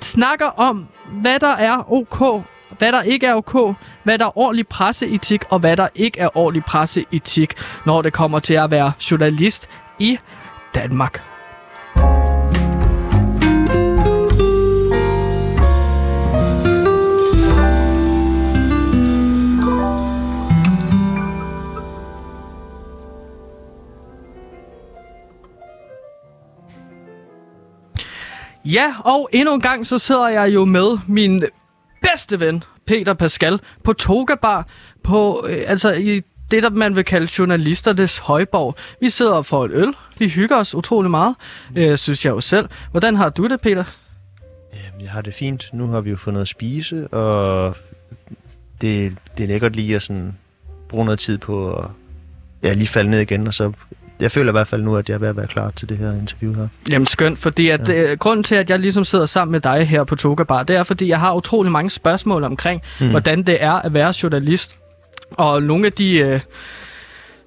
snakker 0.00 0.46
om, 0.46 0.86
hvad 1.22 1.40
der 1.40 1.56
er 1.56 1.92
ok, 1.92 2.44
hvad 2.78 2.92
der 2.92 3.02
ikke 3.02 3.26
er 3.26 3.34
ok, 3.34 3.76
hvad 4.04 4.18
der 4.18 4.26
er 4.26 4.38
ordentlig 4.38 4.68
presseetik, 4.68 5.44
og 5.50 5.58
hvad 5.58 5.76
der 5.76 5.88
ikke 5.94 6.20
er 6.20 6.36
ordentlig 6.36 6.64
presseetik, 6.64 7.54
når 7.86 8.02
det 8.02 8.12
kommer 8.12 8.38
til 8.38 8.54
at 8.54 8.70
være 8.70 8.92
journalist 9.10 9.68
i 9.98 10.18
Danmark. 10.74 11.22
Ja, 28.64 28.94
og 29.04 29.28
endnu 29.32 29.54
en 29.54 29.60
gang 29.60 29.86
så 29.86 29.98
sidder 29.98 30.28
jeg 30.28 30.54
jo 30.54 30.64
med 30.64 30.98
min 31.06 31.42
bedste 32.12 32.40
ven, 32.40 32.62
Peter 32.86 33.14
Pascal, 33.14 33.60
på 33.84 33.92
Togabar, 33.92 34.66
på, 35.02 35.46
øh, 35.48 35.64
altså 35.66 35.92
i 35.92 36.22
det, 36.50 36.62
der 36.62 36.70
man 36.70 36.96
vil 36.96 37.04
kalde 37.04 37.28
journalisternes 37.38 38.18
højborg. 38.18 38.74
Vi 39.00 39.10
sidder 39.10 39.32
og 39.32 39.46
får 39.46 39.64
et 39.64 39.70
øl. 39.74 39.94
Vi 40.18 40.28
hygger 40.28 40.56
os 40.56 40.74
utrolig 40.74 41.10
meget, 41.10 41.34
øh, 41.76 41.98
synes 41.98 42.24
jeg 42.24 42.30
jo 42.30 42.40
selv. 42.40 42.68
Hvordan 42.90 43.16
har 43.16 43.30
du 43.30 43.46
det, 43.46 43.60
Peter? 43.60 43.84
Jamen, 44.74 45.00
jeg 45.00 45.10
har 45.10 45.20
det 45.20 45.34
fint. 45.34 45.70
Nu 45.72 45.86
har 45.86 46.00
vi 46.00 46.10
jo 46.10 46.16
fået 46.16 46.32
noget 46.32 46.44
at 46.44 46.48
spise, 46.48 47.08
og 47.08 47.76
det, 48.80 49.16
det 49.38 49.44
er 49.44 49.48
lækkert 49.48 49.76
lige 49.76 49.94
at 49.94 50.02
sådan 50.02 50.38
bruge 50.88 51.04
noget 51.04 51.18
tid 51.18 51.38
på 51.38 51.72
at 51.72 51.84
ja, 52.62 52.72
lige 52.72 52.88
falde 52.88 53.10
ned 53.10 53.20
igen, 53.20 53.46
og 53.46 53.54
så 53.54 53.72
jeg 54.20 54.32
føler 54.32 54.50
i 54.50 54.52
hvert 54.52 54.68
fald 54.68 54.82
nu, 54.82 54.96
at 54.96 55.08
jeg 55.08 55.14
er 55.14 55.18
ved 55.18 55.28
at 55.28 55.36
være 55.36 55.46
klar 55.46 55.70
til 55.70 55.88
det 55.88 55.98
her 55.98 56.12
interview 56.12 56.54
her. 56.54 56.68
Jamen 56.90 57.06
skønt, 57.06 57.38
fordi 57.38 57.68
at, 57.68 57.88
ja. 57.88 58.12
øh, 58.12 58.18
grunden 58.18 58.44
til, 58.44 58.54
at 58.54 58.70
jeg 58.70 58.78
ligesom 58.78 59.04
sidder 59.04 59.26
sammen 59.26 59.52
med 59.52 59.60
dig 59.60 59.88
her 59.88 60.04
på 60.04 60.16
Toga 60.16 60.42
Bar, 60.44 60.62
det 60.62 60.76
er, 60.76 60.82
fordi 60.82 61.08
jeg 61.08 61.20
har 61.20 61.34
utrolig 61.34 61.72
mange 61.72 61.90
spørgsmål 61.90 62.44
omkring, 62.44 62.82
mm. 63.00 63.10
hvordan 63.10 63.42
det 63.42 63.62
er 63.62 63.72
at 63.72 63.94
være 63.94 64.14
journalist. 64.22 64.76
Og 65.30 65.62
nogle 65.62 65.86
af 65.86 65.92
de 65.92 66.18
øh, 66.18 66.40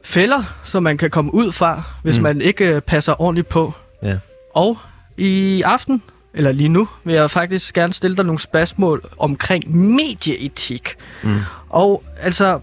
fælder, 0.04 0.44
som 0.64 0.84
man 0.84 0.98
kan 0.98 1.10
komme 1.10 1.34
ud 1.34 1.52
fra, 1.52 1.84
hvis 2.04 2.18
mm. 2.18 2.24
man 2.24 2.42
ikke 2.42 2.66
øh, 2.66 2.82
passer 2.82 3.22
ordentligt 3.22 3.50
på. 3.50 3.74
Ja. 4.04 4.20
Og 4.54 4.78
i 5.18 5.62
aften, 5.62 6.04
eller 6.34 6.52
lige 6.52 6.70
nu, 6.70 6.88
vil 7.04 7.16
jeg 7.16 7.32
faktisk 7.32 7.74
gerne 7.74 7.94
stille 7.94 8.18
dig 8.18 8.26
nogle 8.26 8.40
spørgsmål 8.40 9.10
omkring 9.18 9.76
medieetik. 9.76 10.96
Mm. 11.24 11.40
Og 11.70 12.04
altså, 12.20 12.60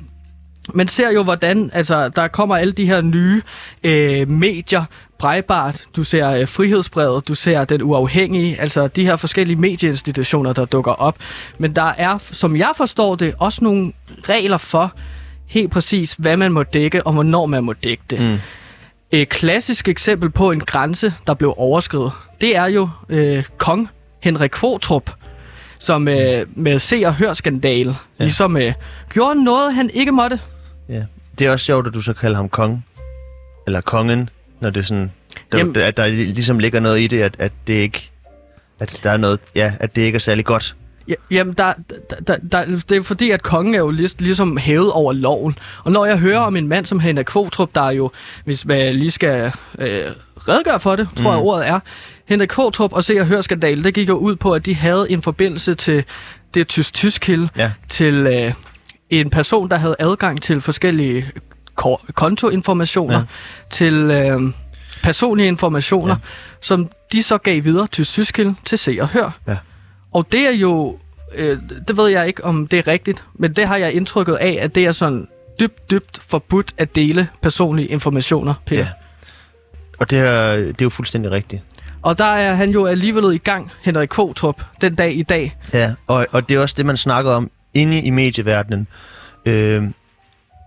man 0.74 0.88
ser 0.88 1.10
jo, 1.10 1.22
hvordan 1.22 1.70
altså, 1.72 2.08
der 2.08 2.28
kommer 2.28 2.56
alle 2.56 2.72
de 2.72 2.86
her 2.86 3.00
nye 3.00 3.42
øh, 3.84 4.28
medier, 4.28 4.84
Breitbart, 5.18 5.82
du 5.96 6.04
ser 6.04 6.30
øh, 6.30 6.48
Frihedsbrevet, 6.48 7.28
du 7.28 7.34
ser 7.34 7.64
Den 7.64 7.82
Uafhængige, 7.82 8.60
altså 8.60 8.88
de 8.88 9.04
her 9.04 9.16
forskellige 9.16 9.56
medieinstitutioner, 9.56 10.52
der 10.52 10.64
dukker 10.64 10.92
op. 10.92 11.16
Men 11.58 11.76
der 11.76 11.92
er, 11.98 12.18
som 12.30 12.56
jeg 12.56 12.70
forstår 12.76 13.14
det, 13.14 13.34
også 13.38 13.64
nogle 13.64 13.92
regler 14.28 14.58
for 14.58 14.92
helt 15.46 15.70
præcis, 15.70 16.14
hvad 16.18 16.36
man 16.36 16.52
må 16.52 16.62
dække 16.62 17.06
og 17.06 17.12
hvornår 17.12 17.46
man 17.46 17.64
må 17.64 17.72
dække 17.72 18.02
det. 18.10 18.20
Mm. 18.20 18.38
Et 19.10 19.28
klassisk 19.28 19.88
eksempel 19.88 20.30
på 20.30 20.50
en 20.50 20.60
grænse, 20.60 21.14
der 21.26 21.34
blev 21.34 21.54
overskrevet, 21.56 22.12
det 22.40 22.56
er 22.56 22.66
jo 22.66 22.88
øh, 23.08 23.44
kong 23.58 23.88
Henrik 24.20 24.50
Kvotrup, 24.50 25.10
som 25.78 26.08
øh, 26.08 26.46
med 26.54 26.78
se- 26.78 27.02
og 27.06 27.14
hør-skandale 27.14 27.96
ja. 28.18 28.24
ligesom 28.24 28.56
øh, 28.56 28.72
gjorde 29.10 29.44
noget, 29.44 29.74
han 29.74 29.90
ikke 29.94 30.12
måtte. 30.12 30.40
Ja. 30.88 31.04
Det 31.38 31.46
er 31.46 31.52
også 31.52 31.66
sjovt, 31.66 31.86
at 31.86 31.94
du 31.94 32.02
så 32.02 32.12
kalder 32.12 32.36
ham 32.36 32.48
kong. 32.48 32.84
Eller 33.66 33.80
kongen, 33.80 34.30
når 34.60 34.70
det 34.70 34.80
er 34.80 34.84
sådan... 34.84 35.12
Der, 35.52 35.58
Jamen- 35.58 35.74
der, 35.74 35.86
at 35.86 35.96
der 35.96 36.06
ligesom 36.06 36.58
ligger 36.58 36.80
noget 36.80 37.00
i 37.00 37.06
det, 37.06 37.20
at, 37.20 37.36
at 37.38 37.52
det 37.66 37.74
ikke... 37.74 38.10
At 38.80 39.00
der 39.02 39.10
er 39.10 39.16
noget... 39.16 39.40
Ja, 39.54 39.72
at 39.80 39.96
det 39.96 40.02
ikke 40.02 40.16
er 40.16 40.20
særlig 40.20 40.44
godt. 40.44 40.74
Ja, 41.08 41.14
jamen, 41.30 41.54
der, 41.58 41.72
der, 42.10 42.16
der, 42.26 42.36
der, 42.52 42.64
det 42.88 42.96
er 42.96 43.02
fordi, 43.02 43.30
at 43.30 43.42
kongen 43.42 43.74
er 43.74 43.78
jo 43.78 43.90
lig, 43.90 44.10
ligesom 44.18 44.56
hævet 44.56 44.92
over 44.92 45.12
loven. 45.12 45.58
Og 45.84 45.92
når 45.92 46.06
jeg 46.06 46.18
hører 46.18 46.38
om 46.38 46.56
en 46.56 46.68
mand 46.68 46.86
som 46.86 47.00
Henrik 47.00 47.26
Kvotrup, 47.26 47.70
der 47.74 47.80
er 47.80 47.90
jo, 47.90 48.10
hvis 48.44 48.64
man 48.64 48.94
lige 48.94 49.10
skal 49.10 49.52
øh, 49.78 50.04
redegøre 50.48 50.80
for 50.80 50.96
det, 50.96 51.08
tror 51.16 51.30
mm. 51.30 51.36
jeg 51.36 51.38
ordet 51.38 51.68
er, 51.68 51.80
Henrik 52.24 52.48
Kvotrup 52.48 52.92
og 52.92 53.04
Se 53.04 53.20
og 53.20 53.26
Hør 53.26 53.40
skandale, 53.40 53.84
det 53.84 53.94
gik 53.94 54.08
jo 54.08 54.14
ud 54.16 54.36
på, 54.36 54.52
at 54.52 54.66
de 54.66 54.74
havde 54.74 55.06
en 55.10 55.22
forbindelse 55.22 55.74
til 55.74 56.04
det 56.54 56.68
tysk 56.68 56.94
tysk 56.94 57.28
Ja. 57.28 57.72
til 57.88 58.14
øh, 58.14 58.52
en 59.10 59.30
person, 59.30 59.70
der 59.70 59.76
havde 59.76 59.96
adgang 59.98 60.42
til 60.42 60.60
forskellige 60.60 61.30
ko- 61.74 62.00
kontoinformationer, 62.14 63.18
ja. 63.18 63.24
Til 63.70 63.94
øh, 63.94 64.40
personlige 65.02 65.48
informationer, 65.48 66.14
ja. 66.14 66.18
Som 66.60 66.88
de 67.12 67.22
så 67.22 67.38
gav 67.38 67.64
videre 67.64 67.86
til 67.92 68.04
tysk 68.04 68.40
til 68.64 68.78
Se 68.78 68.98
og 69.00 69.08
Hør. 69.08 69.38
Ja. 69.48 69.56
Og 70.12 70.32
det 70.32 70.40
er 70.40 70.50
jo, 70.50 70.98
øh, 71.34 71.58
det 71.88 71.96
ved 71.96 72.08
jeg 72.08 72.26
ikke, 72.26 72.44
om 72.44 72.66
det 72.66 72.78
er 72.78 72.86
rigtigt, 72.86 73.24
men 73.34 73.52
det 73.52 73.68
har 73.68 73.76
jeg 73.76 73.92
indtrykket 73.92 74.34
af, 74.34 74.58
at 74.60 74.74
det 74.74 74.84
er 74.84 74.92
sådan 74.92 75.28
dybt, 75.60 75.90
dybt 75.90 76.20
forbudt 76.28 76.74
at 76.78 76.94
dele 76.94 77.28
personlige 77.42 77.88
informationer, 77.88 78.54
Peter. 78.66 78.80
Ja. 78.80 78.88
Og 79.98 80.10
det 80.10 80.18
er, 80.18 80.56
det 80.56 80.68
er 80.68 80.84
jo 80.84 80.90
fuldstændig 80.90 81.30
rigtigt. 81.30 81.62
Og 82.02 82.18
der 82.18 82.24
er 82.24 82.54
han 82.54 82.70
jo 82.70 82.86
alligevel 82.86 83.34
i 83.34 83.38
gang, 83.38 83.70
Henrik 83.82 84.08
Kvotrup, 84.08 84.62
den 84.80 84.94
dag 84.94 85.16
i 85.16 85.22
dag. 85.22 85.56
Ja, 85.74 85.94
og, 86.06 86.26
og 86.32 86.48
det 86.48 86.56
er 86.56 86.60
også 86.60 86.74
det, 86.78 86.86
man 86.86 86.96
snakker 86.96 87.32
om 87.32 87.50
inde 87.78 88.00
i 88.02 88.10
medieverdenen. 88.10 88.86
Øh, 89.46 89.82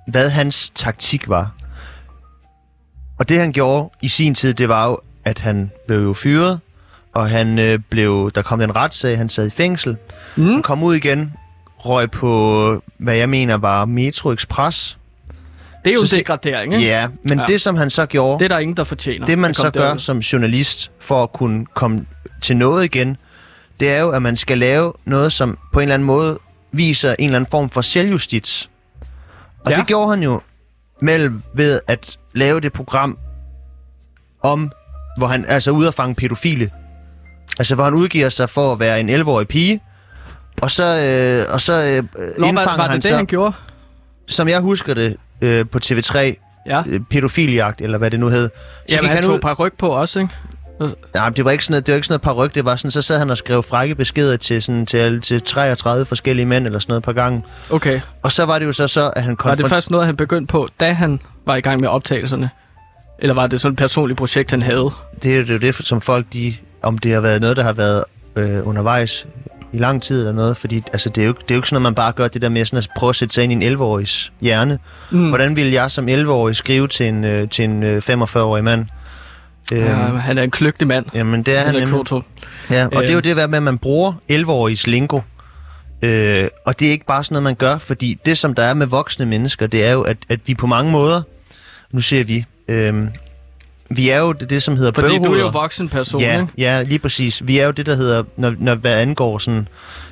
hvad 0.07 0.29
hans 0.29 0.71
taktik 0.75 1.29
var. 1.29 1.51
Og 3.19 3.29
det, 3.29 3.39
han 3.39 3.51
gjorde 3.51 3.89
i 4.01 4.07
sin 4.07 4.35
tid, 4.35 4.53
det 4.53 4.69
var 4.69 4.87
jo, 4.87 4.97
at 5.25 5.39
han 5.39 5.71
blev 5.87 6.03
jo 6.03 6.13
fyret, 6.13 6.59
og 7.13 7.29
han 7.29 7.59
øh, 7.59 7.79
blev, 7.89 8.31
der 8.35 8.41
kom 8.41 8.61
en 8.61 8.75
retssag, 8.75 9.17
han 9.17 9.29
sad 9.29 9.47
i 9.47 9.49
fængsel. 9.49 9.97
Mm. 10.35 10.45
Han 10.51 10.61
kom 10.61 10.83
ud 10.83 10.95
igen, 10.95 11.33
røg 11.77 12.11
på, 12.11 12.83
hvad 12.97 13.15
jeg 13.15 13.29
mener 13.29 13.57
var 13.57 13.85
Metro 13.85 14.31
Express. 14.31 14.97
Det 15.85 15.89
er 15.89 15.93
jo 15.93 16.05
Så 16.05 16.15
en 16.15 16.19
degradering, 16.19 16.73
Ja, 16.73 16.77
ikke? 16.79 16.89
yeah, 16.91 17.09
men 17.23 17.37
Ja. 17.37 17.41
ja. 17.41 17.47
det, 17.47 17.61
som 17.61 17.75
han 17.75 17.89
så 17.89 18.05
gjorde, 18.05 18.39
Det 18.39 18.45
er 18.45 18.49
der 18.55 18.59
ingen, 18.59 18.77
der 18.77 18.83
fortjener. 18.83 19.25
det 19.25 19.39
man 19.39 19.53
så 19.53 19.61
komme 19.61 19.71
gør 19.71 19.87
derud. 19.87 19.99
som 19.99 20.19
journalist 20.19 20.91
for 20.99 21.23
at 21.23 21.33
kunne 21.33 21.65
komme 21.65 22.05
til 22.41 22.57
noget 22.57 22.85
igen, 22.85 23.17
det 23.79 23.89
er 23.91 23.99
jo, 24.01 24.09
at 24.09 24.21
man 24.21 24.37
skal 24.37 24.57
lave 24.57 24.93
noget, 25.05 25.31
som 25.33 25.57
på 25.73 25.79
en 25.79 25.83
eller 25.83 25.93
anden 25.93 26.05
måde 26.05 26.39
viser 26.71 27.15
en 27.19 27.25
eller 27.25 27.35
anden 27.39 27.51
form 27.51 27.69
for 27.69 27.81
selvjustits. 27.81 28.69
Og 29.65 29.71
Ja. 29.71 29.77
det 29.77 29.87
gjorde 29.87 30.09
han 30.09 30.23
jo 30.23 30.41
mellem 31.01 31.43
ved 31.55 31.79
at 31.87 32.17
lave 32.33 32.59
det 32.59 32.73
program 32.73 33.17
om, 34.43 34.71
hvor 35.17 35.27
han 35.27 35.45
altså 35.47 35.71
ude 35.71 35.87
at 35.87 35.93
fange 35.93 36.15
pædofile. 36.15 36.71
Altså, 37.59 37.75
hvor 37.75 37.83
han 37.83 37.93
udgiver 37.93 38.29
sig 38.29 38.49
for 38.49 38.71
at 38.73 38.79
være 38.79 38.99
en 38.99 39.09
11-årig 39.09 39.47
pige, 39.47 39.79
og 40.61 40.71
så, 40.71 40.83
øh, 40.83 41.53
og 41.53 41.61
så 41.61 41.73
øh, 41.73 42.03
Nå, 42.39 42.45
indfanger 42.47 42.63
var, 42.71 42.77
var 42.77 42.83
han 42.83 42.91
det 42.95 43.03
det, 43.03 43.09
så, 43.09 43.15
han 43.15 43.25
gjorde? 43.25 43.53
som 44.27 44.47
jeg 44.47 44.59
husker 44.59 44.93
det, 44.93 45.17
øh, 45.41 45.65
på 45.69 45.79
TV3, 45.85 46.17
Ja. 46.67 46.83
øh, 46.87 46.99
pædofiljagt, 47.09 47.81
eller 47.81 47.97
hvad 47.97 48.11
det 48.11 48.19
nu 48.19 48.27
hed. 48.27 48.49
Så 48.89 48.95
Jamen, 48.95 49.05
han 49.07 49.15
han 49.15 49.23
tog 49.23 49.33
ud, 49.35 49.39
par 49.39 49.53
ryg 49.53 49.73
på 49.77 49.87
også, 49.89 50.19
ikke? 50.19 50.33
Nej, 51.15 51.29
det 51.29 51.45
var 51.45 51.51
ikke 51.51 51.63
sådan 51.63 51.73
noget, 51.73 51.85
det 51.85 51.91
var 51.91 51.95
ikke 51.95 52.07
sådan 52.07 52.13
noget 52.25 52.37
paryk, 52.37 52.55
det 52.55 52.65
var 52.65 52.75
sådan, 52.75 52.91
så 52.91 53.01
sad 53.01 53.19
han 53.19 53.29
og 53.29 53.37
skrev 53.37 53.63
frække 53.63 53.95
beskeder 53.95 54.37
til, 54.37 54.61
sådan, 54.61 54.85
til, 54.85 55.21
til 55.21 55.41
33 55.41 56.05
forskellige 56.05 56.45
mænd, 56.45 56.65
eller 56.65 56.79
sådan 56.79 56.91
noget 56.91 57.03
par 57.03 57.13
gange. 57.13 57.43
Okay. 57.71 58.01
Og 58.23 58.31
så 58.31 58.45
var 58.45 58.59
det 58.59 58.65
jo 58.65 58.73
så, 58.73 58.87
så 58.87 59.11
at 59.15 59.23
han 59.23 59.37
Var 59.43 59.55
det 59.55 59.69
først 59.69 59.91
noget, 59.91 60.05
han 60.05 60.15
begyndte 60.15 60.51
på, 60.51 60.67
da 60.79 60.91
han 60.91 61.19
var 61.45 61.55
i 61.55 61.61
gang 61.61 61.81
med 61.81 61.89
optagelserne? 61.89 62.49
Eller 63.19 63.33
var 63.33 63.47
det 63.47 63.61
sådan 63.61 63.73
et 63.73 63.77
personligt 63.77 64.17
projekt, 64.17 64.51
han 64.51 64.61
havde? 64.61 64.89
Det 65.23 65.33
er 65.33 65.35
jo 65.35 65.41
det, 65.41 65.49
er 65.49 65.53
jo 65.53 65.59
det 65.59 65.75
som 65.75 66.01
folk, 66.01 66.25
de, 66.33 66.53
om 66.83 66.97
det 66.97 67.13
har 67.13 67.19
været 67.19 67.41
noget, 67.41 67.57
der 67.57 67.63
har 67.63 67.73
været 67.73 68.03
øh, 68.35 68.67
undervejs 68.67 69.25
i 69.73 69.77
lang 69.77 70.01
tid 70.01 70.19
eller 70.19 70.31
noget, 70.31 70.57
fordi 70.57 70.83
altså, 70.93 71.09
det, 71.09 71.23
er 71.23 71.27
jo, 71.27 71.33
det 71.33 71.51
er 71.51 71.55
jo 71.55 71.59
ikke 71.59 71.67
sådan, 71.67 71.75
at 71.75 71.81
man 71.81 71.95
bare 71.95 72.11
gør 72.11 72.27
det 72.27 72.41
der 72.41 72.49
med 72.49 72.65
sådan 72.65 72.77
at 72.77 72.87
prøve 72.97 73.09
at 73.09 73.15
sætte 73.15 73.33
sig 73.33 73.43
ind 73.43 73.63
i 73.63 73.65
en 73.65 73.75
11-årigs 73.75 74.31
hjerne. 74.41 74.79
Mm. 75.11 75.29
Hvordan 75.29 75.55
ville 75.55 75.73
jeg 75.73 75.91
som 75.91 76.07
11-årig 76.09 76.55
skrive 76.55 76.87
til 76.87 77.05
en, 77.05 77.23
øh, 77.23 77.49
til 77.49 77.65
en 77.65 77.83
øh, 77.83 78.01
45-årig 78.09 78.63
mand? 78.63 78.85
Øhm, 79.71 79.83
Ja, 79.83 79.93
han 79.95 80.37
er 80.37 80.43
en 80.43 80.51
kløgtig 80.51 80.87
mand. 80.87 81.05
Jamen, 81.13 81.43
det 81.43 81.57
er 81.57 81.61
han 81.61 81.73
nemlig. 81.75 81.89
Koto. 81.93 82.21
Ja, 82.71 82.85
og 82.85 82.91
Øh. 82.95 83.01
det 83.01 83.09
er 83.09 83.13
jo 83.13 83.19
det 83.19 83.49
med, 83.49 83.57
at 83.57 83.63
man 83.63 83.77
bruger 83.77 84.13
11-åriges 84.31 84.87
lingo. 84.87 85.19
Øh, 86.01 86.47
og 86.65 86.79
det 86.79 86.87
er 86.87 86.91
ikke 86.91 87.05
bare 87.05 87.23
sådan 87.23 87.33
noget, 87.35 87.43
man 87.43 87.55
gør, 87.55 87.77
fordi 87.77 88.19
det, 88.25 88.37
som 88.37 88.53
der 88.55 88.63
er 88.63 88.73
med 88.73 88.87
voksne 88.87 89.25
mennesker, 89.25 89.67
det 89.67 89.85
er 89.85 89.91
jo, 89.91 90.01
at, 90.01 90.17
at 90.29 90.39
vi 90.45 90.53
på 90.55 90.67
mange 90.67 90.91
måder, 90.91 91.21
nu 91.91 92.01
ser 92.01 92.23
vi, 92.23 92.45
øh, 92.67 93.07
vi 93.89 94.09
er 94.09 94.17
jo 94.19 94.31
det, 94.31 94.49
det 94.49 94.63
som 94.63 94.77
hedder 94.77 94.91
Fordi 94.91 95.07
du 95.07 95.13
er 95.13 95.17
jo 95.17 95.21
bøvhoveder. 95.21 95.51
voksen 95.51 95.89
person, 95.89 96.21
Ja, 96.21 96.41
ikke? 96.41 96.53
ja, 96.57 96.81
lige 96.81 96.99
præcis. 96.99 97.41
Vi 97.47 97.59
er 97.59 97.65
jo 97.65 97.71
det, 97.71 97.85
der 97.85 97.95
hedder, 97.95 98.23
når, 98.37 98.55
når 98.57 98.75
hvad 98.75 98.93
angår 98.93 99.37
sådan... 99.37 99.67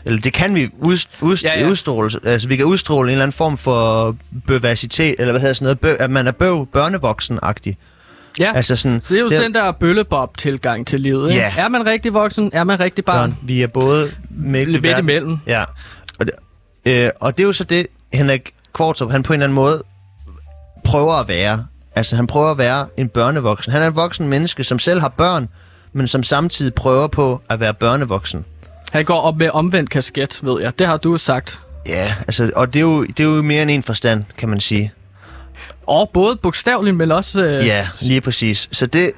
Eller 0.05 0.21
det 0.21 0.33
kan 0.33 0.55
vi 0.55 0.69
ud, 0.79 0.97
ud, 1.21 1.37
ja. 1.43 1.59
ja. 1.59 1.67
udstråle. 1.67 2.11
Altså, 2.25 2.47
vi 2.47 2.55
kan 2.55 2.65
udstråle 2.65 3.09
en 3.09 3.11
eller 3.11 3.23
anden 3.23 3.37
form 3.37 3.57
for 3.57 4.15
bøversitet, 4.47 5.15
eller 5.19 5.31
hvad 5.31 5.41
hedder 5.41 5.53
sådan 5.53 5.65
noget, 5.65 5.79
bøv, 5.79 5.95
at 5.99 6.09
man 6.11 6.27
er 6.27 6.31
bøv, 6.31 6.67
børnevoksen-agtig. 6.71 7.73
Ja, 8.39 8.53
Altså 8.55 8.75
sådan... 8.75 9.01
så 9.05 9.13
det 9.13 9.19
er 9.19 9.37
jo 9.37 9.43
den 9.43 9.53
der 9.53 9.71
bøllebob-tilgang 9.71 10.87
til 10.87 11.01
livet, 11.01 11.29
ikke? 11.29 11.41
Ja. 11.41 11.53
Er 11.57 11.67
man 11.67 11.85
rigtig 11.85 12.13
voksen? 12.13 12.49
Er 12.53 12.63
man 12.63 12.79
rigtig 12.79 13.05
barn? 13.05 13.17
børn. 13.31 13.37
Vi 13.41 13.61
er 13.61 13.67
både 13.67 14.11
midt, 14.29 14.99
imellem. 14.99 15.37
Ja. 15.47 15.63
Og 16.19 16.25
det, 16.25 16.31
øh, 16.85 17.09
og 17.21 17.37
det 17.37 17.43
er 17.43 17.47
jo 17.47 17.53
så 17.53 17.63
det, 17.63 17.87
Henrik 18.13 18.53
Kvartrup, 18.73 19.11
han 19.11 19.23
på 19.23 19.33
en 19.33 19.37
eller 19.37 19.45
anden 19.45 19.55
måde 19.55 19.83
prøver 20.83 21.13
at 21.13 21.27
være. 21.27 21.65
Altså, 21.95 22.15
han 22.15 22.27
prøver 22.27 22.51
at 22.51 22.57
være 22.57 22.87
en 22.97 23.09
børnevoksen. 23.09 23.73
Han 23.73 23.81
er 23.81 23.87
en 23.87 23.95
voksen 23.95 24.27
menneske, 24.27 24.63
som 24.63 24.79
selv 24.79 24.99
har 25.01 25.09
børn, 25.09 25.49
men 25.93 26.07
som 26.07 26.23
samtidig 26.23 26.73
prøver 26.73 27.07
på 27.07 27.41
at 27.49 27.59
være 27.59 27.73
børnevoksen. 27.73 28.45
Han 28.91 29.05
går 29.05 29.21
op 29.21 29.37
med 29.37 29.49
omvendt 29.49 29.89
kasket, 29.89 30.39
ved 30.41 30.61
jeg. 30.61 30.79
Det 30.79 30.87
har 30.87 30.97
du 30.97 31.17
sagt. 31.17 31.59
Ja, 31.87 32.13
altså, 32.19 32.51
og 32.55 32.73
det 32.73 32.79
er, 32.79 32.83
jo, 32.83 33.03
det 33.03 33.19
er 33.19 33.23
jo 33.35 33.41
mere 33.41 33.61
end 33.61 33.71
en 33.71 33.83
forstand, 33.83 34.23
kan 34.37 34.49
man 34.49 34.59
sige. 34.59 34.91
Og 35.87 36.09
både 36.13 36.35
bogstaveligt, 36.35 36.95
men 36.95 37.11
også... 37.11 37.41
Øh, 37.43 37.67
Ja, 37.67 37.87
lige 38.01 38.21
præcis. 38.21 38.69
Så 38.71 38.85
det, 38.85 39.11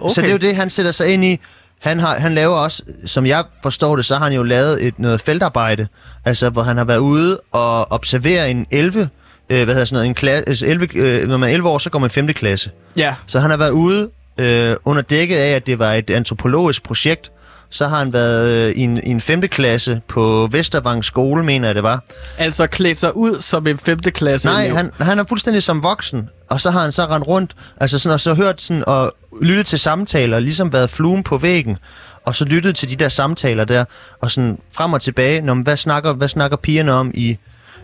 Okay. 0.00 0.14
så 0.14 0.20
det 0.20 0.28
er 0.28 0.32
jo 0.32 0.38
det, 0.38 0.56
han 0.56 0.70
sætter 0.70 0.92
sig 0.92 1.08
ind 1.08 1.24
i. 1.24 1.40
Han, 1.78 2.00
har, 2.00 2.18
han 2.18 2.34
laver 2.34 2.56
også, 2.56 2.82
som 3.06 3.26
jeg 3.26 3.44
forstår 3.62 3.96
det, 3.96 4.04
så 4.04 4.16
har 4.16 4.24
han 4.24 4.32
jo 4.32 4.42
lavet 4.42 4.86
et, 4.86 4.98
noget 4.98 5.20
feltarbejde, 5.20 5.88
altså 6.24 6.50
hvor 6.50 6.62
han 6.62 6.76
har 6.76 6.84
været 6.84 6.98
ude 6.98 7.40
og 7.52 7.92
observere 7.92 8.50
en 8.50 8.66
11, 8.70 9.08
øh, 9.50 9.64
hvad 9.64 9.74
hedder 9.74 9.84
sådan 9.84 9.94
noget, 9.94 10.06
en 10.06 10.14
klasse, 10.14 10.48
altså 10.48 10.66
11, 10.66 10.88
øh, 10.96 11.28
når 11.28 11.36
man 11.36 11.48
er 11.48 11.52
11 11.54 11.68
år, 11.68 11.78
så 11.78 11.90
går 11.90 11.98
man 11.98 12.06
i 12.06 12.10
5. 12.10 12.26
klasse. 12.28 12.70
ja. 12.96 13.14
Så 13.26 13.40
han 13.40 13.50
har 13.50 13.56
været 13.56 13.70
ude 13.70 14.10
øh, 14.38 14.76
under 14.84 15.02
dækket 15.02 15.36
af, 15.36 15.50
at 15.50 15.66
det 15.66 15.78
var 15.78 15.92
et 15.94 16.10
antropologisk 16.10 16.82
projekt. 16.82 17.30
Så 17.70 17.88
har 17.88 17.98
han 17.98 18.12
været 18.12 18.68
øh, 18.68 18.72
i, 18.76 18.80
en, 18.80 19.00
i 19.04 19.10
en 19.10 19.20
5. 19.20 19.40
klasse 19.40 20.00
på 20.08 20.48
Vestervang 20.52 21.04
skole, 21.04 21.44
mener 21.44 21.68
jeg 21.68 21.74
det 21.74 21.82
var. 21.82 22.02
Altså 22.38 22.66
klædt 22.66 22.98
sig 22.98 23.16
ud 23.16 23.40
som 23.40 23.66
en 23.66 23.78
5. 23.78 23.98
klasse 23.98 24.48
Nej, 24.48 24.68
han, 24.68 24.90
han 25.00 25.18
er 25.18 25.24
fuldstændig 25.28 25.62
som 25.62 25.82
voksen, 25.82 26.28
og 26.50 26.60
så 26.60 26.70
har 26.70 26.80
han 26.80 26.92
så 26.92 27.04
rendt 27.04 27.26
rundt, 27.26 27.54
altså 27.80 27.98
sådan, 27.98 28.14
og 28.14 28.20
så 28.20 28.34
hørt 28.34 28.62
sådan, 28.62 28.84
og 28.86 29.14
lyttet 29.42 29.66
til 29.66 29.78
samtaler, 29.78 30.38
ligesom 30.38 30.72
været 30.72 30.90
fluen 30.90 31.22
på 31.22 31.36
væggen, 31.38 31.78
og 32.24 32.34
så 32.34 32.44
lyttet 32.44 32.76
til 32.76 32.88
de 32.88 32.96
der 32.96 33.08
samtaler 33.08 33.64
der, 33.64 33.84
og 34.20 34.30
sådan 34.30 34.58
frem 34.76 34.92
og 34.92 35.00
tilbage, 35.00 35.40
når, 35.40 35.54
hvad, 35.54 35.76
snakker, 35.76 36.12
hvad 36.12 36.28
snakker 36.28 36.56
pigerne 36.56 36.92
om 36.92 37.10
i, 37.14 37.38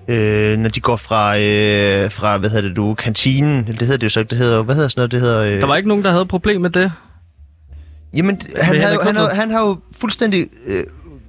øh, 0.08 0.58
når 0.58 0.68
de 0.68 0.80
går 0.80 0.96
fra, 0.96 1.38
øh, 1.38 2.10
fra, 2.10 2.36
hvad 2.38 2.50
hedder 2.50 2.68
det 2.68 2.76
du, 2.76 2.94
kantinen, 2.94 3.66
det 3.66 3.80
hedder 3.80 3.96
det 3.96 4.04
jo 4.04 4.08
så 4.08 4.20
ikke, 4.20 4.30
det 4.30 4.38
hedder, 4.38 4.62
hvad 4.62 4.74
hedder 4.74 4.88
sådan 4.88 5.00
noget, 5.00 5.12
det 5.12 5.20
hedder... 5.20 5.40
Øh, 5.40 5.60
Der 5.60 5.66
var 5.66 5.76
ikke 5.76 5.88
nogen, 5.88 6.04
der 6.04 6.10
havde 6.10 6.26
problem 6.26 6.60
med 6.60 6.70
det. 6.70 6.92
Jamen, 8.16 8.40
han, 8.62 8.80
havde, 8.80 8.98
han, 9.02 9.16
har, 9.16 9.22
Kudrup? 9.24 9.32
han 9.32 9.50
har 9.50 9.60
jo 9.66 9.78
fuldstændig 9.96 10.46
øh, 10.66 10.84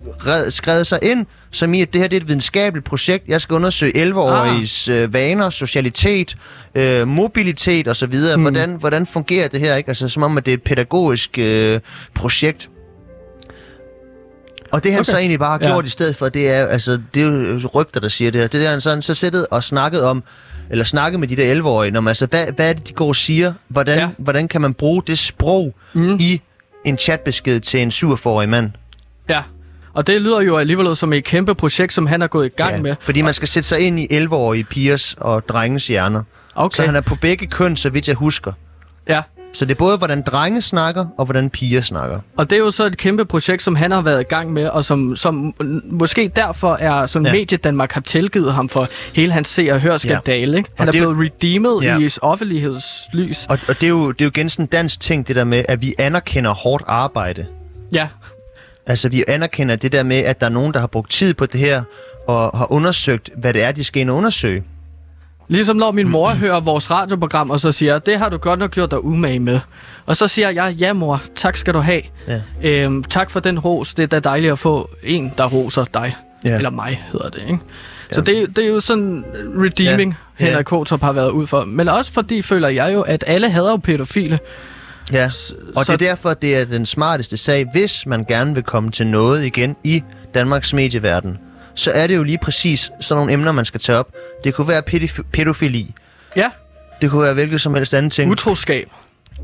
red- 0.06 0.52
skrevet 0.52 0.88
sig 0.88 1.00
ind, 1.04 1.26
som 1.52 1.74
i, 1.74 1.82
at 1.82 1.94
det 1.94 2.02
her 2.02 2.08
det 2.08 2.18
er 2.18 2.22
et 2.22 2.28
videnskabeligt 2.28 2.86
projekt. 2.86 3.28
Jeg 3.28 3.42
skal 3.42 3.54
undersøge 3.54 4.12
11-åriges 4.12 4.90
Ah. 4.90 4.96
øh, 4.96 5.14
vaner, 5.14 5.50
socialitet, 5.50 6.38
øh, 6.76 7.08
mobilitet 7.08 7.88
osv. 7.88 8.06
Hmm. 8.08 8.20
Mm. 8.36 8.42
Hvordan, 8.42 8.76
hvordan 8.80 9.06
fungerer 9.06 9.48
det 9.48 9.60
her? 9.60 9.76
Ikke? 9.76 9.88
Altså, 9.90 10.08
som 10.10 10.24
om, 10.24 10.38
at 10.38 10.46
det 10.46 10.52
er 10.52 10.58
et 10.58 10.64
pædagogisk 10.64 11.38
øh, 11.40 11.80
projekt. 12.14 12.70
Og 14.72 14.84
det 14.84 14.92
han 14.92 15.00
Okay. 15.00 15.12
så 15.12 15.18
egentlig 15.18 15.40
bare 15.40 15.52
har 15.52 15.60
Ja. 15.68 15.74
gjort 15.74 15.86
i 15.86 15.90
stedet 15.90 16.16
for, 16.16 16.30
det 16.30 16.50
er, 16.50 16.66
altså, 16.66 17.00
det 17.14 17.24
er 17.24 17.28
jo 17.28 17.68
rygter, 17.76 18.00
der 18.00 18.08
siger 18.08 18.32
det 18.32 18.42
her. 18.42 18.48
Det 18.48 18.66
er 18.66 18.70
han 18.70 18.82
sådan 18.82 19.02
så 19.02 19.14
sættet 19.14 19.48
og 19.52 19.64
snakket 19.64 20.02
om, 20.04 20.24
eller 20.70 20.86
snakket 20.86 21.20
med 21.20 21.28
de 21.28 21.36
der 21.36 21.56
11-årige, 21.56 21.92
når 21.92 22.02
man, 22.02 22.10
altså, 22.10 22.26
hvad, 22.26 22.46
hvad 22.56 22.70
er 22.70 22.74
det, 22.74 22.88
de 22.88 22.94
går 22.94 23.08
og 23.08 23.16
siger? 23.16 23.54
Hvordan, 23.68 23.98
Ja. 23.98 24.04
ja. 24.04 24.10
hvordan 24.18 24.48
kan 24.48 24.62
man 24.62 24.74
bruge 24.74 25.04
det 25.08 25.20
sprog 25.20 25.74
mm. 25.94 26.16
i 26.20 26.42
en 26.86 26.98
chatbesked 26.98 27.60
til 27.60 27.82
en 27.82 27.90
47-årig 27.90 28.50
mand? 28.50 28.72
Ja. 29.30 29.42
Og 29.94 30.08
det 30.08 30.22
lyder 30.22 30.42
jo 30.42 30.58
alligevel 30.58 30.96
som 30.96 31.14
et 31.14 31.24
kæmpe 31.24 31.56
projekt, 31.56 31.94
som 31.94 32.08
han 32.08 32.22
er 32.22 32.28
gået 32.28 32.46
i 32.46 32.50
gang 32.50 32.82
med. 32.82 32.96
Fordi 33.00 33.22
man 33.22 33.34
skal 33.34 33.48
sætte 33.48 33.70
sig 33.70 33.80
ind 33.80 34.00
i 34.00 34.08
11-årige 34.26 34.64
pigers 34.64 35.16
og 35.18 35.48
drenges 35.50 35.88
hjerner. 35.88 36.24
Okay. 36.56 36.76
Så 36.76 36.86
han 36.86 36.96
er 36.96 37.02
på 37.02 37.16
begge 37.16 37.48
køn, 37.48 37.76
så 37.76 37.90
vidt 37.90 38.08
jeg 38.08 38.16
husker. 38.16 38.52
Ja. 39.10 39.22
Så 39.56 39.66
det 39.66 39.72
er 39.72 39.76
både, 39.76 39.98
hvordan 39.98 40.22
drenge 40.22 40.62
snakker, 40.62 41.06
og 41.18 41.26
hvordan 41.26 41.50
piger 41.50 41.82
snakker. 41.82 42.20
Og 42.38 42.50
det 42.50 42.56
er 42.56 42.60
jo 42.60 42.72
så 42.72 42.86
et 42.86 42.98
kæmpe 42.98 43.26
projekt, 43.26 43.64
som 43.64 43.76
han 43.76 43.92
har 43.92 44.02
været 44.02 44.22
i 44.22 44.24
gang 44.24 44.54
med, 44.54 44.68
og 44.68 44.86
som, 44.86 45.16
som 45.16 45.54
måske 45.86 46.32
derfor 46.36 46.74
er 46.76 47.06
sådan 47.06 47.26
ja. 47.26 47.32
Ja. 47.34 47.40
Medie 47.40 47.58
Danmark 47.58 47.92
har 47.92 48.02
tilgivet 48.02 48.54
ham 48.54 48.70
for 48.70 48.88
hele 49.14 49.32
hans 49.32 49.48
se- 49.50 49.70
og 49.72 49.82
hør-skandale. 49.82 50.58
Ikke? 50.58 50.70
Han 50.76 50.88
er 50.88 50.92
det 50.92 51.00
er 51.00 51.04
jo- 51.04 51.14
blevet 51.14 51.32
redeemet 51.34 51.84
Ja. 51.84 52.00
i 52.00 52.10
offentlighedslys. 52.22 53.46
Og, 53.50 53.60
og 53.68 53.76
det, 53.82 53.84
er 53.84 53.90
jo, 53.90 54.12
det 54.12 54.22
er 54.22 54.26
jo 54.26 54.32
igen 54.36 54.50
sådan 54.50 54.64
en 54.66 54.68
dansk 54.68 55.00
ting, 55.00 55.28
det 55.28 55.36
der 55.36 55.44
med, 55.44 55.66
at 55.70 55.82
vi 55.82 55.94
anerkender 56.00 56.54
hårdt 56.54 56.84
arbejde. 56.88 57.46
Ja. 57.92 58.08
Altså, 58.88 59.10
vi 59.10 59.24
anerkender 59.28 59.76
det 59.76 59.92
der 59.92 60.04
med, 60.04 60.18
at 60.18 60.40
der 60.42 60.46
er 60.46 60.52
nogen, 60.52 60.74
der 60.74 60.80
har 60.80 60.88
brugt 60.88 61.12
tid 61.12 61.34
på 61.34 61.46
det 61.46 61.60
her, 61.60 61.84
og 62.28 62.58
har 62.58 62.72
undersøgt, 62.72 63.30
hvad 63.38 63.54
det 63.54 63.64
er, 63.64 63.72
de 63.72 63.84
skal 63.84 64.02
ind 64.02 64.10
og 64.10 64.16
undersøge. 64.16 64.64
Ligesom 65.48 65.76
når 65.78 65.92
min 65.92 66.10
mor 66.10 66.30
hører 66.30 66.60
vores 66.60 66.92
radioprogram, 66.92 67.50
og 67.50 67.60
så 67.60 67.72
siger, 67.72 68.00
det 68.00 68.18
har 68.20 68.30
du 68.30 68.38
godt 68.38 68.60
nok 68.60 68.72
gjort 68.72 68.92
dig 68.92 69.04
umage 69.06 69.40
med. 69.40 69.60
Og 70.06 70.18
så 70.18 70.28
siger 70.28 70.50
jeg, 70.50 70.76
ja 70.80 70.94
mor, 70.94 71.22
tak 71.36 71.58
skal 71.58 71.74
du 71.74 71.80
have. 71.80 72.02
Ja. 72.28 72.42
Øhm, 72.64 73.04
tak 73.04 73.32
for 73.32 73.40
den 73.40 73.60
ros. 73.60 73.94
Det 73.94 74.04
er 74.04 74.08
da 74.08 74.20
dejligt 74.20 74.52
at 74.52 74.60
få 74.60 74.90
en, 75.04 75.34
der 75.38 75.46
roser 75.48 75.86
dig. 75.94 76.16
Ja. 76.46 76.56
Eller 76.58 76.70
mig, 76.70 77.04
hedder 77.12 77.30
det, 77.30 77.42
ikke? 77.42 77.60
Så 78.12 78.22
det, 78.22 78.56
det 78.56 78.64
er 78.66 78.68
jo 78.70 78.80
sådan 78.80 79.26
redeeming, 79.64 80.18
Ja. 80.40 80.46
ja. 80.46 80.50
Henrik 80.50 80.66
Kotrup 80.66 81.02
har 81.02 81.12
været 81.12 81.32
ud 81.32 81.48
for. 81.48 81.66
Men 81.66 81.88
også 81.88 82.14
fordi, 82.14 82.42
føler 82.42 82.68
jeg 82.68 82.94
jo, 82.94 83.02
at 83.02 83.24
alle 83.28 83.50
hader 83.50 83.72
jo 83.72 83.78
pædofile. 83.78 84.40
Ja, 85.14 85.26
og 85.76 85.86
så- 85.86 85.92
det 85.98 86.02
er 86.02 86.08
derfor, 86.10 86.34
det 86.34 86.56
er 86.58 86.66
den 86.66 86.86
smarteste 86.86 87.38
sag, 87.38 87.68
hvis 87.72 88.06
man 88.06 88.26
gerne 88.26 88.54
vil 88.56 88.64
komme 88.64 88.92
til 88.92 89.08
noget 89.08 89.46
igen 89.46 89.76
i 89.84 90.04
Danmarks 90.34 90.74
medieverden. 90.74 91.38
Så 91.76 91.92
er 91.92 92.08
det 92.08 92.16
jo 92.16 92.24
lige 92.24 92.38
præcis 92.38 92.92
sådan 93.02 93.20
nogle 93.20 93.34
emner, 93.34 93.52
man 93.52 93.66
skal 93.66 93.80
tage 93.80 93.98
op. 93.98 94.08
Det 94.44 94.54
kunne 94.54 94.68
være 94.68 94.82
pædif- 94.90 95.22
pædofili. 95.34 95.94
Ja, 96.38 96.50
Det 97.02 97.12
kunne 97.12 97.22
være 97.24 97.34
hvilket 97.34 97.62
som 97.62 97.74
helst 97.74 97.94
andet 97.94 98.12
ting. 98.12 98.32
utroskab. 98.32 98.88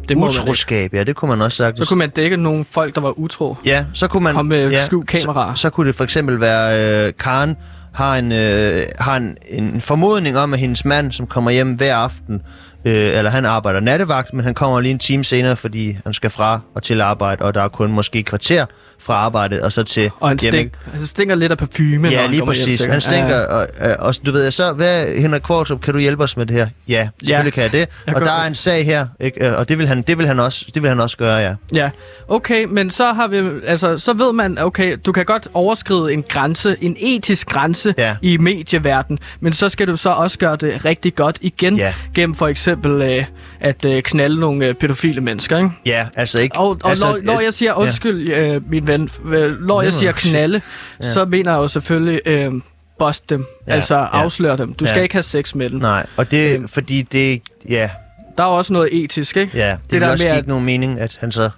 Det 0.10 0.18
må. 0.18 0.28
Utroskab, 0.28 0.94
ja, 0.94 1.04
det 1.04 1.16
kunne 1.16 1.30
man 1.30 1.42
også 1.42 1.56
sagt. 1.58 1.78
Så 1.78 1.86
kunne 1.88 1.98
man 1.98 2.10
dække 2.10 2.38
nogle 2.38 2.66
folk, 2.72 2.96
der 2.96 3.02
var 3.02 3.20
utro. 3.20 3.56
Ja, 3.66 3.86
så 3.94 4.08
kunne 4.08 4.24
man... 4.24 4.34
Komme 4.36 4.50
med 4.50 4.72
ja, 4.72 4.86
skjult 4.86 5.08
kamera. 5.08 5.56
Så, 5.56 5.62
så 5.62 5.70
kunne 5.70 5.88
det 5.88 5.96
for 5.96 6.04
eksempel 6.04 6.40
være, 6.40 7.06
øh, 7.08 7.14
Karen 7.20 7.58
har, 7.94 8.16
en, 8.16 8.32
øh, 8.32 8.88
har 9.00 9.18
en, 9.18 9.38
en 9.50 9.82
formodning 9.82 10.38
om, 10.38 10.54
at 10.54 10.60
hendes 10.60 10.86
mand, 10.86 11.12
som 11.12 11.28
kommer 11.28 11.52
hjem 11.52 11.74
hver 11.74 11.96
aften, 11.96 12.42
Øh, 12.86 13.18
eller 13.18 13.32
han 13.32 13.46
arbejder 13.46 13.80
nattevagt, 13.80 14.34
men 14.34 14.46
han 14.46 14.54
kommer 14.54 14.80
lige 14.80 14.92
en 14.92 15.00
time 15.00 15.24
senere, 15.24 15.56
fordi 15.56 15.98
han 16.04 16.14
skal 16.14 16.30
fra 16.30 16.60
og 16.76 16.84
til 16.84 17.02
arbejde, 17.02 17.46
og 17.46 17.54
der 17.54 17.62
er 17.64 17.68
kun 17.68 17.92
måske 17.92 18.20
et 18.20 18.26
kvarter 18.26 18.66
fra 19.00 19.14
arbejdet, 19.14 19.62
og 19.62 19.72
så 19.72 19.84
til 19.84 20.12
Og 20.20 20.30
han, 20.30 20.40
stink, 20.40 20.74
han 20.94 21.02
stinker 21.02 21.36
lidt 21.36 21.52
af 21.52 21.58
parfume. 21.58 22.08
Ja, 22.10 22.26
lige 22.26 22.34
hjem, 22.36 22.46
præcis. 22.46 22.66
sikkert. 22.66 22.90
Han 22.92 23.02
stinker, 23.02 23.38
Ja, 23.38 23.46
og, 23.46 23.68
og, 23.82 23.96
og 24.00 24.14
du 24.26 24.32
ved, 24.32 24.52
så, 24.52 24.74
hvad, 24.74 25.16
Henrik 25.22 25.42
Kvartrup, 25.42 25.82
kan 25.82 25.94
du 25.94 26.00
hjælpe 26.00 26.24
os 26.24 26.38
med 26.38 26.46
det 26.46 26.56
her? 26.56 26.68
Ja, 26.88 27.08
selvfølgelig 27.24 27.54
kan 27.54 27.64
jeg 27.64 27.72
det. 27.72 27.88
Jeg 28.08 28.16
Og 28.16 28.22
der 28.22 28.32
er 28.32 28.40
det. 28.40 28.48
en 28.48 28.56
sag 28.56 28.86
her, 28.86 29.08
ikke? 29.20 29.48
Øh, 29.48 29.58
og 29.58 29.70
det 29.70 29.78
vil, 29.78 29.88
han, 29.88 30.02
det, 30.02 30.18
vil 30.18 30.28
han 30.28 30.40
også, 30.40 30.66
det 30.74 30.82
vil 30.82 30.90
han 30.90 31.00
også 31.00 31.18
gøre, 31.18 31.38
ja. 31.38 31.56
Ja, 31.76 31.90
okay, 32.28 32.66
men 32.66 32.92
så 32.92 33.14
har 33.14 33.28
vi, 33.28 33.44
altså, 33.66 33.98
så 33.98 34.14
ved 34.14 34.34
man, 34.34 34.58
okay, 34.60 34.98
du 35.06 35.12
kan 35.12 35.26
godt 35.26 35.48
overskride 35.54 36.14
en 36.14 36.24
grænse, 36.30 36.76
en 36.82 36.96
etisk 37.00 37.48
grænse 37.48 37.94
Ja. 37.98 38.16
i 38.22 38.38
medieverden, 38.38 39.20
men 39.40 39.54
så 39.54 39.70
skal 39.70 39.88
du 39.88 39.96
så 39.96 40.10
også 40.10 40.40
gøre 40.40 40.56
det 40.56 40.86
rigtig 40.86 41.16
godt 41.16 41.38
igen, 41.42 41.78
Ja. 41.78 41.94
gennem 42.16 42.36
for 42.36 42.48
eksempel 42.48 42.71
øh, 42.86 43.26
at 43.60 43.86
øh, 43.86 44.02
knalde 44.02 44.40
nogle 44.40 44.68
øh, 44.68 44.74
pædofile 44.74 45.22
mennesker, 45.22 45.58
ikke? 45.58 45.70
Ja, 45.86 46.08
altså 46.16 46.40
ikke... 46.40 46.58
Og, 46.60 46.70
og 46.84 46.90
altså, 46.90 47.08
altså, 47.08 47.26
når, 47.26 47.34
når 47.34 47.42
jeg 47.42 47.54
siger, 47.54 47.74
undskyld, 47.74 48.32
øh, 48.34 48.70
min 48.72 48.88
ven, 48.88 49.10
øh, 49.26 49.60
når 49.62 49.82
jeg 49.82 49.94
siger 49.94 50.12
knalde, 50.12 50.62
ja. 51.04 51.14
så 51.14 51.26
mener 51.26 51.52
jeg 51.52 51.58
jo 51.58 51.68
selvfølgelig 51.68 52.22
øh, 52.26 52.52
bust 53.00 53.30
dem, 53.30 53.40
Ja, 53.68 53.72
ja, 53.72 53.76
altså 53.76 53.96
ja. 53.96 54.06
afsløre 54.06 54.58
dem. 54.58 54.74
Du 54.74 54.86
skal 54.86 54.98
Ja. 54.98 55.04
ikke 55.04 55.16
have 55.16 55.24
sex 55.24 55.56
med 55.56 55.70
dem. 55.70 55.80
Nej, 55.80 56.06
og 56.18 56.32
det 56.32 56.56
Øhm. 56.56 56.68
fordi 56.68 57.02
det... 57.02 57.42
Ja, 57.70 57.90
Der 58.38 58.44
er 58.44 58.48
også 58.48 58.74
noget 58.74 59.04
etisk, 59.04 59.38
ikke? 59.38 59.58
ja. 59.58 59.70
Det, 59.72 59.78
Det 59.84 59.92
det 59.92 60.00
vil 60.00 60.02
der 60.02 60.12
også 60.12 60.26
med, 60.26 60.32
give 60.32 60.40
at- 60.40 60.48
nogen 60.48 60.66
mening, 60.66 61.00
at 61.00 61.18
han 61.20 61.32
så 61.32 61.50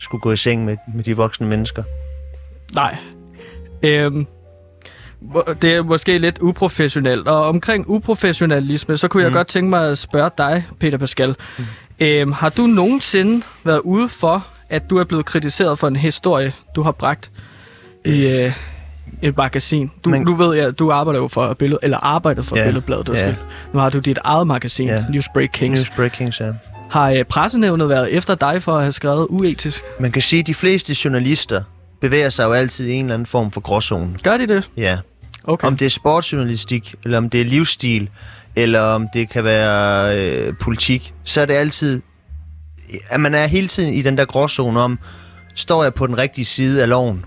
skulle 0.00 0.20
gå 0.20 0.32
i 0.32 0.36
seng 0.36 0.64
med, 0.64 0.76
med 0.94 1.04
de 1.04 1.16
voksne 1.16 1.46
mennesker. 1.46 1.82
Nej. 2.74 2.96
Øhm, 3.82 4.26
det 5.62 5.74
er 5.74 5.82
måske 5.82 6.18
lidt 6.18 6.38
uprofessionelt. 6.40 7.28
Og 7.28 7.44
omkring 7.48 7.84
uprofessionalisme, 7.88 8.96
så 8.96 9.08
kunne 9.08 9.20
mm. 9.20 9.24
jeg 9.24 9.32
godt 9.32 9.46
tænke 9.46 9.70
mig 9.70 9.90
at 9.90 9.98
spørge 9.98 10.30
dig, 10.38 10.64
Peter 10.80 10.98
Pascal. 10.98 11.34
Mm. 11.58 11.64
Øhm, 12.00 12.32
har 12.32 12.48
du 12.50 12.62
nogensinde 12.62 13.44
været 13.64 13.80
ude 13.84 14.08
for, 14.08 14.46
at 14.70 14.90
du 14.90 14.98
er 14.98 15.04
blevet 15.04 15.24
kritiseret 15.24 15.78
for 15.78 15.88
en 15.88 15.96
historie, 15.96 16.52
du 16.76 16.82
har 16.82 16.92
bragt 16.92 17.30
i 18.04 18.26
øh, 18.26 18.52
et 19.22 19.36
magasin? 19.36 19.90
Du, 20.04 20.10
Men- 20.10 20.22
nu 20.22 20.34
ved 20.36 20.56
jeg, 20.56 20.78
du 20.78 20.90
arbejder 20.90 21.20
jo 21.20 21.28
for 21.28 21.54
billed, 21.54 21.78
eller 21.82 21.98
arbejder 21.98 22.42
for 22.42 22.56
Ja, 22.56 22.62
ja. 22.62 22.68
Billedbladet. 22.68 23.08
ja. 23.08 23.26
Ja. 23.26 23.34
Nu 23.72 23.78
har 23.78 23.90
du 23.90 23.98
dit 23.98 24.18
eget 24.24 24.46
magasin, 24.46 24.86
Ja. 24.88 24.94
ja. 24.94 25.04
Newsbreak 25.10 25.48
Kings. 25.52 25.80
News 25.80 25.90
Breakings, 25.96 26.40
ja. 26.40 26.52
Har 26.90 27.10
øh, 27.10 27.24
pressenævnet 27.24 27.88
været 27.88 28.12
efter 28.12 28.34
dig 28.34 28.62
for 28.62 28.72
at 28.76 28.82
have 28.82 28.92
skrevet 28.92 29.26
uetisk? 29.30 29.82
Man 30.00 30.12
kan 30.12 30.22
sige, 30.22 30.40
at 30.40 30.46
de 30.46 30.54
fleste 30.54 30.96
journalister 31.04 31.62
bevæger 32.00 32.28
sig 32.28 32.44
jo 32.44 32.52
altid 32.52 32.86
i 32.86 32.92
en 32.92 33.04
eller 33.04 33.14
anden 33.14 33.26
form 33.26 33.50
for 33.50 33.60
gråzone. 33.60 34.16
Gør 34.22 34.36
de 34.36 34.46
det? 34.46 34.70
Ja. 34.76 34.98
Okay. 35.44 35.66
Om 35.66 35.76
det 35.76 35.86
er 35.86 35.90
sportsjournalistik, 35.90 36.94
eller 37.04 37.18
om 37.18 37.30
det 37.30 37.40
er 37.40 37.44
livsstil, 37.44 38.10
eller 38.56 38.80
om 38.80 39.08
det 39.14 39.28
kan 39.28 39.44
være 39.44 40.18
øh, 40.18 40.54
politik, 40.60 41.14
så 41.24 41.40
er 41.40 41.46
det 41.46 41.54
altid, 41.54 42.02
at 43.10 43.20
man 43.20 43.34
er 43.34 43.46
hele 43.46 43.68
tiden 43.68 43.94
i 43.94 44.02
den 44.02 44.18
der 44.18 44.24
gråzone 44.24 44.80
om, 44.80 44.98
står 45.54 45.82
jeg 45.82 45.94
på 45.94 46.06
den 46.06 46.18
rigtige 46.18 46.44
side 46.44 46.82
af 46.82 46.88
loven, 46.88 47.24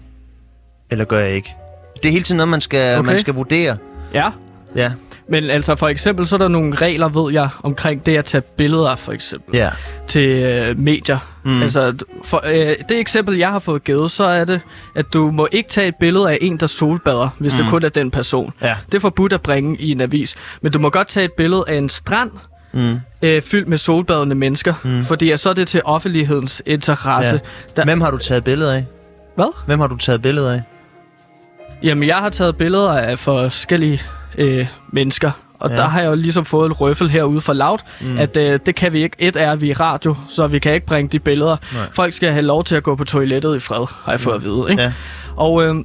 eller 0.91 1.05
gør 1.05 1.19
jeg 1.19 1.35
ikke? 1.35 1.55
Det 2.03 2.05
er 2.05 2.11
hele 2.11 2.23
tiden 2.23 2.37
noget, 2.37 2.49
man 2.49 2.61
skal, 2.61 2.99
okay. 2.99 3.05
Man 3.05 3.17
skal 3.17 3.33
vurdere. 3.33 3.77
Ja. 4.13 4.31
Ja, 4.75 4.91
Men 5.29 5.49
altså 5.49 5.75
for 5.75 5.87
eksempel, 5.87 6.27
så 6.27 6.35
er 6.35 6.37
der 6.37 6.47
nogle 6.47 6.75
regler, 6.75 7.07
ved 7.09 7.33
jeg, 7.33 7.49
omkring 7.63 8.05
det 8.05 8.17
at 8.17 8.25
tage 8.25 8.41
billeder, 8.41 8.95
for 8.95 9.11
eksempel, 9.11 9.55
ja. 9.55 9.69
til 10.07 10.43
øh, 10.43 10.79
medier. 10.79 11.19
Mm. 11.43 11.61
Altså, 11.61 11.93
for, 12.23 12.41
øh, 12.53 12.75
det 12.89 12.99
eksempel, 12.99 13.37
jeg 13.37 13.51
har 13.51 13.59
fået 13.59 13.83
givet, 13.83 14.11
så 14.11 14.23
er 14.23 14.45
det, 14.45 14.61
at 14.95 15.13
du 15.13 15.31
må 15.31 15.47
ikke 15.51 15.69
tage 15.69 15.87
et 15.87 15.95
billede 15.99 16.31
af 16.31 16.37
en, 16.41 16.57
der 16.57 16.67
solbader, 16.67 17.29
hvis 17.39 17.53
mm. 17.53 17.59
det 17.59 17.69
kun 17.69 17.83
er 17.83 17.89
den 17.89 18.11
person. 18.11 18.53
Ja. 18.61 18.75
Det 18.85 18.93
er 18.93 18.99
forbudt 18.99 19.33
at 19.33 19.41
bringe 19.41 19.77
i 19.79 19.91
en 19.91 20.01
avis. 20.01 20.35
Men 20.61 20.71
du 20.71 20.79
må 20.79 20.89
godt 20.89 21.07
tage 21.07 21.23
et 21.25 21.33
billede 21.33 21.63
af 21.67 21.75
en 21.75 21.89
strand, 21.89 22.31
Mm. 22.71 22.99
øh, 23.21 23.41
fyldt 23.41 23.67
med 23.67 23.77
solbadende 23.77 24.35
mennesker, 24.35 24.73
mm. 24.83 25.05
fordi 25.05 25.37
så 25.37 25.49
er 25.49 25.53
det 25.53 25.67
til 25.67 25.81
offentlighedens 25.85 26.61
interesse. 26.65 27.31
Ja. 27.31 27.39
Der, 27.75 27.83
Hvem 27.83 28.01
har 28.01 28.11
du 28.11 28.17
taget 28.17 28.43
billeder 28.43 28.73
af? 28.73 28.85
Hvad? 29.35 29.53
Hvem 29.65 29.79
har 29.79 29.87
du 29.87 29.97
taget 29.97 30.21
billeder 30.21 30.53
af? 30.53 30.61
Jamen, 31.83 32.07
jeg 32.07 32.15
har 32.17 32.29
taget 32.29 32.57
billeder 32.57 32.91
af 32.91 33.19
forskellige 33.19 34.01
øh, 34.37 34.65
mennesker, 34.91 35.31
og 35.59 35.69
Ja. 35.69 35.75
der 35.75 35.83
har 35.83 36.01
jeg 36.01 36.09
jo 36.09 36.15
ligesom 36.15 36.45
fået 36.45 36.65
en 36.65 36.73
røffel 36.73 37.09
herude 37.09 37.41
fra 37.41 37.53
Loud, 37.53 37.77
Mm. 38.01 38.07
mm. 38.07 38.17
at 38.17 38.37
øh, 38.37 38.59
det 38.65 38.75
kan 38.75 38.93
vi 38.93 39.03
ikke. 39.03 39.15
Et 39.19 39.35
er, 39.35 39.51
at 39.51 39.61
vi 39.61 39.71
er 39.71 39.79
radio, 39.79 40.15
så 40.29 40.47
vi 40.47 40.59
kan 40.59 40.73
ikke 40.73 40.85
bringe 40.85 41.09
de 41.09 41.19
billeder. 41.19 41.57
Nej. 41.73 41.85
Folk 41.93 42.13
skal 42.13 42.31
have 42.31 42.41
lov 42.45 42.63
til 42.63 42.75
at 42.75 42.83
gå 42.83 42.95
på 42.95 43.03
toilettet 43.03 43.55
i 43.55 43.59
fred, 43.59 43.85
har 44.03 44.11
jeg 44.11 44.19
fået 44.21 44.35
at 44.35 44.43
vide. 44.43 44.65
Ikke? 44.69 44.81
Ja. 44.83 44.93
Og, 45.35 45.63
øh, 45.65 45.75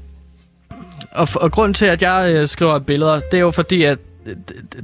og, 1.13 1.29
og 1.35 1.53
grunden 1.53 1.75
til, 1.75 1.87
at 1.87 2.03
jeg 2.03 2.33
øh, 2.35 2.49
skriver 2.49 2.79
billeder, 2.79 3.21
det 3.21 3.35
er 3.37 3.41
jo 3.41 3.51
fordi, 3.51 3.83
at 3.85 3.99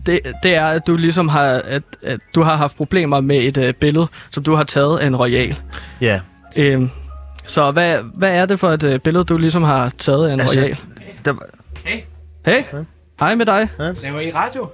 det, 0.07 0.21
det, 0.43 0.55
er, 0.55 0.67
at 0.67 0.87
du 0.87 0.97
ligesom 0.97 1.29
har, 1.29 1.45
at, 1.49 1.83
at 2.03 2.21
du 2.35 2.43
har 2.43 2.57
haft 2.57 2.77
problemer 2.77 3.21
med 3.21 3.37
et 3.37 3.57
øh, 3.57 3.75
billede, 3.75 4.07
som 4.31 4.43
du 4.43 4.55
har 4.55 4.65
taget 4.65 4.99
af 4.99 5.07
en 5.07 5.17
royal. 5.17 5.57
Ja. 6.01 6.21
Øh, 6.57 6.83
så 7.47 7.71
hvad, 7.71 7.99
hvad 8.15 8.37
er 8.37 8.47
det 8.47 8.61
for 8.61 8.69
et 8.71 8.83
øh, 8.83 8.99
billede, 8.99 9.25
du 9.25 9.37
ligesom 9.39 9.63
har 9.63 9.93
taget 9.99 10.29
af 10.29 10.33
en 10.35 10.41
Altså, 10.41 10.61
royal? 10.61 10.77
Der, 11.25 11.35
Hey, 12.47 12.63
hej 13.21 13.35
med 13.35 13.47
dig. 13.47 13.69
Laver 14.03 14.21
I 14.21 14.31
radio? 14.33 14.69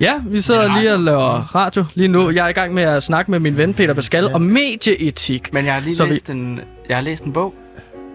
Ja, 0.00 0.14
vi 0.26 0.40
sidder 0.40 0.80
lige 0.80 0.92
og 0.94 1.00
laver 1.00 1.54
radio 1.54 1.84
lige 1.94 2.08
nu. 2.08 2.30
Jeg 2.30 2.44
er 2.44 2.48
i 2.48 2.52
gang 2.52 2.74
med 2.74 2.82
at 2.82 3.02
snakke 3.02 3.30
med 3.30 3.38
min 3.40 3.56
ven 3.56 3.74
Peter 3.74 3.94
Pascal 3.94 4.24
ja. 4.24 4.34
om 4.34 4.40
medieetik. 4.42 5.52
Men 5.52 5.64
jeg 5.66 5.74
har 5.74 5.80
lige 5.80 5.96
Så 5.96 6.04
vi- 6.04 6.10
læst 6.10 6.30
en, 6.30 6.60
jeg 6.88 6.96
har 6.96 7.02
læst 7.02 7.24
en 7.24 7.32
bog. 7.32 7.54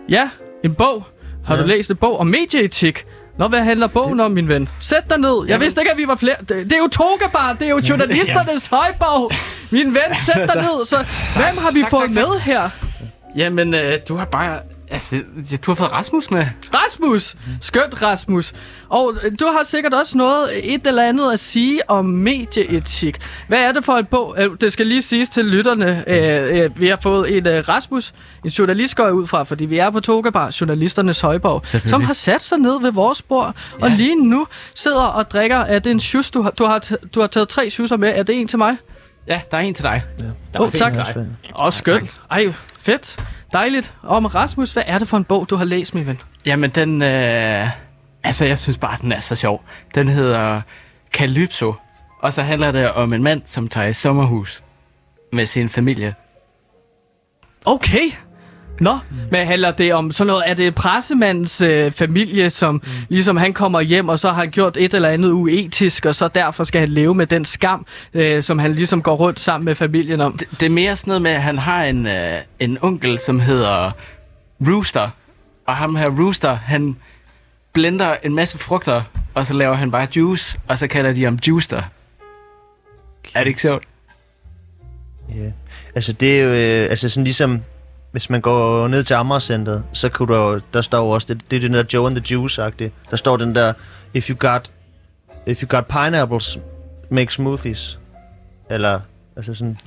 Ja, 0.10 0.30
en 0.64 0.76
bog. 0.76 1.04
Har 1.46 1.56
ja. 1.56 1.62
du 1.62 1.68
læst 1.68 1.92
en 1.92 1.98
bog 1.98 2.20
om 2.20 2.28
medieetik? 2.28 3.06
Nå, 3.38 3.48
hvad 3.48 3.60
handler 3.64 3.88
bogen 3.88 4.20
om, 4.20 4.32
min 4.32 4.48
ven? 4.48 4.70
Sæt 4.80 5.10
dig 5.10 5.18
ned. 5.20 5.30
Jeg 5.42 5.50
Jamen- 5.50 5.62
vidste 5.64 5.82
ikke, 5.82 5.92
at 5.92 5.98
vi 5.98 6.08
var 6.08 6.16
flere. 6.16 6.36
Det, 6.40 6.50
det 6.50 6.74
er 6.74 6.78
jo 6.78 6.88
Togabar. 6.88 7.54
Det 7.60 7.66
er 7.66 7.70
jo 7.70 7.82
journalisternes 7.90 8.68
højborg. 8.68 9.32
Min 9.72 9.94
ven, 9.94 10.16
sæt 10.26 10.50
dig 10.54 10.62
ned. 10.68 10.86
Så 10.86 10.96
hvem 11.36 11.58
har 11.58 11.72
vi 11.74 11.82
tak, 11.82 11.90
fået 11.90 12.04
tak, 12.08 12.16
tak. 12.16 12.30
med 12.30 12.40
her? 12.40 12.70
Jamen, 13.36 13.74
øh, 13.74 14.00
du 14.10 14.16
har 14.16 14.26
bare... 14.26 14.58
Altså, 14.92 15.22
du 15.66 15.72
har 15.72 15.76
fået 15.76 15.92
Rasmus 15.92 16.32
med. 16.32 16.46
Rasmus! 16.74 17.36
Skønt, 17.62 18.02
Rasmus. 18.02 18.54
Og 18.90 19.14
øh, 19.24 19.32
du 19.40 19.46
har 19.46 19.64
sikkert 19.66 19.94
også 19.94 20.18
noget, 20.18 20.74
et 20.74 20.88
eller 20.88 21.04
andet 21.04 21.32
at 21.34 21.40
sige 21.40 21.90
om 21.90 22.06
medieetik. 22.06 23.18
Hvad 23.48 23.60
er 23.60 23.72
det 23.72 23.86
for 23.86 23.94
en 23.94 24.06
bog? 24.06 24.36
Øh, 24.40 24.50
Det 24.62 24.74
skal 24.74 24.88
lige 24.88 25.02
siges 25.02 25.30
til 25.30 25.46
lytterne. 25.46 26.04
Øh, 26.08 26.64
øh, 26.64 26.80
Vi 26.82 26.88
har 26.88 26.98
fået 27.04 27.38
en 27.38 27.48
øh, 27.48 27.64
Rasmus, 27.70 28.14
en 28.44 28.50
journalist 28.50 28.96
går 28.96 29.10
ud 29.10 29.28
fra, 29.28 29.44
fordi 29.44 29.66
vi 29.66 29.78
er 29.78 29.90
på 29.90 30.00
Togabar, 30.00 30.56
journalisternes 30.62 31.22
højborg, 31.22 31.62
som 31.90 32.02
har 32.04 32.14
sat 32.14 32.44
sig 32.44 32.58
ned 32.58 32.82
ved 32.82 32.92
vores 32.92 33.22
bord, 33.22 33.56
og 33.82 33.92
lige 33.92 34.28
nu 34.28 34.48
sidder 34.76 35.04
og 35.04 35.32
drikker. 35.32 35.58
Er 35.58 35.80
det 35.80 35.92
en 35.92 36.00
shoes, 36.00 36.32
du 36.32 36.42
har, 36.42 36.52
du 36.52 36.66
har, 36.66 36.80
du 37.16 37.20
har 37.20 37.28
taget 37.28 37.50
tre 37.50 37.70
shoeser 37.70 37.98
med? 37.98 38.14
Er 38.16 38.24
det 38.24 38.36
en 38.40 38.48
til 38.48 38.58
mig? 38.58 38.78
Ja, 39.28 39.42
der 39.52 39.58
er 39.58 39.62
en 39.62 39.74
til 39.74 39.84
dig. 39.84 40.04
Ja. 40.20 40.24
Der 40.54 40.60
er 40.60 40.64
en 40.64 40.72
tak. 40.72 41.18
Åh, 41.60 41.74
skønt. 41.74 42.22
Ej, 42.32 42.54
fedt. 42.80 43.20
Dejligt. 43.54 43.94
Om 44.04 44.26
Rasmus, 44.26 44.74
hvad 44.74 44.84
er 44.86 45.00
det 45.00 45.08
for 45.08 45.18
en 45.18 45.24
bog, 45.24 45.50
du 45.50 45.56
har 45.56 45.66
læst, 45.66 45.96
min 45.96 46.08
ven? 46.08 46.22
Jamen, 46.46 46.70
den... 46.70 47.02
Øh, 47.02 47.70
altså, 48.24 48.46
jeg 48.46 48.58
synes 48.60 48.78
bare, 48.78 48.98
den 49.02 49.12
er 49.12 49.20
så 49.20 49.36
sjov. 49.36 49.64
Den 49.96 50.08
hedder 50.08 50.62
Calypso. 51.14 51.74
Og 52.22 52.34
så 52.34 52.44
handler 52.44 52.72
det 52.72 52.92
om 52.92 53.14
en 53.14 53.24
mand, 53.24 53.42
som 53.46 53.68
tager 53.68 53.88
i 53.88 53.94
sommerhus 53.94 54.64
med 55.32 55.46
sin 55.46 55.70
familie. 55.70 56.16
Okay. 57.66 58.12
Nå, 58.80 58.94
mm. 58.94 59.18
men 59.32 59.48
handler 59.48 59.72
det 59.72 59.94
om 59.94 60.12
sådan 60.12 60.28
noget, 60.28 60.44
er 60.48 60.54
det 60.54 60.76
pressemandens 60.76 61.62
øh, 61.62 61.92
familie, 61.92 62.50
som 62.50 62.76
mm. 62.76 62.92
ligesom 63.10 63.38
han 63.38 63.54
kommer 63.54 63.82
hjem, 63.82 64.10
og 64.10 64.20
så 64.20 64.28
har 64.28 64.36
han 64.36 64.52
gjort 64.52 64.78
et 64.78 64.94
eller 64.94 65.10
andet 65.10 65.32
uetisk, 65.32 66.06
og 66.06 66.16
så 66.16 66.28
derfor 66.28 66.64
skal 66.64 66.80
han 66.80 66.90
leve 66.90 67.16
med 67.16 67.28
den 67.28 67.46
skam, 67.46 67.86
øh, 68.14 68.44
som 68.44 68.60
han 68.60 68.74
ligesom 68.74 69.02
går 69.02 69.16
rundt 69.16 69.40
sammen 69.40 69.66
med 69.66 69.76
familien 69.76 70.22
om? 70.22 70.38
Det, 70.38 70.48
det 70.60 70.66
er 70.66 70.70
mere 70.70 70.96
sådan 70.96 71.10
noget 71.10 71.22
med, 71.22 71.32
at 71.32 71.42
han 71.42 71.58
har 71.58 71.84
en, 71.84 72.08
øh, 72.08 72.42
en 72.60 72.78
onkel, 72.82 73.20
som 73.20 73.40
hedder 73.40 73.92
Rooster. 74.68 75.10
Og 75.68 75.76
ham 75.76 75.96
her 75.96 76.10
Rooster, 76.10 76.56
han 76.56 76.96
blender 77.74 78.16
en 78.24 78.36
masse 78.36 78.58
frugter, 78.58 79.02
og 79.34 79.46
så 79.46 79.54
laver 79.54 79.76
han 79.76 79.92
bare 79.92 80.08
juice, 80.16 80.60
og 80.68 80.78
så 80.78 80.88
kalder 80.88 81.14
de 81.14 81.24
ham 81.24 81.40
Juicer. 81.48 81.82
Er 83.34 83.40
det 83.40 83.48
ikke 83.48 83.62
sjovt? 83.62 83.84
Ja. 85.30 85.52
Altså 85.96 86.14
det 86.14 86.40
er 86.40 86.44
jo, 86.44 86.50
øh, 86.50 86.90
altså 86.90 87.10
sådan 87.10 87.24
ligesom, 87.24 87.64
hvis 88.16 88.30
man 88.30 88.42
går 88.42 88.88
ned 88.88 89.04
til 89.04 89.14
Amagercenteret, 89.14 89.84
så 89.94 90.10
kunne 90.10 90.36
der 90.36 90.60
der 90.74 90.82
står 90.82 91.14
også, 91.14 91.34
det, 91.34 91.52
det 91.52 91.58
er 91.58 91.62
den 91.62 91.74
der 91.74 91.84
Joe 91.94 92.08
and 92.08 92.16
the 92.22 92.36
Juice-agtige. 92.38 92.92
Der 93.12 93.16
står 93.18 93.38
den 93.38 93.56
der, 93.56 93.74
if 94.14 94.30
you 94.30 94.36
got, 94.40 94.72
if 95.48 95.62
you 95.64 95.68
got 95.68 95.86
pineapples, 95.88 96.60
make 97.10 97.34
smoothies. 97.34 98.00
Eller, 98.70 99.00
altså 99.36 99.54
sådan, 99.54 99.78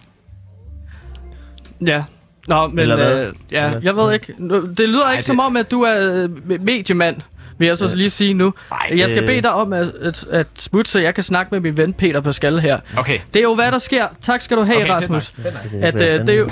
Ja. 1.87 2.05
Nå, 2.49 2.67
men 2.67 2.79
Eller 2.79 2.97
hvad? 2.97 3.27
øh, 3.27 3.35
ja, 3.51 3.67
Eller- 3.67 3.81
jeg 3.83 3.97
ved 3.97 4.13
ikke. 4.13 4.33
Det 4.79 4.89
lyder 4.89 5.05
Ej, 5.05 5.13
ikke 5.13 5.17
det- 5.17 5.25
som 5.27 5.41
om, 5.41 5.57
at 5.57 5.71
du 5.71 5.83
er 5.83 6.13
øh, 6.13 6.61
mediemand, 6.63 7.17
vil 7.59 7.67
jeg 7.69 7.79
så 7.79 7.95
lige 7.97 8.11
sige 8.11 8.35
nu. 8.35 8.55
Ej, 8.73 8.93
Jeg 8.99 9.11
skal 9.11 9.23
øh. 9.23 9.29
bede 9.29 9.41
dig 9.43 9.53
om 9.53 9.73
at, 9.73 9.89
at, 10.01 10.25
at 10.31 10.47
smutte, 10.59 10.91
så 10.91 10.99
jeg 10.99 11.15
kan 11.15 11.25
snakke 11.25 11.49
med 11.55 11.61
min 11.61 11.77
ven 11.77 11.93
Peter 11.93 12.21
Pascal 12.21 12.59
her. 12.59 12.79
Okay. 12.97 13.19
Det 13.35 13.41
er 13.41 13.45
jo, 13.45 13.55
hvad 13.55 13.73
der 13.73 13.79
sker. 13.79 14.07
Tak 14.23 14.43
skal 14.43 14.57
du 14.57 14.63
have, 14.63 14.79
Okay, 14.79 14.91
Rasmus. 14.91 15.29
Fedt 15.29 15.83
at 15.85 15.95
øh, 15.95 16.27
det, 16.27 16.29
er 16.35 16.39
jo, 16.39 16.49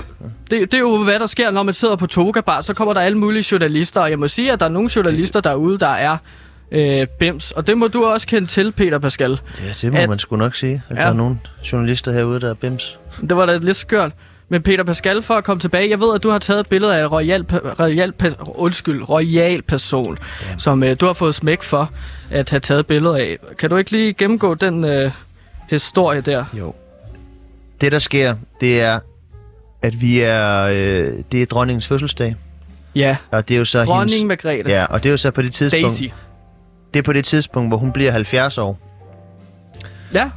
det, 0.50 0.72
det 0.72 0.74
er 0.74 0.78
jo, 0.78 1.04
hvad 1.04 1.18
der 1.20 1.26
sker, 1.26 1.50
når 1.50 1.62
man 1.62 1.74
sidder 1.74 1.96
på 1.96 2.06
Toga 2.06 2.40
Bar. 2.40 2.62
Så 2.62 2.74
kommer 2.74 2.94
der 2.94 3.00
alle 3.00 3.18
mulige 3.18 3.44
journalister, 3.52 4.00
og 4.00 4.10
jeg 4.10 4.18
må 4.18 4.28
sige, 4.28 4.52
at 4.52 4.60
der 4.60 4.66
er 4.66 4.70
nogle 4.70 4.90
journalister 4.96 5.40
derude, 5.40 5.78
der 5.78 5.88
er 5.88 6.16
øh, 6.72 7.06
Bims. 7.18 7.50
Og 7.50 7.66
det 7.66 7.78
må 7.78 7.88
du 7.88 8.04
også 8.04 8.26
kende 8.26 8.46
til, 8.48 8.72
Peter 8.72 8.98
Pascal. 8.98 9.30
Ja, 9.30 9.36
det 9.82 9.92
må 9.92 9.98
At- 9.98 10.08
man 10.08 10.18
sgu 10.18 10.36
nok 10.36 10.54
sige, 10.54 10.82
at 10.88 10.96
ja. 10.96 11.02
der 11.02 11.08
er 11.08 11.12
nogle 11.12 11.38
journalister 11.72 12.12
herude, 12.12 12.40
der 12.40 12.50
er 12.50 12.54
bims. 12.54 12.98
Det 13.20 13.36
var 13.36 13.46
da 13.46 13.56
lidt 13.56 13.76
skørt. 13.76 14.12
Men 14.48 14.62
Peter 14.62 14.84
Pascal, 14.84 15.22
for 15.22 15.34
at 15.34 15.44
komme 15.44 15.60
tilbage, 15.60 15.90
jeg 15.90 16.00
ved, 16.00 16.14
at 16.14 16.22
du 16.22 16.30
har 16.30 16.38
taget 16.38 16.60
et 16.60 16.66
billede 16.66 16.96
af 16.96 17.00
en 17.00 17.06
royal, 17.06 17.42
royal, 17.80 18.12
undskyld, 18.38 19.08
royal 19.08 19.62
person, 19.62 20.18
ja. 20.42 20.46
som 20.58 20.82
øh, 20.82 20.96
du 21.00 21.06
har 21.06 21.12
fået 21.12 21.34
smæk 21.34 21.62
for 21.62 21.90
at 22.30 22.50
have 22.50 22.60
taget 22.60 22.86
billeder 22.86 23.16
af. 23.16 23.38
Kan 23.58 23.70
du 23.70 23.76
ikke 23.76 23.90
lige 23.90 24.12
gennemgå 24.12 24.54
den 24.54 24.84
øh, 24.84 25.10
historie 25.70 26.20
der? 26.20 26.44
Jo. 26.58 26.74
Det, 27.80 27.92
der 27.92 27.98
sker, 27.98 28.36
det 28.60 28.80
er, 28.80 29.00
at 29.82 30.00
vi 30.00 30.20
er... 30.20 30.62
Øh, 30.62 31.08
det 31.32 31.42
er 31.42 31.46
dronningens 31.46 31.86
fødselsdag. 31.86 32.36
Ja, 32.94 33.16
Og 33.30 33.48
det 33.48 33.54
er 33.54 33.58
jo 33.58 33.64
så 33.64 33.84
dronning 33.84 34.10
hendes... 34.10 34.24
Margrethe. 34.44 34.70
Ja, 34.72 34.84
og 34.84 35.02
det 35.02 35.08
er 35.08 35.10
jo 35.10 35.16
så 35.16 35.30
på 35.30 35.42
det 35.42 35.52
tidspunkt... 35.52 35.82
Daisy. 35.84 36.02
Det 36.94 36.98
er 36.98 37.02
på 37.02 37.12
det 37.12 37.24
tidspunkt, 37.24 37.70
hvor 37.70 37.76
hun 37.76 37.92
bliver 37.92 38.12
70 38.12 38.58
år. 38.58 38.78
Ja, 40.14 40.30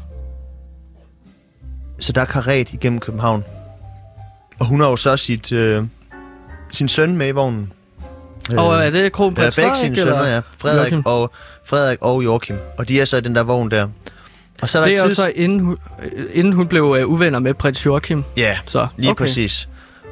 Så 1.99 2.11
der 2.11 2.21
er 2.21 2.25
karet 2.25 2.73
igennem 2.73 2.99
København. 2.99 3.43
Og 4.59 4.65
hun 4.65 4.81
har 4.81 4.89
jo 4.89 4.95
så 4.95 5.17
sit, 5.17 5.51
øh, 5.51 5.83
sin 6.71 6.87
søn 6.89 7.17
med 7.17 7.27
i 7.27 7.31
vognen. 7.31 7.73
og 8.57 8.75
Øh, 8.79 8.85
er 8.85 8.89
det 8.89 9.11
kronprins 9.11 9.57
Ja, 9.57 9.61
begge 9.61 9.75
Frederik, 9.75 9.85
sine 9.85 9.97
sønner, 9.97 10.27
ja. 10.27 10.41
Frederik 10.57 10.91
Joachim? 10.91 11.01
og, 11.05 11.31
Frederik 11.65 11.97
og 12.01 12.23
Joachim. 12.23 12.55
Og 12.77 12.87
de 12.87 13.01
er 13.01 13.05
så 13.05 13.17
i 13.17 13.21
den 13.21 13.35
der 13.35 13.43
vogn 13.43 13.71
der. 13.71 13.87
Og 14.61 14.69
så 14.69 14.77
er 14.77 14.81
der 14.81 14.89
Det 14.89 14.99
er 14.99 15.03
jo 15.03 15.07
tids... 15.07 15.17
så 15.17 15.31
inden 15.35 15.59
hun, 15.59 15.77
inden 16.33 16.53
hun 16.53 16.67
blev 16.67 16.95
øh, 16.99 17.07
uvenner 17.09 17.39
med 17.39 17.53
prins 17.53 17.85
Joachim. 17.85 18.23
Ja, 18.37 18.57
Så, 18.67 18.87
lige 18.97 19.11
okay. 19.11 19.23
præcis. 19.25 19.69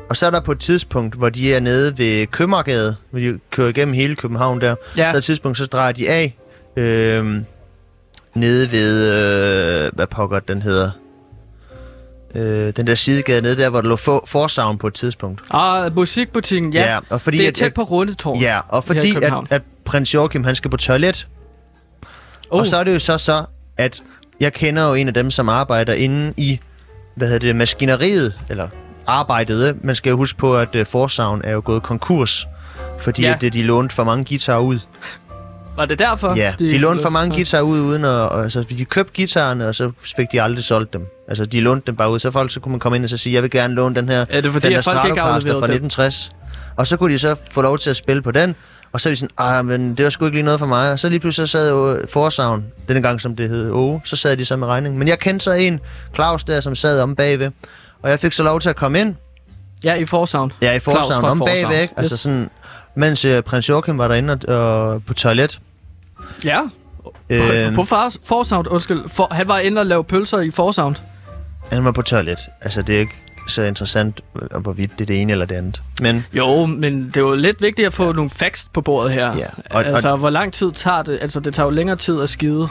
Og 0.10 0.18
så 0.18 0.26
er 0.26 0.32
der 0.32 0.40
på 0.40 0.52
et 0.52 0.60
tidspunkt, 0.60 1.16
hvor 1.16 1.30
de 1.30 1.54
er 1.54 1.60
nede 1.60 1.98
ved 1.98 2.28
Købmagergade, 2.28 2.96
hvor 3.12 3.20
de 3.20 3.40
kører 3.52 3.70
igennem 3.70 3.94
hele 3.94 4.16
København 4.16 4.62
der. 4.62 4.76
Ja, 4.98 5.10
Så 5.12 5.16
er 5.16 5.18
et 5.18 5.24
tidspunkt, 5.24 5.58
så 5.58 5.66
drejer 5.66 5.92
de 5.92 6.10
af 6.10 6.38
øh, 6.78 7.36
nede 8.34 8.72
ved, 8.72 9.14
øh, 9.14 9.92
hvad 9.94 10.08
pokker 10.08 10.40
den 10.40 10.62
hedder? 10.62 10.90
Øh, 12.38 12.74
den 12.76 12.88
der 12.88 12.96
sidegade 12.96 13.42
nede 13.42 13.58
der, 13.58 13.70
hvor 13.70 13.82
der 13.82 13.90
lå 13.90 13.96
for, 13.96 14.24
forsavn 14.28 14.78
på 14.78 14.88
et 14.88 14.94
tidspunkt. 14.94 15.42
og 15.50 15.92
musikbutikken, 15.96 16.74
ja. 16.74 16.94
ja 16.94 17.00
og 17.10 17.22
fordi 17.22 17.38
det 17.38 17.44
er 17.44 17.48
at, 17.48 17.54
tæt 17.56 17.74
på 17.74 17.84
Rundetårn. 17.84 18.40
Ja, 18.40 18.60
og 18.70 18.84
fordi 18.84 19.16
at, 19.16 19.34
at 19.50 19.62
prins 19.86 20.14
Joachim, 20.14 20.44
han 20.44 20.56
skal 20.56 20.72
på 20.72 20.78
toilet. 20.78 21.28
Oh. 22.50 22.60
Og 22.60 22.68
så 22.68 22.78
er 22.78 22.84
det 22.84 22.94
jo 22.94 23.00
så 23.00 23.18
så, 23.18 23.46
at 23.78 24.02
jeg 24.40 24.54
kender 24.54 24.88
jo 24.88 24.94
en 24.94 25.08
af 25.08 25.14
dem, 25.14 25.32
som 25.32 25.50
arbejder 25.50 25.94
inde 25.94 26.34
i, 26.38 26.60
hvad 27.16 27.28
hedder 27.28 27.48
det, 27.48 27.56
maskineriet, 27.56 28.40
eller 28.50 28.68
arbejdede. 29.08 29.76
Man 29.82 29.96
skal 29.96 30.10
jo 30.10 30.18
huske 30.18 30.38
på, 30.40 30.58
at 30.58 30.76
uh, 30.76 30.86
Forsavn 30.86 31.42
er 31.44 31.52
jo 31.52 31.62
gået 31.66 31.84
konkurs, 31.84 32.48
fordi 33.00 33.22
Ja. 33.22 33.28
ja. 33.28 33.36
at, 33.36 33.44
øh, 33.44 33.54
de 33.54 33.64
lånte 33.64 33.96
for 33.96 34.04
mange 34.04 34.26
guitarer 34.26 34.60
ud. 34.60 34.80
Var 35.78 35.86
det 35.86 36.00
derfor? 36.00 36.36
Ja, 36.36 36.54
de 36.60 36.78
lånte 36.78 37.02
for 37.04 37.10
mange 37.10 37.34
Ja. 37.34 37.38
guitarer 37.40 37.62
ud, 37.62 37.80
uden 37.80 38.06
at, 38.06 38.10
og, 38.12 38.44
altså, 38.44 38.64
de 38.70 38.86
købte 38.86 39.14
guitarerne, 39.16 39.68
og 39.68 39.76
så 39.76 39.92
fik 40.18 40.28
de 40.32 40.42
aldrig 40.42 40.64
solgt 40.64 40.94
dem. 40.94 41.08
Altså, 41.28 41.46
de 41.46 41.62
lånte 41.62 41.88
dem 41.88 41.96
bare 41.96 42.12
ud, 42.12 42.20
så 42.20 42.32
folk 42.32 42.52
så 42.52 42.60
kunne 42.60 42.72
man 42.72 42.80
komme 42.80 42.96
ind 42.96 43.04
og 43.06 43.10
så 43.10 43.18
sige, 43.18 43.34
jeg 43.34 43.44
vil 43.44 43.52
gerne 43.52 43.74
låne 43.74 43.96
den 43.96 44.10
her 44.10 44.26
Er 44.30 44.42
det 44.42 44.52
fordi, 44.52 44.68
ikke 44.68 44.76
har 44.76 44.82
Stratocaster 44.82 45.20
fra 45.60 45.68
dem? 45.68 45.86
1960. 45.86 46.32
Og 46.76 46.88
så 46.88 46.98
kunne 46.98 47.14
de 47.14 47.20
så 47.20 47.36
få 47.52 47.62
lov 47.62 47.78
til 47.78 47.90
at 47.90 47.98
spille 47.98 48.22
på 48.22 48.32
den, 48.32 48.56
og 48.92 49.02
så 49.02 49.10
er 49.10 49.12
de 49.12 49.18
sådan, 49.18 49.30
ah, 49.38 49.66
men 49.66 49.96
det 49.96 50.04
var 50.04 50.10
sgu 50.10 50.26
ikke 50.26 50.38
lige 50.38 50.46
noget 50.46 50.60
for 50.60 50.68
mig. 50.68 50.92
Og 50.92 51.00
så 51.00 51.10
lige 51.10 51.20
pludselig 51.20 51.50
så 51.50 51.52
sad 51.52 51.70
jo 51.70 51.98
Forsavn, 52.14 52.66
denne 52.88 53.02
gang 53.02 53.22
som 53.22 53.36
det 53.36 53.50
hed 53.50 53.70
Åge, 53.72 54.02
så 54.06 54.16
sad 54.16 54.38
de 54.38 54.46
så 54.46 54.56
med 54.56 54.68
regningen. 54.68 55.00
Men 55.00 55.08
jeg 55.08 55.20
kendte 55.20 55.44
så 55.44 55.52
en, 55.52 55.80
Claus 56.16 56.44
der, 56.44 56.62
som 56.62 56.76
sad 56.76 57.00
om 57.02 57.16
bagved, 57.16 57.52
og 58.02 58.10
jeg 58.10 58.20
fik 58.20 58.34
så 58.34 58.44
lov 58.44 58.60
til 58.60 58.70
at 58.70 58.76
komme 58.76 59.00
ind, 59.02 59.16
Ja, 59.84 59.96
i 59.96 60.06
Forsavn. 60.06 60.52
ja, 60.62 60.74
i 60.74 60.80
fra 60.80 61.30
om 61.30 61.40
bagved? 61.40 61.88
Altså 61.98 62.14
Yes. 62.16 62.20
sådan, 62.22 62.50
mens 62.96 63.26
uh, 63.26 63.40
prins 63.40 63.70
Joachim 63.70 63.98
var 63.98 64.08
derinde 64.08 64.40
og, 64.48 64.56
og 64.92 65.04
på 65.04 65.14
toilet. 65.14 65.60
Ja, 66.44 66.60
Øhm, 67.30 67.76
på 67.76 67.84
far, 67.84 68.16
Forsavn, 68.26 68.68
undskyld. 68.68 69.00
For, 69.10 69.28
han 69.32 69.48
var 69.48 69.60
inde 69.60 69.80
og 69.82 69.86
lave 69.86 70.04
pølser 70.04 70.40
i 70.40 70.52
Forsavn. 70.52 70.98
han 71.72 71.86
var 71.86 71.92
på 71.92 72.02
toilet. 72.02 72.40
Altså, 72.62 72.82
det 72.82 72.96
er 72.96 73.00
ikke 73.00 73.14
så 73.48 73.62
interessant, 73.62 74.22
øh, 74.54 74.62
hvorvidt 74.62 74.92
det 74.92 75.02
er 75.02 75.06
det 75.06 75.22
ene 75.22 75.32
eller 75.32 75.46
det 75.46 75.56
andet. 75.56 75.82
Men 76.02 76.26
Jo, 76.34 76.66
men 76.66 77.06
det 77.08 77.18
er 77.18 77.22
jo 77.22 77.36
lidt 77.36 77.62
vigtigt 77.62 77.86
at 77.86 77.94
få 77.94 78.12
nogle 78.12 78.30
facts 78.30 78.68
på 78.74 78.82
bordet 78.82 79.12
her. 79.12 79.36
Ja, 79.38 79.46
og- 79.72 79.86
altså, 79.86 80.16
hvor 80.16 80.30
lang 80.30 80.54
tid 80.54 80.72
tager 80.72 81.04
det? 81.04 81.18
Altså, 81.22 81.40
det 81.40 81.54
tager 81.54 81.68
jo 81.68 81.72
længere 81.72 81.96
tid 81.98 82.22
at 82.22 82.30
skide, 82.30 82.68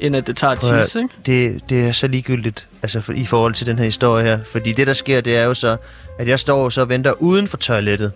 end 0.00 0.16
at 0.16 0.26
det 0.26 0.36
tager 0.36 0.50
at 0.52 0.58
tisse, 0.84 0.98
ikke? 0.98 1.14
det, 1.26 1.60
det 1.70 1.88
er 1.88 1.92
så 1.92 2.06
ligegyldigt 2.08 2.66
altså 2.82 3.00
for, 3.00 3.12
i 3.12 3.24
forhold 3.24 3.54
til 3.54 3.66
den 3.66 3.78
her 3.78 3.84
historie 3.84 4.24
her. 4.24 4.38
Fordi 4.52 4.72
det, 4.72 4.86
der 4.86 4.92
sker, 4.92 5.20
det 5.20 5.36
er 5.36 5.44
jo 5.44 5.54
så, 5.54 5.76
at 6.18 6.28
jeg 6.28 6.40
står 6.40 6.62
jo 6.62 6.70
så 6.70 6.80
og 6.80 6.88
venter 6.88 7.12
uden 7.18 7.48
for 7.48 7.56
toilettet. 7.56 8.12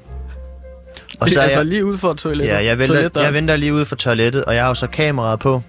Og 1.22 1.30
så 1.30 1.38
er 1.38 1.42
altså 1.44 1.58
jeg, 1.58 1.66
lige 1.66 1.84
ude 1.86 1.98
for 1.98 2.14
toilettet. 2.14 2.54
ja, 2.54 2.64
jeg, 2.64 2.78
venter, 2.78 2.94
Toiletdøren. 2.94 3.24
jeg 3.24 3.34
venter 3.34 3.56
lige 3.56 3.74
ude 3.74 3.86
for 3.86 3.96
toilettet, 3.96 4.44
og 4.44 4.54
jeg 4.54 4.62
har 4.62 4.68
jo 4.68 4.74
så 4.74 4.86
kameraet 4.86 5.40
på. 5.40 5.62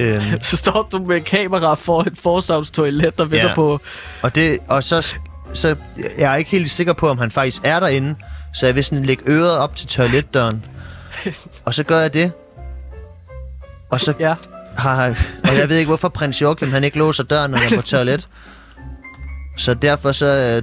Øhm, 0.00 0.20
Så 0.42 0.56
står 0.56 0.88
du 0.92 0.98
med 0.98 1.20
kamera 1.20 1.74
for 1.74 2.00
et 2.02 2.12
Forsavns 2.22 2.70
toilet, 2.70 3.16
der 3.18 3.24
venter 3.24 3.48
Ja. 3.48 3.54
på... 3.54 3.80
og, 4.22 4.34
det, 4.34 4.58
og 4.68 4.84
så, 4.84 5.16
så 5.54 5.76
jeg 6.18 6.32
er 6.32 6.36
ikke 6.36 6.50
helt 6.50 6.70
sikker 6.70 6.92
på, 6.92 7.08
om 7.08 7.18
han 7.18 7.30
faktisk 7.30 7.62
er 7.64 7.80
derinde. 7.80 8.14
Så 8.54 8.66
jeg 8.66 8.74
vil 8.74 8.84
sådan 8.84 9.04
lægge 9.04 9.22
øret 9.26 9.58
op 9.58 9.76
til 9.76 9.86
toiletdøren. 9.88 10.64
Og 11.64 11.74
så 11.74 11.82
gør 11.84 11.98
jeg 11.98 12.14
det. 12.14 12.32
Og 13.90 14.00
så 14.00 14.14
Ja. 14.20 14.34
har, 14.76 15.06
og 15.44 15.56
jeg 15.58 15.68
ved 15.68 15.76
ikke, 15.76 15.88
hvorfor 15.88 16.08
prins 16.08 16.42
Joachim 16.42 16.72
han 16.72 16.84
ikke 16.84 16.98
låser 16.98 17.22
døren, 17.24 17.50
når 17.50 17.58
han 17.58 17.72
er 17.72 17.76
på 17.76 17.86
toilet. 17.96 18.28
Så 19.56 19.74
derfor 19.74 20.12
så 20.12 20.26
øh, 20.26 20.62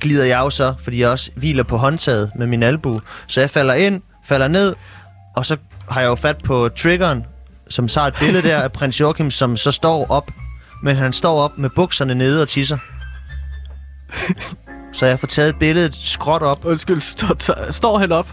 glider 0.00 0.24
jeg 0.24 0.38
jo 0.38 0.50
så, 0.50 0.74
fordi 0.80 1.00
jeg 1.00 1.08
også 1.08 1.30
hviler 1.36 1.62
på 1.62 1.76
håndtaget 1.76 2.30
med 2.36 2.46
min 2.46 2.62
albu. 2.62 3.00
Så 3.26 3.40
jeg 3.40 3.50
falder 3.50 3.74
ind, 3.74 4.02
falder 4.24 4.48
ned, 4.48 4.74
og 5.36 5.46
så 5.46 5.56
har 5.90 6.00
jeg 6.00 6.08
jo 6.08 6.14
fat 6.14 6.36
på 6.44 6.68
triggeren, 6.68 7.26
som 7.70 7.88
tager 7.88 8.06
et 8.06 8.14
billede 8.18 8.48
der 8.48 8.56
af 8.66 8.72
prins 8.72 9.00
Joachim, 9.00 9.30
som 9.30 9.56
så 9.56 9.70
står 9.70 10.10
op. 10.10 10.30
Men 10.82 10.96
han 10.96 11.12
står 11.12 11.40
op 11.40 11.58
med 11.58 11.70
bukserne 11.70 12.14
nede 12.14 12.42
og 12.42 12.48
tisser. 12.48 12.78
Så 14.92 15.06
jeg 15.06 15.20
får 15.20 15.26
taget 15.26 15.56
billedet 15.60 15.94
skråt 15.94 16.42
op. 16.42 16.64
Undskyld, 16.64 17.00
står, 17.00 17.70
står 17.70 17.98
han 17.98 18.12
op 18.12 18.28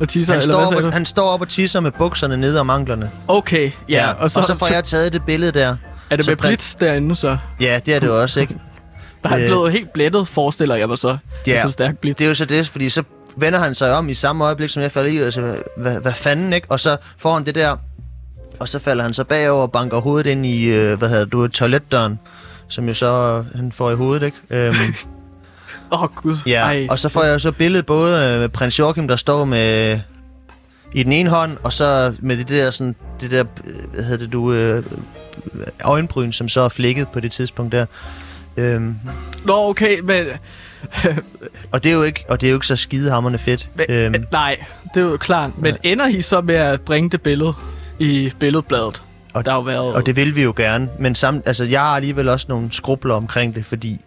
og 0.00 0.08
tisser, 0.08 0.32
Han 0.32 0.42
eller 0.42 0.52
står, 0.52 0.68
hvad 0.68 0.78
op, 0.78 0.84
og, 0.84 0.92
han 0.92 1.04
står 1.04 1.28
op 1.28 1.40
og 1.40 1.48
tisser 1.48 1.80
med 1.80 1.90
bukserne 1.90 2.36
nede 2.36 2.60
om 2.60 2.70
anklerne. 2.70 3.10
Okay, 3.28 3.70
ja. 3.88 4.12
og, 4.12 4.30
så, 4.30 4.38
og 4.38 4.44
så 4.44 4.58
får 4.58 4.72
jeg 4.72 4.84
taget 4.84 5.12
det 5.12 5.22
billede 5.26 5.52
der. 5.52 5.76
Er 6.10 6.16
det 6.16 6.24
så 6.24 6.30
med 6.30 6.36
blitz 6.36 6.74
derinde, 6.74 7.16
så? 7.16 7.38
Ja, 7.60 7.80
det 7.86 7.94
er 7.94 8.00
det 8.00 8.10
også, 8.10 8.40
ikke? 8.40 8.56
Der 9.28 9.34
er 9.36 9.40
Øh. 9.40 9.46
blevet 9.46 9.72
helt 9.72 9.92
blættet, 9.92 10.28
forestiller 10.28 10.74
jeg 10.74 10.88
mig 10.88 10.98
så. 10.98 11.16
Ja. 11.46 11.62
Så 11.62 11.70
stærk 11.70 11.98
blitz. 11.98 12.18
Det 12.18 12.24
er 12.24 12.28
jo 12.28 12.34
så 12.34 12.44
det, 12.44 12.68
fordi 12.68 12.88
så 12.88 13.02
vender 13.36 13.58
han 13.58 13.74
sig 13.74 13.92
om 13.94 14.08
i 14.08 14.14
samme 14.14 14.44
øjeblik, 14.44 14.70
som 14.70 14.82
jeg 14.82 14.92
falder 14.92 15.10
i, 15.10 15.16
og 15.26 15.32
så, 15.32 15.40
hvad, 15.40 15.54
hvad, 15.76 16.00
hvad 16.00 16.12
fanden, 16.12 16.52
ikke? 16.52 16.66
Og 16.70 16.80
så 16.80 16.96
får 17.18 17.34
han 17.34 17.46
det 17.46 17.54
der, 17.54 17.76
og 18.58 18.68
så 18.68 18.78
falder 18.78 19.02
han 19.02 19.14
så 19.14 19.24
bagover 19.24 19.62
og 19.62 19.72
banker 19.72 19.98
hovedet 20.00 20.30
ind 20.30 20.46
i, 20.46 20.64
øh, 20.64 20.98
hvad 20.98 21.08
hedder 21.08 21.24
du, 21.24 21.48
toiletdøren, 21.48 22.18
som 22.68 22.88
jo 22.88 22.94
så, 22.94 23.06
øh, 23.06 23.56
han 23.56 23.72
får 23.72 23.90
i 23.90 23.94
hovedet, 23.94 24.22
ikke? 24.26 24.36
Øhm, 24.50 24.74
Åh, 25.92 26.02
oh, 26.02 26.08
gud. 26.14 26.36
ja, 26.46 26.60
Ej. 26.62 26.86
og 26.90 26.98
så 26.98 27.08
får 27.08 27.22
jeg 27.24 27.40
så 27.40 27.52
billedet 27.52 27.86
både 27.86 28.24
øh, 28.26 28.40
med 28.40 28.48
prins 28.48 28.78
Joachim, 28.78 29.08
der 29.08 29.16
står 29.16 29.44
med 29.44 30.00
i 30.94 31.02
den 31.02 31.12
ene 31.12 31.30
hånd, 31.30 31.56
og 31.62 31.72
så 31.72 32.12
med 32.20 32.36
det 32.36 32.48
der, 32.48 32.70
sådan, 32.70 32.94
det 33.20 33.30
der, 33.30 33.44
hvad 33.94 34.04
hedder 34.04 34.18
det 34.24 34.32
du, 34.32 34.52
øh, 34.52 34.84
øjenbryn, 35.84 36.32
som 36.32 36.48
så 36.48 36.60
er 36.60 36.68
flækket 36.68 37.08
på 37.08 37.20
det 37.20 37.32
tidspunkt 37.32 37.72
der. 37.72 37.86
Øhm, 38.56 38.94
Nå, 39.44 39.68
okay, 39.68 40.00
men... 40.00 40.24
og 41.72 41.84
det 41.84 41.90
er 41.90 41.94
jo 41.96 42.02
ikke, 42.02 42.24
og 42.28 42.40
det 42.40 42.46
er 42.46 42.50
jo 42.50 42.56
ikke 42.56 42.66
så 42.66 42.76
skidehammerende 42.76 43.38
fedt. 43.38 43.68
men 43.76 43.86
Øhm, 43.90 44.24
nej, 44.32 44.56
det 44.94 45.00
er 45.02 45.06
jo 45.06 45.16
klart. 45.16 45.58
Men 45.58 45.76
ender 45.82 46.06
I 46.06 46.22
så 46.22 46.40
med 46.40 46.54
at 46.54 46.80
bringe 46.80 47.10
det 47.10 47.22
billede 47.22 47.54
i 47.98 48.32
billedbladet? 48.40 49.02
Og- 49.34 49.44
der 49.44 49.50
har 49.52 49.60
været... 49.60 49.94
Og 49.94 50.06
det 50.06 50.16
vil 50.16 50.36
vi 50.36 50.42
jo 50.42 50.54
gerne, 50.56 50.88
men 50.98 51.14
sam, 51.14 51.42
altså, 51.46 51.64
jeg 51.64 51.80
har 51.80 51.96
alligevel 51.96 52.28
også 52.28 52.46
nogle 52.48 52.72
skrubler 52.72 53.14
omkring 53.14 53.54
det, 53.54 53.64
fordi 53.64 53.98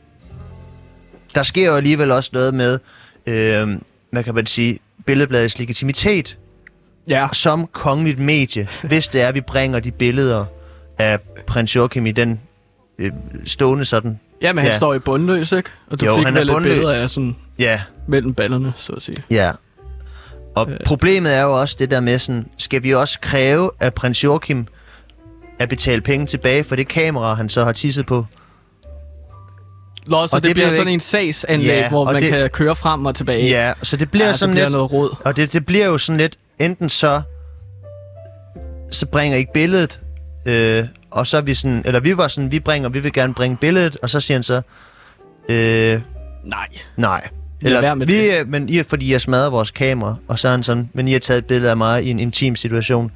der 1.35 1.43
sker 1.43 1.65
jo 1.65 1.75
alligevel 1.75 2.11
også 2.11 2.29
noget 2.33 2.53
med, 2.53 2.79
øh, 3.25 3.67
hvad 4.11 4.23
kan 4.23 4.35
man 4.35 4.45
sige, 4.45 4.79
billedbladets 5.05 5.59
legitimitet 5.59 6.37
Ja, 7.07 7.27
som 7.33 7.67
kongeligt 7.67 8.19
medie, 8.19 8.67
hvis 8.83 9.07
det 9.07 9.21
er, 9.21 9.27
at 9.27 9.35
vi 9.35 9.41
bringer 9.41 9.79
de 9.79 9.91
billeder 9.91 10.45
af 10.97 11.19
prins 11.47 11.75
Joachim 11.75 12.05
i 12.05 12.11
den 12.11 12.41
øh, 12.99 13.11
stående 13.45 13.85
sådan. 13.85 14.19
Ja 14.41 14.53
men 14.53 14.61
han 14.63 14.71
Ja. 14.71 14.77
står 14.77 14.93
i 14.93 14.99
bundløs, 14.99 15.51
ikke? 15.51 15.69
Og 15.91 15.99
du 16.01 16.05
Jo, 16.05 16.15
fik 16.17 16.25
han 16.25 16.37
er 16.37 16.53
bundløs. 16.53 16.73
billede 16.73 16.95
af 16.95 17.09
sådan 17.09 17.35
Ja, 17.59 17.81
mellem 18.07 18.33
ballerne, 18.33 18.73
så 18.77 18.93
at 18.93 19.01
sige. 19.01 19.23
ja. 19.31 19.51
Og 20.55 20.71
øh. 20.71 20.77
problemet 20.85 21.35
er 21.35 21.41
jo 21.41 21.59
også 21.61 21.75
det 21.79 21.91
der 21.91 21.99
med 21.99 22.19
sådan, 22.19 22.45
skal 22.57 22.83
vi 22.83 22.93
også 22.93 23.19
kræve 23.21 23.71
af 23.79 23.93
prins 23.93 24.23
Joachim 24.23 24.67
at 25.59 25.69
betale 25.69 26.01
penge 26.01 26.25
tilbage 26.25 26.63
for 26.63 26.75
det 26.75 26.87
kamera, 26.87 27.33
han 27.33 27.49
så 27.49 27.63
har 27.65 27.71
tisset 27.71 28.05
på? 28.05 28.25
Nå, 30.07 30.27
så 30.27 30.35
Og 30.35 30.41
det, 30.41 30.47
det 30.47 30.55
bliver 30.55 30.67
bliver 30.67 30.69
sådan 30.69 30.87
ikke- 30.87 30.93
en 30.93 30.99
sagsanlæg, 30.99 31.67
Ja, 31.67 31.89
hvor 31.89 32.05
man 32.05 32.15
det- 32.23 32.31
kan 32.31 32.49
køre 32.49 32.75
frem 32.75 33.05
og 33.05 33.15
tilbage. 33.15 33.49
Ja, 33.49 33.73
så 33.83 33.97
det 33.97 34.11
bliver 34.11 34.27
ja, 34.27 34.33
sådan 34.33 34.49
det 34.49 34.53
bliver 34.55 34.65
lidt... 34.65 34.73
noget 34.73 34.91
råd. 34.91 35.15
Og 35.25 35.35
det, 35.35 35.53
det 35.53 35.65
bliver 35.65 35.85
jo 35.85 35.97
sådan 35.97 36.17
lidt, 36.17 36.37
enten 36.59 36.89
så, 36.89 37.21
så 38.91 39.05
bringer 39.05 39.37
ikke 39.37 39.53
billedet, 39.53 39.99
øh, 40.45 40.85
og 41.11 41.27
så 41.27 41.37
er 41.37 41.41
vi 41.41 41.53
sådan, 41.53 41.81
eller 41.85 41.99
vi 41.99 42.17
var 42.17 42.27
sådan, 42.27 42.51
vi 42.51 42.59
bringer, 42.59 42.89
vi 42.89 42.99
vil 42.99 43.13
gerne 43.13 43.33
bringe 43.33 43.57
billedet, 43.57 43.97
og 44.03 44.09
så 44.09 44.19
siger 44.19 44.35
han 44.37 44.43
så, 44.43 44.61
øh, 45.49 46.01
Nej. 46.43 46.67
nej. 46.97 47.27
Eller, 47.61 47.95
vi, 47.95 48.05
det. 48.05 48.39
er- 48.39 48.45
men 48.45 48.69
I 48.69 48.83
fordi 48.83 49.11
jeg 49.11 49.21
smadrer 49.21 49.49
vores 49.49 49.71
kamera, 49.71 50.15
og 50.27 50.39
så 50.39 50.47
er 50.47 50.51
han 50.51 50.63
sådan, 50.63 50.89
men 50.93 51.07
I 51.07 51.11
har 51.11 51.19
taget 51.19 51.37
et 51.37 51.45
billede 51.45 51.69
af 51.71 51.77
mig 51.77 52.03
i 52.03 52.09
en 52.09 52.19
intim 52.19 52.55
situation. 52.55 53.11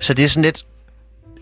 Så 0.00 0.14
det 0.14 0.24
er 0.24 0.28
sådan 0.28 0.42
lidt... 0.42 0.62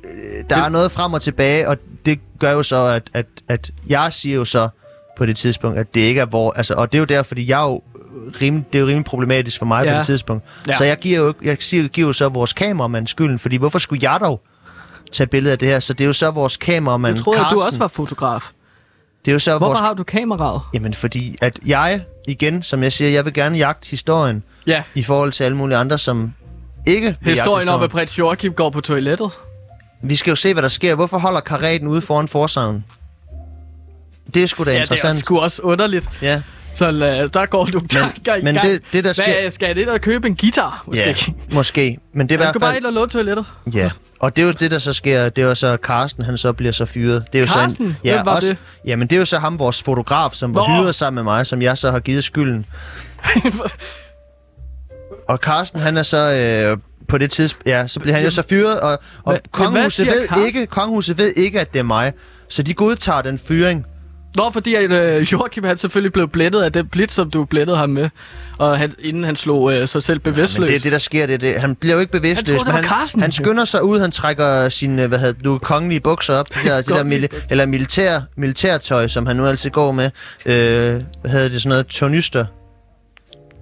øh, 0.04 0.44
Der 0.50 0.56
er 0.56 0.68
noget 0.68 0.92
frem 0.92 1.12
og 1.12 1.22
tilbage, 1.22 1.68
og 1.68 1.76
det 2.06 2.20
gør 2.38 2.52
jo 2.52 2.62
så, 2.62 2.76
at, 2.86 3.02
at, 3.14 3.26
at 3.48 3.70
jeg 3.88 4.08
siger 4.12 4.36
jo 4.36 4.44
så 4.44 4.68
på 5.16 5.26
det 5.26 5.36
tidspunkt, 5.36 5.78
at 5.78 5.94
det 5.94 6.00
ikke 6.00 6.20
er 6.20 6.24
hvor... 6.26 6.52
Altså, 6.56 6.74
og 6.74 6.92
det 6.92 6.98
er 6.98 7.00
jo 7.00 7.04
der, 7.04 7.22
fordi 7.22 7.48
jeg 7.50 7.60
er 7.60 7.68
jo 7.68 7.82
rimelig, 8.42 8.66
det 8.72 8.78
er 8.78 8.82
jo 8.82 8.86
rimelig 8.86 9.04
problematisk 9.04 9.58
for 9.58 9.66
mig 9.66 9.84
ja. 9.84 9.92
På 9.92 9.96
det 9.96 10.06
tidspunkt. 10.06 10.44
Ja. 10.68 10.72
Så 10.72 10.84
jeg 10.84 10.98
giver 10.98 11.18
jo, 11.18 11.34
jeg 11.42 11.56
siger, 11.60 11.88
giver 11.88 12.06
jo 12.06 12.12
så 12.12 12.28
vores 12.28 12.52
kameramand 12.52 13.06
skylden, 13.06 13.38
fordi 13.38 13.56
hvorfor 13.56 13.78
skulle 13.78 14.10
jeg 14.10 14.20
dog 14.20 14.40
tage 15.12 15.26
billeder 15.26 15.52
af 15.52 15.58
det 15.58 15.68
her? 15.68 15.80
Så 15.80 15.92
det 15.92 16.04
er 16.04 16.06
jo 16.06 16.12
så 16.12 16.30
vores 16.30 16.56
kameramand, 16.56 17.14
Jeg 17.16 17.24
troede, 17.24 17.38
at 17.40 17.44
du 17.44 17.48
Carsten. 17.50 17.66
også 17.66 17.78
var 17.78 17.88
fotograf. 17.88 18.50
Det 19.24 19.30
er 19.30 19.32
jo 19.32 19.38
så 19.38 19.50
Hvorfor 19.50 19.66
vores... 19.66 19.80
har 19.80 19.94
du 19.94 20.02
kameraet? 20.02 20.60
Jamen 20.74 20.94
fordi, 20.94 21.36
at 21.40 21.58
jeg, 21.66 22.00
igen, 22.28 22.62
som 22.62 22.82
jeg 22.82 22.92
siger, 22.92 23.10
jeg 23.10 23.24
vil 23.24 23.32
gerne 23.34 23.58
jagte 23.58 23.90
historien 23.90 24.42
Ja, 24.66 24.82
i 24.94 25.02
forhold 25.02 25.32
til 25.32 25.44
alle 25.44 25.56
mulige 25.56 25.78
andre, 25.78 25.98
som 25.98 26.32
ikke 26.86 27.06
vil 27.06 27.14
jagte 27.16 27.30
historien 27.30 27.68
om, 27.68 27.82
at 27.82 27.90
prins 27.90 28.18
Joachim 28.18 28.52
går 28.52 28.70
på 28.70 28.80
toilettet. 28.80 29.30
Vi 30.02 30.16
skal 30.16 30.30
jo 30.30 30.36
se, 30.36 30.52
hvad 30.52 30.62
der 30.62 30.68
sker. 30.68 30.94
Hvorfor 30.94 31.18
holder 31.18 31.40
karaten 31.40 31.88
ude 31.88 32.00
foran 32.00 32.28
forsavnen? 32.28 32.84
Det 34.34 34.42
er 34.42 34.46
sgu 34.46 34.64
da 34.64 34.70
Ja, 34.70 34.74
det 34.74 34.80
interessant. 34.80 35.14
er 35.16 35.20
sgu 35.20 35.38
også 35.38 35.62
underligt. 35.62 36.08
Ja, 36.22 36.42
Så 36.74 36.90
der 37.34 37.46
går 37.46 37.64
du 37.64 37.80
tanker 37.86 38.34
i 38.34 38.42
men 38.42 38.54
gang. 38.54 38.66
det- 38.68 38.82
det, 38.92 39.04
der 39.04 39.12
sker- 39.12 39.40
Hvad, 39.42 39.50
skal 39.50 39.66
jeg 39.66 39.76
ind 39.78 39.88
og 39.88 40.00
købe 40.00 40.26
en 40.28 40.36
guitar? 40.36 40.82
Måske. 40.86 41.04
ja, 41.06 41.14
måske. 41.52 41.98
Men 42.14 42.28
det 42.28 42.34
er 42.36 42.40
Jeg 42.40 42.48
skal 42.48 42.60
bare 42.60 42.70
fald... 42.70 42.76
ind 42.76 42.86
og 42.86 42.92
låne 42.92 43.10
toilettet. 43.10 43.46
Ja, 43.74 43.90
og 44.20 44.36
det 44.36 44.42
er 44.42 44.46
jo 44.46 44.52
det, 44.52 44.70
der 44.70 44.78
så 44.78 44.92
sker. 44.92 45.28
Det 45.28 45.42
er 45.44 45.46
jo 45.48 45.54
så, 45.54 45.76
Carsten, 45.82 46.24
han 46.24 46.36
så 46.38 46.52
bliver 46.52 46.72
så 46.72 46.84
fyret. 46.86 47.24
Det 47.32 47.38
er 47.38 47.42
jo 47.42 47.46
Carsten? 47.46 47.76
Så 47.76 47.82
en, 47.82 47.96
ja, 48.04 48.14
Hvem 48.16 48.26
var 48.26 48.34
også, 48.36 48.48
det? 48.48 48.56
Jamen, 48.86 49.08
det 49.08 49.16
er 49.16 49.20
jo 49.20 49.24
så 49.24 49.38
ham, 49.38 49.58
vores 49.58 49.82
fotograf, 49.82 50.30
som 50.32 50.54
var 50.54 50.80
hyret 50.82 50.94
sammen 50.94 51.14
med 51.14 51.32
mig, 51.32 51.46
som 51.46 51.62
jeg 51.62 51.78
så 51.78 51.90
har 51.90 52.00
givet 52.00 52.24
skylden. 52.24 52.66
og 55.28 55.36
Carsten, 55.38 55.80
han 55.80 55.96
er 55.96 56.02
så... 56.02 56.16
Øh, 56.16 56.78
på 57.08 57.18
det 57.18 57.30
tidspunkt, 57.30 57.66
ja, 57.68 57.86
så 57.86 58.00
bliver 58.00 58.14
han 58.14 58.24
jo 58.24 58.30
så 58.30 58.42
fyret, 58.48 58.80
og, 58.80 58.98
og 59.24 59.34
Hva- 59.34 59.50
kongehuset 59.50 60.06
ved, 60.06 60.26
Carsten? 60.28 60.46
ikke, 60.46 60.66
kongehuset 60.66 61.18
ved 61.18 61.32
ikke, 61.36 61.60
at 61.60 61.72
det 61.72 61.78
er 61.78 61.82
mig. 61.82 62.12
Så 62.48 62.62
de 62.62 62.74
godtager 62.74 63.22
den 63.22 63.38
fyring. 63.38 63.86
Nå, 64.36 64.50
fordi 64.50 64.74
at, 64.74 64.90
øh, 64.90 65.32
Joachim 65.32 65.64
han 65.64 65.78
selvfølgelig 65.78 66.12
blev 66.12 66.28
blættet 66.28 66.62
af 66.62 66.72
den 66.72 66.86
blitz, 66.86 67.14
som 67.14 67.30
du 67.30 67.44
blættede 67.44 67.76
ham 67.76 67.90
med. 67.90 68.08
Og 68.58 68.78
han, 68.78 68.92
inden 68.98 69.24
han 69.24 69.36
slog 69.36 69.72
øh, 69.72 69.88
sig 69.88 70.02
selv 70.02 70.18
bevidstløs. 70.20 70.58
Men 70.60 70.68
det 70.68 70.76
er 70.76 70.80
det, 70.80 70.92
der 70.92 70.98
sker. 70.98 71.26
Det, 71.26 71.40
det. 71.40 71.54
Han 71.54 71.74
bliver 71.74 71.94
jo 71.94 72.00
ikke 72.00 72.12
bevidstløs, 72.12 72.58
troede, 72.58 72.58
det 72.58 72.66
men 72.66 72.74
han, 72.74 72.98
Carsten. 72.98 73.20
han 73.22 73.32
skynder 73.32 73.64
sig 73.64 73.82
ud, 73.84 74.00
han 74.00 74.10
trækker 74.10 74.68
sine 74.68 75.06
hvad 75.06 75.18
hedder, 75.18 75.40
nu, 75.44 75.58
kongelige 75.58 76.00
bukser 76.00 76.34
op, 76.34 76.54
de 76.54 76.68
der, 76.68 76.82
de 76.82 76.94
der 76.94 77.04
mili- 77.04 77.46
eller 77.50 77.66
militær, 77.66 78.20
militærtøj, 78.36 79.08
som 79.08 79.26
han 79.26 79.36
nu 79.36 79.46
altid 79.46 79.70
går 79.70 79.92
med. 79.92 80.10
Øh, 80.46 80.52
hvad 81.20 81.30
hedder 81.30 81.48
det, 81.48 81.62
sådan 81.62 81.68
noget, 81.68 81.86
tornyster. 81.86 82.46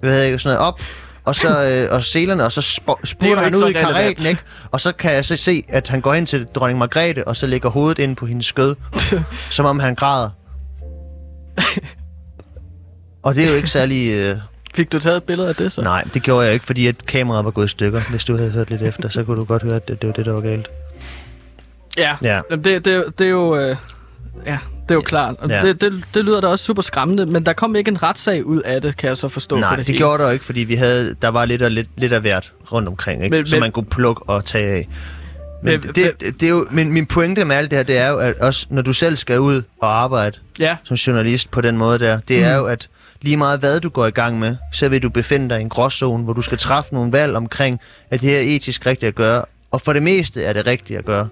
Hvad 0.00 0.12
hedder 0.14 0.30
det, 0.30 0.40
sådan 0.40 0.56
noget 0.56 0.68
op. 0.68 0.80
Og 1.24 1.34
så 1.34 1.64
øh, 1.64 1.94
og 1.94 2.04
selerne, 2.04 2.44
og 2.44 2.52
så 2.52 2.60
sp- 2.60 3.28
jo 3.28 3.36
han 3.36 3.54
ud 3.54 3.68
i 3.68 3.72
karaten, 3.72 4.26
ikke? 4.26 4.42
Og 4.70 4.80
så 4.80 4.92
kan 4.92 5.12
jeg 5.12 5.24
så 5.24 5.36
se, 5.36 5.62
at 5.68 5.88
han 5.88 6.00
går 6.00 6.14
hen 6.14 6.26
til 6.26 6.46
dronning 6.54 6.78
Margrethe, 6.78 7.28
og 7.28 7.36
så 7.36 7.46
lægger 7.46 7.68
hovedet 7.70 7.98
ind 7.98 8.16
på 8.16 8.26
hendes 8.26 8.46
skød, 8.46 8.74
som 9.50 9.66
om 9.66 9.80
han 9.80 9.94
græder. 9.94 10.30
og 13.22 13.34
det 13.34 13.44
er 13.44 13.48
jo 13.50 13.54
ikke 13.56 13.70
særlig... 13.70 14.12
Øh, 14.12 14.36
Fik 14.74 14.92
du 14.92 14.98
taget 14.98 15.16
et 15.16 15.22
billede 15.22 15.48
af 15.48 15.54
det 15.54 15.72
så? 15.72 15.80
Nej, 15.82 16.04
det 16.14 16.22
gjorde 16.22 16.44
jeg 16.44 16.52
ikke, 16.54 16.64
fordi 16.66 16.86
at 16.86 17.06
kameraet 17.06 17.44
var 17.44 17.50
gået 17.50 17.64
i 17.66 17.68
stykker. 17.68 18.00
Hvis 18.10 18.24
du 18.24 18.36
havde 18.36 18.50
hørt 18.50 18.70
lidt 18.70 18.82
efter, 18.82 19.08
så 19.08 19.24
kunne 19.24 19.36
du 19.36 19.44
godt 19.44 19.62
høre, 19.62 19.76
at 19.76 19.88
det, 19.88 20.02
det 20.02 20.08
var 20.08 20.14
det, 20.14 20.26
der 20.26 20.32
var 20.32 20.40
galt. 20.40 20.68
Ja, 21.98 22.16
Ja. 22.22 22.40
Det, 22.50 22.64
det, 22.84 23.04
det 23.18 23.24
er 23.26 23.30
jo... 23.30 23.56
Øh, 23.56 23.76
ja, 24.46 24.58
det 24.82 24.90
er 24.90 24.94
jo 24.94 25.00
klart. 25.00 25.34
Og 25.38 25.48
Ja. 25.48 25.62
det, 25.62 25.80
det, 25.80 26.04
det 26.14 26.24
lyder 26.24 26.40
da 26.40 26.46
også 26.46 26.64
super 26.64 26.82
skræmmende, 26.82 27.26
men 27.26 27.46
der 27.46 27.52
kom 27.52 27.76
ikke 27.76 27.88
en 27.88 28.02
retssag 28.02 28.44
ud 28.46 28.60
af 28.60 28.80
det, 28.82 28.96
kan 28.96 29.08
jeg 29.08 29.18
så 29.18 29.28
forstå. 29.28 29.56
Nej, 29.56 29.68
på 29.68 29.76
det, 29.76 29.78
det, 29.78 29.86
hele. 29.86 29.98
gjorde 29.98 30.18
der 30.18 30.24
jo 30.28 30.32
ikke, 30.32 30.44
fordi 30.44 30.60
vi 30.60 30.74
havde, 30.74 31.14
der 31.22 31.28
var 31.28 31.44
lidt 31.44 31.62
af, 31.62 31.74
lidt, 31.74 31.88
lidt 31.96 32.12
af 32.12 32.20
hvert 32.20 32.52
rundt 32.72 32.88
omkring, 32.88 33.24
ikke? 33.24 33.36
Men, 33.36 33.46
som 33.46 33.56
men- 33.56 33.60
man 33.60 33.72
kunne 33.72 33.86
plukke 33.86 34.22
og 34.22 34.44
tage 34.44 34.70
af. 34.72 34.88
Men, 35.62 35.82
det, 35.82 35.96
det, 35.96 36.40
det 36.40 36.42
er 36.42 36.50
jo, 36.50 36.66
men 36.70 36.92
min 36.92 37.06
pointe 37.06 37.44
med 37.44 37.56
alt 37.56 37.70
det 37.70 37.78
her, 37.78 37.82
det 37.82 37.98
er 37.98 38.08
jo, 38.08 38.18
at 38.18 38.34
også 38.34 38.66
når 38.70 38.82
du 38.82 38.92
selv 38.92 39.16
skal 39.16 39.40
ud 39.40 39.62
og 39.80 40.02
arbejde 40.02 40.38
Ja, 40.58 40.76
som 40.84 40.94
journalist 40.94 41.50
på 41.50 41.60
den 41.60 41.76
måde 41.76 41.98
der, 41.98 42.20
det 42.28 42.44
er 42.44 42.56
jo, 42.56 42.64
at 42.66 42.88
lige 43.22 43.36
meget 43.36 43.60
hvad 43.60 43.80
du 43.80 43.88
går 43.88 44.06
i 44.06 44.10
gang 44.10 44.38
med, 44.38 44.56
så 44.72 44.88
vil 44.88 45.02
du 45.02 45.08
befinde 45.08 45.48
dig 45.48 45.58
i 45.58 45.60
en 45.60 45.68
gråzone, 45.68 46.24
hvor 46.24 46.32
du 46.32 46.42
skal 46.42 46.58
træffe 46.58 46.94
nogle 46.94 47.12
valg 47.12 47.36
omkring, 47.36 47.80
at 48.10 48.20
det 48.20 48.30
her 48.30 48.38
er 48.38 48.42
etisk 48.42 48.86
rigtigt 48.86 49.08
at 49.08 49.14
gøre. 49.14 49.44
Og 49.70 49.80
for 49.80 49.92
det 49.92 50.02
meste 50.02 50.42
er 50.44 50.52
det 50.52 50.66
rigtigt 50.66 50.98
at 50.98 51.04
gøre. 51.04 51.28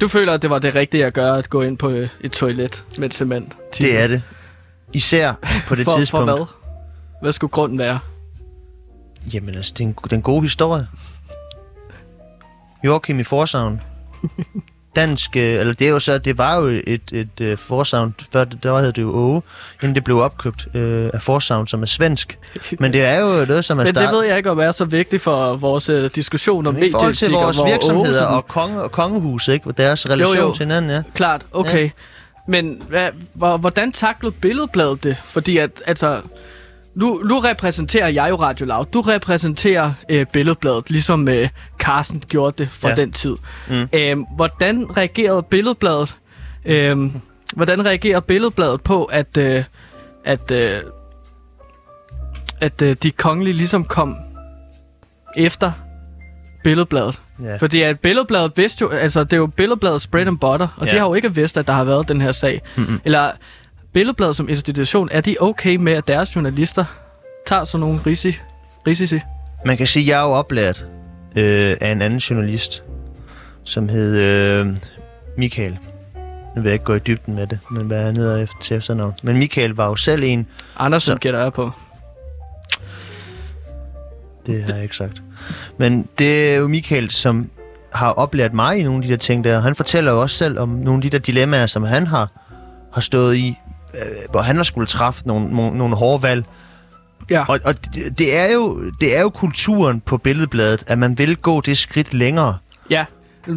du 0.00 0.08
føler, 0.08 0.32
at 0.32 0.42
det 0.42 0.50
var 0.50 0.58
det 0.58 0.74
rigtige 0.74 1.06
at 1.06 1.14
gøre, 1.14 1.38
at 1.38 1.50
gå 1.50 1.62
ind 1.62 1.78
på 1.78 1.90
øh, 1.90 2.08
et 2.20 2.32
toilet 2.32 2.84
med 2.98 3.10
cement. 3.10 3.52
Det 3.78 3.98
er 4.02 4.06
det. 4.06 4.22
Især 4.92 5.34
på 5.68 5.74
det 5.74 5.84
for, 5.88 5.96
tidspunkt. 5.96 6.30
For 6.30 6.36
hvad? 6.36 6.46
Hvad 7.22 7.32
skulle 7.32 7.50
grunden 7.50 7.78
være? 7.78 7.98
Jamen 9.34 9.54
altså, 9.54 9.72
det 9.78 9.84
er 9.84 9.88
en, 9.88 9.96
det 10.04 10.12
er 10.12 10.16
en 10.16 10.22
god 10.22 10.42
historie. 10.42 10.86
Joachim 12.84 13.20
i 13.20 13.24
Forsavn. 13.24 13.80
Dansk, 14.96 15.36
øh, 15.36 15.42
eller 15.60 15.72
det 15.74 15.86
er 15.86 15.90
jo 15.90 16.00
så, 16.00 16.18
det 16.18 16.38
var 16.38 16.56
jo 16.56 16.66
et, 16.66 16.82
et, 17.12 17.28
et 17.40 17.58
Forsavn, 17.58 18.14
før 18.32 18.44
det- 18.44 18.62
der 18.62 18.78
hed 18.80 18.92
det 18.92 19.02
jo 19.02 19.10
Åge, 19.12 19.42
inden 19.82 19.94
det 19.94 20.04
blev 20.04 20.18
opkøbt 20.18 20.68
øh, 20.74 21.10
af 21.14 21.22
Forsavn, 21.22 21.66
som 21.66 21.82
er 21.82 21.86
svensk. 21.86 22.38
Men 22.80 22.92
det 22.92 23.04
er 23.04 23.20
jo 23.20 23.44
noget, 23.46 23.64
som 23.64 23.78
er 23.78 23.82
Men 23.82 23.86
det 23.86 23.96
startet 24.02 24.18
ved 24.20 24.26
jeg 24.26 24.36
ikke, 24.36 24.50
om 24.50 24.58
er 24.58 24.72
så 24.72 24.84
vigtigt 24.84 25.22
for 25.22 25.56
vores 25.56 25.88
øh, 25.88 26.10
diskussion 26.14 26.66
om 26.66 26.76
i 26.82 26.90
forhold 26.90 27.14
til 27.14 27.30
vores 27.32 27.58
virksomheder 27.66 28.26
og, 28.26 28.48
konge, 28.48 28.82
og 28.82 28.92
kongehus, 28.92 29.48
ikke? 29.48 29.66
Og 29.66 29.78
deres 29.78 30.08
relation 30.10 30.36
Jo, 30.36 30.42
jo. 30.46 30.52
til 30.54 30.64
hinanden, 30.66 30.90
ja. 30.90 31.02
Klart, 31.14 31.42
okay. 31.52 31.84
Ja. 31.84 31.90
Men 32.48 32.82
hvad, 32.88 33.08
hvor, 33.34 33.56
hvordan 33.56 33.92
taklede 33.92 34.32
Billedbladet 34.40 35.04
det? 35.04 35.16
Fordi 35.24 35.56
at, 35.56 35.70
altså, 35.86 36.20
nu, 36.94 37.22
nu 37.24 37.38
repræsenterer 37.38 38.08
jeg 38.08 38.26
jo 38.30 38.36
Radio 38.36 38.66
Loud. 38.66 38.86
Du 38.92 39.00
repræsenterer 39.00 39.92
øh, 40.10 40.26
Billedbladet, 40.32 40.90
ligesom 40.90 41.28
øh, 41.28 41.48
Carsten 41.78 42.22
gjorde 42.28 42.54
det 42.62 42.68
fra 42.72 42.88
ja. 42.88 42.94
Den 42.94 43.12
tid. 43.12 43.36
Mm. 43.68 43.88
Øhm, 43.92 44.22
hvordan 44.36 44.96
reagerede 44.96 45.42
Billedbladet? 45.42 46.16
Øhm, 46.64 47.12
hvordan 47.56 47.84
reagerer 47.86 48.20
Billedbladet 48.20 48.80
på, 48.82 49.04
at, 49.04 49.36
øh, 49.38 49.64
at, 50.24 50.50
øh, 50.50 50.80
at 52.60 52.82
øh, 52.82 52.96
de 53.02 53.10
kongelige 53.10 53.54
ligesom 53.54 53.84
kom 53.84 54.16
efter 55.36 55.72
Billedbladet? 56.64 57.20
ja. 57.42 57.56
Fordi 57.56 57.82
at 57.82 58.00
Billedbladet 58.00 58.52
vidste 58.56 58.82
jo, 58.82 58.88
altså 58.88 59.24
det 59.24 59.32
er 59.32 59.36
jo 59.36 59.46
Billedbladets 59.46 60.06
bread 60.06 60.26
and 60.26 60.38
butter, 60.38 60.68
og 60.76 60.86
Ja. 60.86 60.92
de 60.92 60.98
har 60.98 61.06
jo 61.06 61.14
ikke 61.14 61.34
vidst, 61.34 61.58
at 61.58 61.66
der 61.66 61.72
har 61.72 61.84
været 61.84 62.08
den 62.08 62.20
her 62.20 62.32
sag. 62.32 62.62
Mm-mm. 62.76 63.00
Eller 63.04 63.30
Billedbladet 63.92 64.36
som 64.36 64.48
institution, 64.48 65.08
er 65.12 65.20
de 65.20 65.36
okay 65.40 65.76
med, 65.76 65.92
at 65.92 66.08
deres 66.08 66.36
journalister 66.36 66.84
tager 67.46 67.64
sådan 67.64 67.80
nogle 67.80 68.00
risi, 68.06 68.36
risici? 68.86 69.20
Man 69.66 69.76
kan 69.76 69.86
sige, 69.86 70.02
at 70.02 70.08
jeg 70.08 70.18
er 70.20 70.24
jo 70.24 70.32
oplært 70.32 70.86
øh, 71.36 71.76
af 71.80 71.92
en 71.92 72.02
anden 72.02 72.18
journalist, 72.18 72.82
som 73.64 73.88
hed 73.88 74.16
øh, 74.16 74.76
Michael. 75.36 75.78
Nu 76.56 76.62
vil 76.62 76.64
jeg 76.64 76.72
ikke 76.72 76.84
gå 76.84 76.94
i 76.94 76.98
dybden 76.98 77.34
med 77.34 77.46
det, 77.46 77.58
men 77.70 77.86
hvad 77.86 78.04
han 78.04 78.16
hedder 78.16 78.36
efter, 78.42 78.56
til 78.60 78.76
efternavn. 78.76 79.14
Men 79.22 79.38
Michael 79.38 79.70
var 79.70 79.86
jo 79.86 79.96
selv 79.96 80.22
en, 80.24 80.46
Andersen 80.78 81.12
Så- 81.12 81.18
gætter 81.18 81.40
jeg 81.40 81.52
på. 81.52 81.70
det 84.46 84.62
har 84.64 84.74
jeg 84.74 84.82
ikke 84.82 84.96
sagt. 84.96 85.22
Men 85.78 86.08
det 86.18 86.50
er 86.52 86.56
jo 86.56 86.68
Michael, 86.68 87.10
som 87.10 87.50
har 87.92 88.10
oplært 88.12 88.54
mig 88.54 88.78
i 88.78 88.82
nogle 88.82 88.96
af 88.98 89.02
de 89.02 89.08
der 89.10 89.16
ting 89.16 89.44
der. 89.44 89.60
Han 89.60 89.74
fortæller 89.74 90.12
jo 90.12 90.20
også 90.20 90.36
selv 90.36 90.58
om 90.58 90.68
nogle 90.68 90.98
af 90.98 91.02
de 91.02 91.10
der 91.10 91.18
dilemmaer, 91.18 91.66
som 91.66 91.82
han 91.82 92.06
har, 92.06 92.30
har 92.92 93.00
stået 93.00 93.36
i, 93.36 93.58
hvor 94.30 94.40
han 94.40 94.56
har 94.56 94.62
skulle 94.62 94.86
træffe 94.86 95.22
nogle, 95.24 95.50
nogle, 95.56 95.78
nogle 95.78 95.96
hårde 95.96 96.22
valg. 96.22 96.44
Ja. 97.30 97.44
Og, 97.48 97.58
og 97.64 97.74
det, 97.94 98.18
det, 98.18 98.36
er 98.36 98.52
jo, 98.52 98.80
det 99.00 99.16
er 99.16 99.20
jo 99.20 99.30
kulturen 99.30 100.00
på 100.00 100.18
billedbladet, 100.18 100.84
at 100.86 100.98
man 100.98 101.18
vil 101.18 101.36
gå 101.36 101.60
det 101.60 101.78
skridt 101.78 102.14
længere. 102.14 102.56
Ja. 102.90 103.04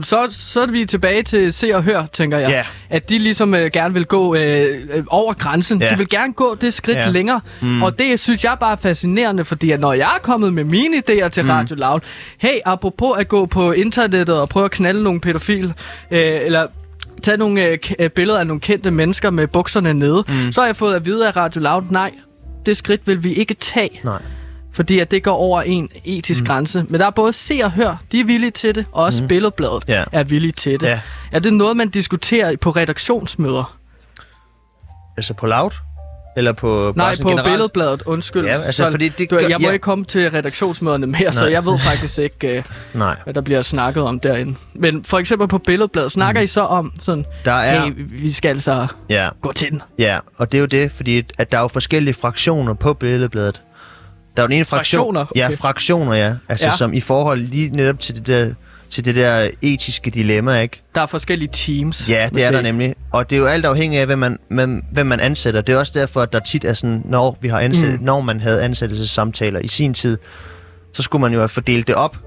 Så, 0.02 0.28
så 0.30 0.62
er 0.62 0.68
vi 0.68 0.86
tilbage 0.86 1.24
til 1.24 1.54
se 1.54 1.76
og 1.76 1.84
hør, 1.84 2.06
tænker 2.14 2.38
jeg. 2.38 2.50
Ja. 2.50 2.64
At 2.90 3.10
de 3.10 3.18
ligesom 3.18 3.54
øh, 3.54 3.72
gerne 3.74 3.94
vil 3.94 4.06
gå 4.06 4.36
øh, 4.36 4.68
øh, 4.94 5.04
over 5.08 5.34
grænsen. 5.34 5.82
Ja. 5.82 5.92
De 5.92 5.98
vil 5.98 6.10
gerne 6.10 6.34
gå 6.34 6.56
det 6.62 6.74
skridt 6.74 6.98
Ja. 6.98 7.10
længere. 7.10 7.42
Mm. 7.62 7.84
Og 7.84 8.00
det 8.00 8.20
synes 8.20 8.44
jeg 8.44 8.58
bare 8.60 8.72
er 8.72 8.76
fascinerende, 8.76 9.46
fordi 9.46 9.72
at 9.72 9.80
når 9.80 9.94
jeg 9.94 10.10
er 10.16 10.20
kommet 10.22 10.54
med 10.54 10.64
mine 10.64 10.98
idéer 10.98 11.28
til 11.28 11.44
mm. 11.44 11.50
Radio 11.50 11.76
Loud, 11.76 12.00
hey, 12.38 12.58
apropos 12.66 13.18
at 13.18 13.28
gå 13.28 13.46
på 13.46 13.72
internettet 13.72 14.40
og 14.40 14.50
prøve 14.50 14.66
at 14.66 14.72
knalde 14.72 15.04
nogle 15.04 15.20
pædofil, 15.20 15.74
øh, 16.12 16.40
eller 16.42 16.68
tage 17.24 17.38
nogle 17.38 17.64
øh, 17.64 17.78
øh, 18.00 18.10
billeder 18.10 18.40
af 18.40 18.48
nogle 18.48 18.60
kendte 18.60 18.92
mennesker 18.92 19.30
med 19.30 19.48
bukserne 19.48 19.94
nede, 19.94 20.24
mm. 20.28 20.52
så 20.52 20.62
har 20.62 20.66
jeg 20.66 20.76
fået 20.76 20.96
at 20.96 21.06
vide 21.06 21.28
af 21.28 21.36
Radio 21.36 21.62
Loud, 21.62 21.84
nej, 21.90 22.12
det 22.66 22.78
skridt 22.78 23.08
vil 23.08 23.24
vi 23.24 23.34
ikke 23.34 23.54
tage. 23.54 24.00
Nej. 24.04 24.22
Fordi 24.74 25.00
at 25.00 25.12
det 25.12 25.24
går 25.24 25.32
over 25.32 25.62
en 25.62 25.90
etisk 26.06 26.42
mm. 26.42 26.48
grænse. 26.48 26.86
Men 26.90 27.00
der 27.00 27.06
er 27.06 27.10
både 27.10 27.34
se 27.34 27.62
og 27.64 27.72
hør, 27.72 27.96
de 28.12 28.20
er 28.20 28.24
villige 28.26 28.52
til 28.52 28.76
det, 28.76 28.86
og 28.92 29.04
også 29.04 29.24
mm. 29.24 29.28
Billedbladet 29.28 29.84
Ja. 29.88 30.04
er 30.12 30.24
villige 30.24 30.52
til 30.52 30.80
det. 30.80 30.88
Ja. 30.88 31.00
Er 31.32 31.40
det 31.40 31.54
noget, 31.54 31.78
man 31.78 31.90
diskuterer 31.90 32.56
på 32.56 32.70
redaktionsmøder? 32.70 33.78
Altså 35.18 35.34
på 35.34 35.48
Loud? 35.48 35.72
Eller 36.38 36.52
på 36.54 36.94
Nej, 36.96 37.16
på 37.22 37.30
generelt? 37.30 37.50
Billedbladet, 37.52 38.02
undskyld. 38.06 38.46
Ja, 38.46 38.62
altså, 38.62 38.86
Så 38.86 38.92
fordi 38.92 39.10
det 39.10 39.30
gør- 39.30 39.38
jeg 39.50 39.58
må 39.62 39.68
ja. 39.68 39.74
ikke 39.74 39.84
komme 39.84 40.06
til 40.06 40.32
redaktionsmøderne 40.32 41.08
mere, 41.08 41.32
så 41.34 41.40
Nej. 41.44 41.52
jeg 41.52 41.66
ved 41.66 41.80
faktisk 41.80 42.18
ikke, 42.20 42.64
uh, 42.68 42.74
Nej. 43.00 43.16
hvad 43.24 43.34
der 43.34 43.42
bliver 43.42 43.62
snakket 43.62 44.04
om 44.04 44.20
derinde. 44.20 44.56
Men 44.76 45.04
for 45.04 45.20
eksempel 45.20 45.48
på 45.48 45.58
Billedbladet, 45.58 46.12
snakker 46.12 46.42
Mm. 46.42 46.44
I 46.44 46.48
så 46.48 46.62
om 46.62 46.92
sådan, 47.00 47.26
Der 47.46 47.52
er... 47.52 47.86
hey, 47.86 47.92
vi 47.98 48.32
skal 48.32 48.50
altså 48.50 48.88
Ja, 49.10 49.30
gå 49.42 49.54
til 49.54 49.72
den. 49.72 49.82
ja, 50.00 50.20
og 50.38 50.52
det 50.52 50.58
er 50.58 50.60
jo 50.62 50.66
det, 50.68 50.92
fordi 50.92 51.24
at 51.38 51.52
der 51.52 51.58
er 51.58 51.62
jo 51.62 51.68
forskellige 51.68 52.14
fraktioner 52.14 52.74
på 52.74 52.94
billedbladet. 52.94 53.62
Der 54.38 54.42
er 54.42 54.46
jo 54.46 54.48
den 54.48 54.56
ene 54.56 54.66
fraktion... 54.66 55.00
Fraktioner? 55.00 55.26
Ja, 55.36 55.48
Okay. 55.48 55.58
fraktioner, 55.58 56.14
ja. 56.14 56.34
Altså 56.50 56.66
Ja. 56.68 56.72
ja. 56.72 56.76
som 56.78 56.94
i 56.94 57.00
forhold 57.02 57.40
lige 57.42 57.70
netop 57.76 58.00
til 58.00 58.16
det 58.16 58.28
der 58.28 58.54
til 58.94 59.06
det 59.06 59.16
der 59.16 59.50
etiske 59.62 60.10
dilemma, 60.12 60.60
ikke? 60.62 60.82
Der 60.96 61.02
er 61.02 61.06
forskellige 61.06 61.50
teams. 61.54 62.10
Ja, 62.10 62.30
det 62.36 62.44
er 62.44 62.52
der 62.52 62.62
nemlig. 62.62 62.96
Og 63.12 63.30
det 63.30 63.36
er 63.36 63.40
jo 63.40 63.46
alt 63.46 63.66
afhængigt 63.66 64.00
af, 64.00 64.06
hvem 64.06 64.20
man, 64.20 64.40
hvem, 64.48 64.84
hvem 64.92 65.06
man 65.06 65.20
ansætter. 65.20 65.62
Det 65.62 65.74
er 65.76 65.80
også 65.80 65.92
derfor, 65.96 66.22
at 66.22 66.34
der 66.34 66.40
tit 66.40 66.66
er 66.66 66.74
sådan, 66.74 67.02
når, 67.06 67.38
vi 67.42 67.48
har 67.48 67.60
ansat, 67.60 67.90
Mm. 68.00 68.06
når 68.06 68.22
man 68.22 68.40
havde 68.40 68.64
ansættelsessamtaler 68.64 69.60
i 69.60 69.68
sin 69.68 69.94
tid, 69.94 70.18
så 70.94 71.02
skulle 71.02 71.22
man 71.22 71.34
jo 71.34 71.40
have 71.40 71.50
fordelt 71.50 71.88
det 71.88 71.96
op, 71.96 72.18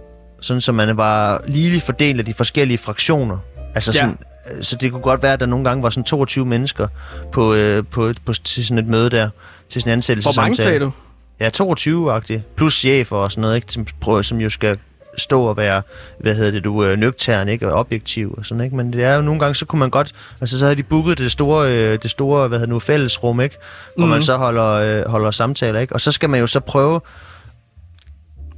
sådan 0.40 0.60
så 0.60 0.72
man 0.72 0.96
var 0.96 1.42
ligeligt 1.48 1.82
fordelt 1.84 2.18
af 2.18 2.24
de 2.24 2.34
forskellige 2.34 2.78
fraktioner. 2.78 3.38
Altså 3.74 3.92
Ja. 3.94 3.98
sådan, 3.98 4.18
øh, 4.56 4.62
så 4.62 4.76
det 4.76 4.90
kunne 4.92 5.02
godt 5.02 5.22
være, 5.22 5.32
at 5.32 5.40
der 5.40 5.46
nogle 5.46 5.64
gange 5.64 5.82
var 5.82 5.90
sådan 5.90 6.04
22 6.04 6.46
mennesker 6.46 6.88
på, 7.32 7.54
øh, 7.54 7.84
på, 7.90 8.12
på, 8.26 8.32
til 8.34 8.66
sådan 8.66 8.78
et 8.84 8.88
møde 8.90 9.10
der, 9.10 9.28
til 9.68 9.82
sådan 9.82 9.90
en 9.90 9.92
Hvor 9.92 9.96
ansættelsessamtale. 9.96 10.42
mange 10.44 10.56
sagde 10.56 10.78
du? 10.78 10.92
Ja, 11.40 11.48
22-agtigt. 11.48 12.40
Plus 12.56 12.74
chefer 12.78 13.16
og 13.16 13.32
sådan 13.32 13.42
noget, 13.42 13.56
ikke? 13.56 13.72
Som, 13.72 14.22
som 14.22 14.40
jo 14.40 14.50
skal 14.50 14.78
stå 15.18 15.42
og 15.42 15.56
være, 15.56 15.82
hvad 16.20 16.34
hedder 16.34 16.50
det, 16.50 16.64
du 16.64 16.78
er 16.78 16.96
nøgtern, 16.96 17.48
ikke? 17.48 17.72
Og 17.72 17.78
objektiv 17.80 18.34
og 18.38 18.46
sådan, 18.46 18.64
ikke? 18.64 18.76
Men 18.76 18.92
det 18.92 19.04
er 19.04 19.14
jo 19.14 19.22
nogle 19.22 19.40
gange, 19.40 19.54
så 19.54 19.64
kunne 19.66 19.80
man 19.80 19.90
godt, 19.90 20.12
altså 20.40 20.58
så 20.58 20.64
havde 20.64 20.76
de 20.76 20.82
booket 20.82 21.18
det 21.18 21.32
store, 21.32 21.72
øh, 21.72 21.98
det 22.02 22.10
store, 22.10 22.48
hvad 22.48 22.58
hedder 22.58 22.66
det 22.66 22.72
nu, 22.72 22.78
fællesrum, 22.78 23.40
ikke? 23.40 23.56
Hvor 23.96 24.04
Mhm. 24.06 24.10
man 24.10 24.22
så 24.22 24.36
holder, 24.36 24.66
øh, 24.70 25.08
holder 25.10 25.30
samtaler, 25.30 25.80
ikke? 25.80 25.94
Og 25.94 26.00
så 26.00 26.12
skal 26.12 26.30
man 26.30 26.40
jo 26.40 26.46
så 26.46 26.60
prøve, 26.60 27.00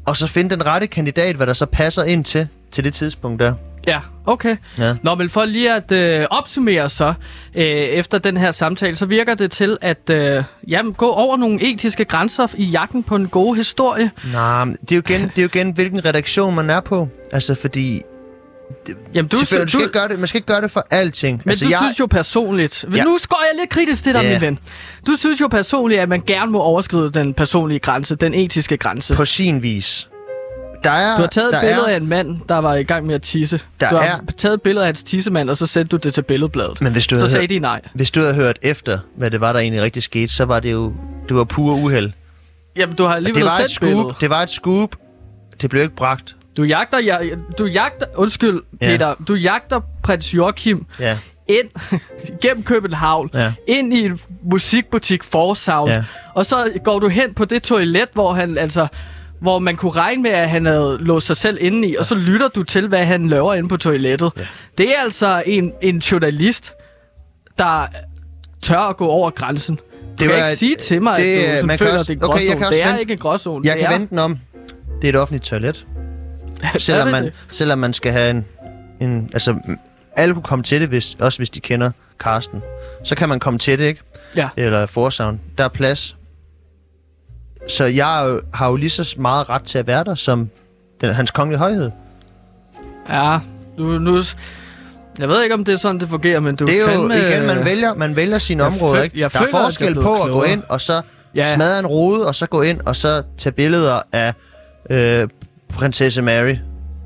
og 0.06 0.16
så 0.16 0.26
finde 0.26 0.50
den 0.50 0.66
rette 0.66 0.86
kandidat, 0.86 1.36
hvad 1.36 1.46
der 1.46 1.52
så 1.52 1.66
passer 1.66 2.04
ind 2.04 2.24
til, 2.24 2.48
til 2.72 2.84
det 2.84 2.94
tidspunkt 2.94 3.40
der. 3.40 3.54
Ja, 3.88 4.00
okay. 4.26 4.56
Ja. 4.78 4.94
Nå, 5.02 5.14
men 5.14 5.30
for 5.30 5.44
lige 5.44 5.72
at 5.74 5.92
øh, 5.92 6.26
opsummere 6.30 6.90
så, 6.90 7.14
øh, 7.54 7.64
efter 7.64 8.18
den 8.18 8.36
her 8.36 8.52
samtale, 8.52 8.96
så 8.96 9.06
virker 9.06 9.34
det 9.34 9.50
til 9.50 9.78
at 9.80 10.10
øh, 10.10 10.44
jamen, 10.68 10.92
gå 10.92 11.10
over 11.10 11.36
nogle 11.36 11.62
etiske 11.62 12.04
grænser 12.04 12.46
i 12.56 12.64
jagten 12.64 13.02
på 13.02 13.16
en 13.16 13.28
god 13.28 13.56
historie. 13.56 14.10
Nej, 14.32 14.64
det 14.64 14.92
er 14.92 14.96
jo 14.96 15.02
igen, 15.08 15.22
det 15.22 15.38
er 15.38 15.42
jo 15.42 15.48
igen 15.54 15.72
hvilken 15.72 16.04
redaktion 16.04 16.54
man 16.54 16.70
er 16.70 16.80
på. 16.80 17.08
Altså, 17.32 17.54
fordi... 17.54 18.00
Jamen, 19.14 19.28
du, 19.28 19.36
man, 19.36 19.46
skal 19.46 19.66
du, 19.66 19.78
ikke 19.78 19.92
gøre 19.92 20.08
det, 20.08 20.18
man 20.18 20.28
skal 20.28 20.38
ikke 20.38 20.46
gøre 20.46 20.60
det 20.60 20.70
for 20.70 20.86
alting. 20.90 21.42
men 21.44 21.50
altså, 21.50 21.64
du 21.64 21.70
jeg, 21.70 21.78
synes 21.82 22.00
jo 22.00 22.06
personligt... 22.06 22.84
Ja. 22.94 23.04
Nu 23.04 23.18
går 23.28 23.42
jeg 23.52 23.60
lidt 23.60 23.70
kritisk 23.70 24.04
til 24.04 24.14
dig, 24.14 24.22
Ja. 24.22 24.30
min 24.32 24.40
ven. 24.40 24.58
Du 25.06 25.16
synes 25.16 25.40
jo 25.40 25.48
personligt, 25.48 26.00
at 26.00 26.08
man 26.08 26.22
gerne 26.26 26.52
må 26.52 26.60
overskride 26.60 27.10
den 27.12 27.34
personlige 27.34 27.78
grænse, 27.78 28.16
den 28.16 28.34
etiske 28.34 28.76
grænse. 28.76 29.14
På 29.14 29.24
sin 29.24 29.62
vis. 29.62 30.08
Der 30.84 30.90
er, 30.90 31.16
Du 31.16 31.20
har 31.22 31.28
taget 31.28 31.54
et 31.54 31.60
billede 31.60 31.86
er, 31.86 31.92
af 31.92 31.96
en 31.96 32.06
mand, 32.06 32.40
der 32.48 32.58
var 32.58 32.74
i 32.74 32.82
gang 32.82 33.06
med 33.06 33.14
at 33.14 33.22
tisse. 33.22 33.60
Der 33.80 33.90
du 33.90 33.96
har 33.96 34.02
er- 34.04 34.18
taget 34.36 34.54
et 34.54 34.62
billede 34.62 34.84
af 34.84 34.88
hans 34.88 35.02
tissemand, 35.02 35.50
og 35.50 35.56
så 35.56 35.66
sendte 35.66 35.96
du 35.96 36.00
det 36.02 36.14
til 36.14 36.22
billedbladet. 36.22 36.80
Men 36.80 36.92
hvis 36.92 37.06
du 37.06 37.14
så 37.14 37.18
havde 37.18 37.30
sagde 37.30 37.42
hørt- 37.42 37.50
de 37.50 37.58
nej. 37.58 37.80
Hvis 37.94 38.10
du 38.10 38.20
havde 38.20 38.34
hørt 38.34 38.58
efter, 38.62 38.98
hvad 39.16 39.30
det 39.30 39.40
var, 39.40 39.52
der 39.52 39.60
egentlig 39.60 39.82
rigtig 39.82 40.02
skete, 40.02 40.34
så 40.34 40.44
var 40.44 40.60
det 40.60 40.72
jo 40.72 40.92
det 41.28 41.36
var 41.36 41.44
pur 41.44 41.74
uheld. 41.74 42.12
Jamen, 42.76 42.96
du 42.96 43.02
har 43.02 43.10
Det 43.10 43.16
alligevel 43.16 43.42
var 43.44 43.50
et 43.58 43.70
sendt 43.70 43.80
billedet. 43.80 44.02
scoop. 44.04 44.20
Det 44.20 44.30
var 44.30 44.42
et 44.42 44.50
scoop. 44.50 44.96
Det 45.60 45.70
blev 45.70 45.82
ikke 45.82 45.96
bragt. 45.96 46.36
Du 46.56 46.62
jagter, 46.62 46.98
ja, 46.98 47.18
du 47.58 47.64
jagter, 47.66 48.06
undskyld 48.16 48.60
Ja. 48.80 48.86
Peter, 48.86 49.14
du 49.28 49.34
jagter 49.34 49.80
prins 50.02 50.34
Joachim 50.34 50.86
Ja. 51.00 51.18
ind 51.48 51.68
gennem 52.42 52.62
København, 52.62 53.30
Ja. 53.34 53.52
ind 53.66 53.94
i 53.94 54.04
en 54.04 54.20
musikbutik 54.42 55.24
Forsound, 55.24 55.90
Ja. 55.90 56.04
og 56.34 56.46
så 56.46 56.70
går 56.84 56.98
du 56.98 57.08
hen 57.08 57.34
på 57.34 57.44
det 57.44 57.62
toilet, 57.62 58.08
hvor 58.12 58.32
han 58.32 58.58
altså 58.58 58.86
hvor 59.40 59.58
man 59.58 59.76
kunne 59.76 59.92
regne 59.92 60.22
med, 60.22 60.30
at 60.30 60.50
han 60.50 60.66
havde 60.66 60.96
låst 61.00 61.26
sig 61.26 61.36
selv 61.36 61.58
inde 61.60 61.88
i, 61.88 61.96
og 61.96 62.06
så 62.06 62.14
lytter 62.14 62.48
du 62.48 62.62
til, 62.62 62.88
hvad 62.88 63.04
han 63.04 63.28
laver 63.28 63.54
inde 63.54 63.68
på 63.68 63.76
toilettet. 63.76 64.30
Ja. 64.38 64.42
Det 64.78 64.88
er 64.96 65.00
altså 65.02 65.42
en, 65.46 65.72
en 65.82 65.98
journalist, 65.98 66.72
der 67.58 67.86
tør 68.62 68.78
at 68.78 68.96
gå 68.96 69.06
over 69.06 69.30
grænsen. 69.30 69.76
Du 69.76 69.82
Det 70.18 70.18
kan 70.18 70.40
var 70.40 70.46
ikke 70.48 70.58
sige 70.58 70.76
til 70.76 71.02
mig, 71.02 71.16
det, 71.16 71.38
at 71.38 71.62
du 71.62 71.66
man 71.66 71.78
føler, 71.78 71.92
også- 71.92 72.12
det 72.14 72.22
er 72.22 72.26
en 72.26 72.32
okay, 72.32 72.46
gråzone. 72.46 72.70
det 72.70 72.82
er 72.82 72.86
vente- 72.86 73.00
ikke 73.00 73.12
en 73.12 73.18
gråzone. 73.18 73.66
Jeg 73.66 73.74
det 73.74 73.80
kan 73.82 73.92
er, 73.92 73.98
vente 73.98 74.10
den 74.10 74.18
om. 74.18 74.38
Det 75.02 75.08
er 75.08 75.12
et 75.12 75.20
offentligt 75.20 75.44
toilet. 75.44 75.86
selvom, 76.78 77.08
man, 77.08 77.24
det? 77.24 77.32
selvom 77.50 77.78
man 77.78 77.92
skal 77.92 78.12
have 78.12 78.30
en, 78.30 78.46
en... 79.00 79.30
Altså, 79.32 79.54
alle 80.16 80.34
kunne 80.34 80.42
komme 80.42 80.62
til 80.62 80.80
det, 80.80 80.88
hvis, 80.88 81.16
også 81.20 81.38
hvis 81.38 81.50
de 81.50 81.60
kender 81.60 81.90
Karsten. 82.20 82.62
Så 83.04 83.14
kan 83.14 83.28
man 83.28 83.40
komme 83.40 83.58
til 83.58 83.78
det, 83.78 83.84
ikke? 83.84 84.00
Ja. 84.36 84.48
Eller 84.56 84.86
Forsound. 84.86 85.38
Der 85.58 85.64
er 85.64 85.68
plads. 85.68 86.16
Så 87.68 87.84
jeg 87.84 88.38
har 88.54 88.68
jo 88.68 88.76
lige 88.76 88.90
så 88.90 89.14
meget 89.18 89.48
ret 89.48 89.62
til 89.62 89.78
at 89.78 89.86
være 89.86 90.04
der, 90.04 90.14
som 90.14 90.50
den, 91.00 91.14
hans 91.14 91.30
kongelige 91.30 91.58
højhed. 91.58 91.90
Ja, 93.08 93.38
du, 93.78 93.82
nu... 93.82 94.22
Jeg 95.18 95.28
ved 95.28 95.42
ikke, 95.42 95.54
om 95.54 95.64
det 95.64 95.72
er 95.72 95.76
sådan, 95.78 96.00
det 96.00 96.08
fungerer, 96.08 96.40
men 96.40 96.56
du 96.56 96.66
Det 96.66 96.74
er 96.76 96.80
jo 96.80 96.86
fandme, 96.86 97.18
igen, 97.18 97.46
man 97.46 97.64
vælger, 97.64 97.94
man 97.94 98.16
vælger 98.16 98.38
sine 98.38 98.64
Jeg 98.64 98.72
områder, 98.72 98.94
føl- 98.94 99.04
ikke? 99.04 99.20
jeg 99.20 99.32
Der 99.32 99.38
er 99.38 99.42
føler, 99.44 99.58
er 99.58 99.62
forskel 99.62 99.94
på 99.94 100.22
at 100.22 100.30
gå 100.32 100.42
ind 100.42 100.62
og 100.68 100.80
så 100.80 101.02
Ja. 101.34 101.54
smadre 101.54 101.78
en 101.78 101.86
rode, 101.86 102.26
og 102.26 102.34
så 102.34 102.46
gå 102.46 102.62
ind 102.62 102.80
og 102.80 102.96
så 102.96 103.22
tage 103.38 103.52
billeder 103.52 104.00
af 104.12 104.34
øh, 104.90 105.28
prinsesse 105.68 106.22
Mary 106.22 106.54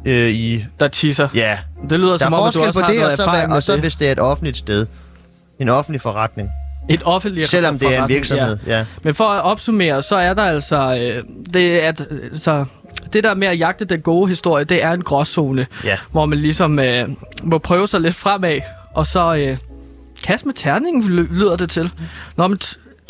øh, 0.04 0.28
i... 0.30 0.64
Der 0.80 0.88
tisser. 0.88 1.28
Ja. 1.34 1.58
Det 1.90 2.00
lyder 2.00 2.10
Der 2.10 2.18
som 2.18 2.32
er 2.32 2.36
om, 2.36 2.48
at 2.48 2.54
du 2.54 2.58
forskel 2.62 2.66
også 2.68 2.80
på 2.80 2.86
har 2.86 2.92
det, 2.92 3.04
og 3.04 3.12
så, 3.12 3.54
og 3.54 3.62
så 3.62 3.76
hvis 3.80 3.96
det 3.96 4.08
er 4.08 4.12
et 4.12 4.20
offentligt 4.20 4.56
sted. 4.56 4.86
En 5.58 5.68
offentlig 5.68 6.00
forretning. 6.00 6.48
Et 6.88 7.00
offentligt 7.04 7.46
Selvom 7.48 7.78
det 7.78 7.96
er 7.96 8.02
en 8.02 8.08
virksomhed, 8.08 8.58
ja. 8.66 8.84
Men 9.02 9.14
for 9.14 9.24
at 9.24 9.42
opsummere, 9.42 10.02
så 10.02 10.16
er 10.16 10.34
der 10.34 10.42
altså... 10.42 10.76
Øh, 11.16 11.24
det, 11.54 11.78
at, 11.78 12.06
så 12.36 12.64
det 13.12 13.24
der 13.24 13.34
med 13.34 13.48
at 13.48 13.58
jagte 13.58 13.84
den 13.84 14.00
gode 14.00 14.28
historie, 14.28 14.64
det 14.64 14.84
er 14.84 14.92
en 14.92 15.02
gråzone, 15.02 15.66
Ja. 15.84 15.98
hvor 16.10 16.26
man 16.26 16.38
ligesom 16.38 16.78
øh, 16.78 17.08
må 17.42 17.58
prøve 17.58 17.88
sig 17.88 18.00
lidt 18.00 18.14
fremad, 18.14 18.60
og 18.94 19.06
så 19.06 19.34
øh, 19.36 19.56
kaste 20.24 20.46
med 20.48 20.54
terningen, 20.54 21.02
ly- 21.10 21.32
lyder 21.38 21.56
det 21.56 21.70
til. 21.70 21.90
Nå, 22.36 22.46
men 22.46 22.58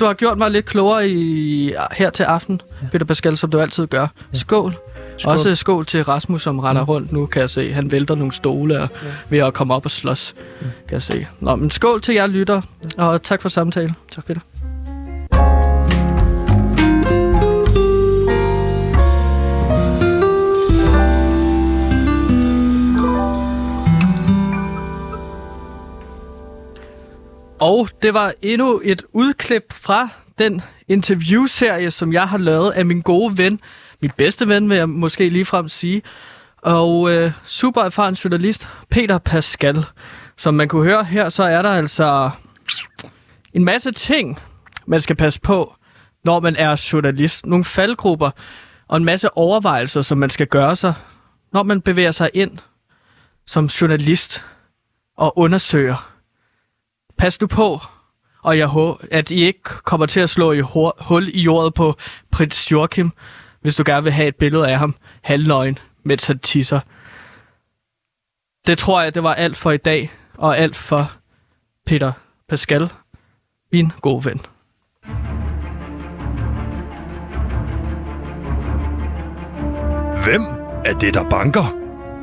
du 0.00 0.04
har 0.04 0.14
gjort 0.14 0.38
mig 0.38 0.50
lidt 0.50 0.66
klogere 0.66 1.08
i, 1.08 1.72
her 1.92 2.10
til 2.10 2.22
aften, 2.22 2.60
ja. 2.82 2.86
Peter 2.92 3.04
Pascal, 3.06 3.36
som 3.36 3.50
du 3.50 3.60
altid 3.60 3.86
gør. 3.86 4.06
Skål. 4.32 4.74
Skål. 5.22 5.32
Også 5.32 5.54
skål 5.54 5.86
til 5.86 6.04
Rasmus, 6.04 6.42
som 6.42 6.58
render 6.58 6.84
rundt 6.84 7.12
nu, 7.12 7.26
kan 7.26 7.40
jeg 7.40 7.50
se. 7.50 7.72
Han 7.72 7.92
vælter 7.92 8.14
nogle 8.14 8.32
stole 8.32 8.80
og, 8.80 8.88
ved 9.28 9.38
at 9.38 9.54
komme 9.54 9.74
op 9.74 9.84
og 9.84 9.90
slås, 9.90 10.34
kan 10.60 10.92
jeg 10.92 11.02
se. 11.02 11.26
Nå, 11.40 11.56
men 11.56 11.70
skål 11.70 12.00
til 12.00 12.14
jer 12.14 12.26
lytter, 12.26 12.62
og 12.98 13.22
tak 13.22 13.42
for 13.42 13.48
samtalen. 13.48 13.96
Tak, 14.12 14.26
Peter. 14.26 14.40
Og 27.60 27.88
det 28.02 28.14
var 28.14 28.32
endnu 28.42 28.80
et 28.84 29.02
udklip 29.12 29.72
fra 29.72 30.08
den 30.38 30.62
interviewserie, 30.88 31.90
som 31.90 32.12
jeg 32.12 32.28
har 32.28 32.38
lavet 32.38 32.70
af 32.70 32.86
min 32.86 33.00
gode 33.00 33.38
ven, 33.38 33.60
min 34.02 34.10
bedste 34.16 34.48
ven, 34.48 34.70
vil 34.70 34.76
jeg 34.76 34.88
måske 34.88 35.28
ligefrem 35.28 35.68
sige, 35.68 36.02
og 36.62 37.12
øh, 37.12 37.32
super 37.44 37.82
erfaren 37.82 38.14
journalist, 38.14 38.68
Peter 38.90 39.18
Pascal. 39.18 39.84
Som 40.36 40.54
man 40.54 40.68
kunne 40.68 40.84
høre 40.84 41.04
her, 41.04 41.28
så 41.28 41.42
er 41.42 41.62
der 41.62 41.70
altså 41.70 42.30
en 43.52 43.64
masse 43.64 43.92
ting, 43.92 44.38
man 44.86 45.00
skal 45.00 45.16
passe 45.16 45.40
på, 45.40 45.74
når 46.24 46.40
man 46.40 46.56
er 46.56 46.88
journalist. 46.92 47.46
Nogle 47.46 47.64
faldgrupper 47.64 48.30
og 48.88 48.96
en 48.96 49.04
masse 49.04 49.36
overvejelser, 49.36 50.02
som 50.02 50.18
man 50.18 50.30
skal 50.30 50.46
gøre 50.46 50.76
sig, 50.76 50.94
når 51.52 51.62
man 51.62 51.80
bevæger 51.80 52.12
sig 52.12 52.30
ind 52.34 52.58
som 53.46 53.66
journalist 53.66 54.44
og 55.16 55.38
undersøger 55.38 56.12
pas 57.18 57.40
nu 57.40 57.46
på, 57.46 57.80
og 58.42 58.58
jeg 58.58 58.66
håber, 58.66 58.96
at 59.10 59.30
I 59.30 59.44
ikke 59.44 59.62
kommer 59.62 60.06
til 60.06 60.20
at 60.20 60.30
slå 60.30 60.52
i 60.52 60.60
hul 61.00 61.28
i 61.34 61.40
jordet 61.40 61.74
på 61.74 61.94
prins 62.30 62.72
Joachim, 62.72 63.12
hvis 63.62 63.74
du 63.74 63.82
gerne 63.86 64.04
vil 64.04 64.12
have 64.12 64.28
et 64.28 64.36
billede 64.36 64.68
af 64.70 64.78
ham 64.78 64.94
halvnøgen, 65.22 65.78
mens 66.02 66.24
han 66.24 66.38
tisser. 66.38 66.80
Det 68.66 68.78
tror 68.78 69.02
jeg, 69.02 69.14
det 69.14 69.22
var 69.22 69.34
alt 69.34 69.56
for 69.56 69.70
i 69.70 69.76
dag, 69.76 70.10
og 70.38 70.58
alt 70.58 70.76
for 70.76 71.12
Peter 71.86 72.12
Pascal, 72.48 72.88
min 73.72 73.92
gode 74.00 74.24
ven. 74.24 74.40
Hvem 80.24 80.42
er 80.84 80.98
det, 81.00 81.14
der 81.14 81.28
banker? 81.30 81.78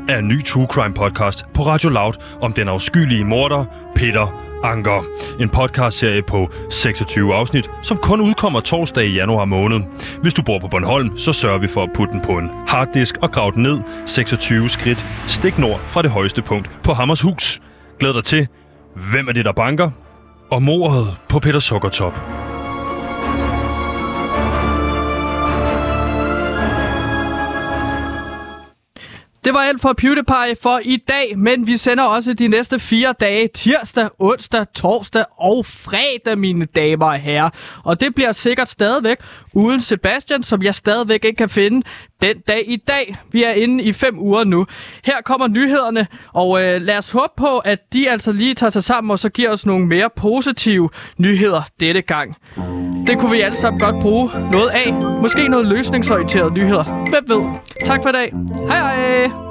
Er 0.09 0.19
en 0.19 0.27
ny 0.27 0.43
True 0.43 0.67
Crime 0.71 0.93
podcast 0.93 1.45
på 1.53 1.61
Radio 1.61 1.89
Loud 1.89 2.13
om 2.41 2.53
den 2.53 2.67
afskyelige 2.67 3.23
morder 3.23 3.65
Peter 3.95 4.48
Anker. 4.63 5.03
En 5.39 5.49
podcastserie 5.49 6.23
på 6.23 6.49
26 6.69 7.35
afsnit, 7.35 7.71
som 7.81 7.97
kun 7.97 8.21
udkommer 8.21 8.59
torsdag 8.59 9.05
i 9.05 9.13
januar 9.13 9.45
måned. 9.45 9.79
Hvis 10.21 10.33
du 10.33 10.41
bor 10.41 10.59
på 10.59 10.67
Bornholm, 10.67 11.17
så 11.17 11.33
sørger 11.33 11.59
vi 11.59 11.67
for 11.67 11.83
at 11.83 11.89
putte 11.95 12.13
den 12.13 12.21
på 12.21 12.31
en 12.37 12.49
harddisk 12.67 13.17
og 13.21 13.31
grave 13.31 13.51
den 13.51 13.63
ned 13.63 13.79
26 14.05 14.69
skridt 14.69 15.05
stik 15.27 15.57
nord 15.59 15.79
fra 15.79 16.01
det 16.01 16.11
højeste 16.11 16.41
punkt 16.41 16.69
på 16.83 16.93
Hammershus. 16.93 17.61
Glæd 17.99 18.13
dig 18.13 18.23
til, 18.23 18.47
hvem 19.11 19.27
er 19.27 19.31
det, 19.31 19.45
der 19.45 19.51
banker? 19.51 19.91
Og 20.51 20.63
mordet 20.63 21.17
på 21.29 21.39
Peter 21.39 21.59
Sukkertop. 21.59 22.48
Det 29.49 29.55
var 29.55 29.61
alt 29.61 29.81
for 29.81 29.93
PewDiePie 29.93 30.55
for 30.61 30.79
i 30.83 30.97
dag, 30.97 31.37
men 31.37 31.67
vi 31.67 31.77
sender 31.77 32.03
også 32.03 32.33
de 32.33 32.47
næste 32.47 32.79
fire 32.79 33.13
dage, 33.19 33.47
tirsdag, 33.47 34.09
onsdag, 34.19 34.65
torsdag 34.75 35.25
og 35.37 35.65
fredag, 35.65 36.37
mine 36.37 36.65
damer 36.65 37.05
og 37.05 37.15
herrer. 37.15 37.49
Og 37.83 38.01
det 38.01 38.15
bliver 38.15 38.31
sikkert 38.31 38.69
stadigvæk 38.69 39.17
uden 39.53 39.79
Sebastian, 39.79 40.43
som 40.43 40.63
jeg 40.63 40.75
stadigvæk 40.75 41.25
ikke 41.25 41.37
kan 41.37 41.49
finde 41.49 41.87
den 42.21 42.39
dag 42.47 42.63
i 42.67 42.75
dag. 42.75 43.17
Vi 43.31 43.43
er 43.43 43.51
inde 43.51 43.83
i 43.83 43.91
fem 43.91 44.19
uger 44.19 44.43
nu. 44.43 44.65
Her 45.05 45.21
kommer 45.21 45.47
nyhederne, 45.47 46.07
og 46.33 46.63
øh, 46.63 46.81
lad 46.81 46.97
os 46.97 47.11
håbe 47.11 47.33
på, 47.37 47.57
at 47.57 47.93
de 47.93 48.09
altså 48.09 48.31
lige 48.31 48.55
tager 48.55 48.69
sig 48.69 48.83
sammen 48.83 49.11
og 49.11 49.19
så 49.19 49.29
giver 49.29 49.49
os 49.49 49.65
nogle 49.65 49.87
mere 49.87 50.09
positive 50.15 50.89
nyheder 51.17 51.61
dette 51.79 52.01
gang. 52.01 52.37
Det 53.07 53.19
kunne 53.19 53.31
vi 53.31 53.41
alle 53.41 53.57
sammen 53.57 53.79
godt 53.79 53.95
bruge 54.01 54.29
noget 54.51 54.69
af. 54.69 54.93
Måske 55.21 55.47
noget 55.47 55.65
løsningsorienteret 55.65 56.53
nyheder. 56.53 56.83
Hvem 56.83 57.23
ved? 57.27 57.41
Tak 57.85 58.01
for 58.03 58.09
i 58.09 58.13
dag. 58.13 58.33
Hej 58.67 58.77
hej! 58.77 59.48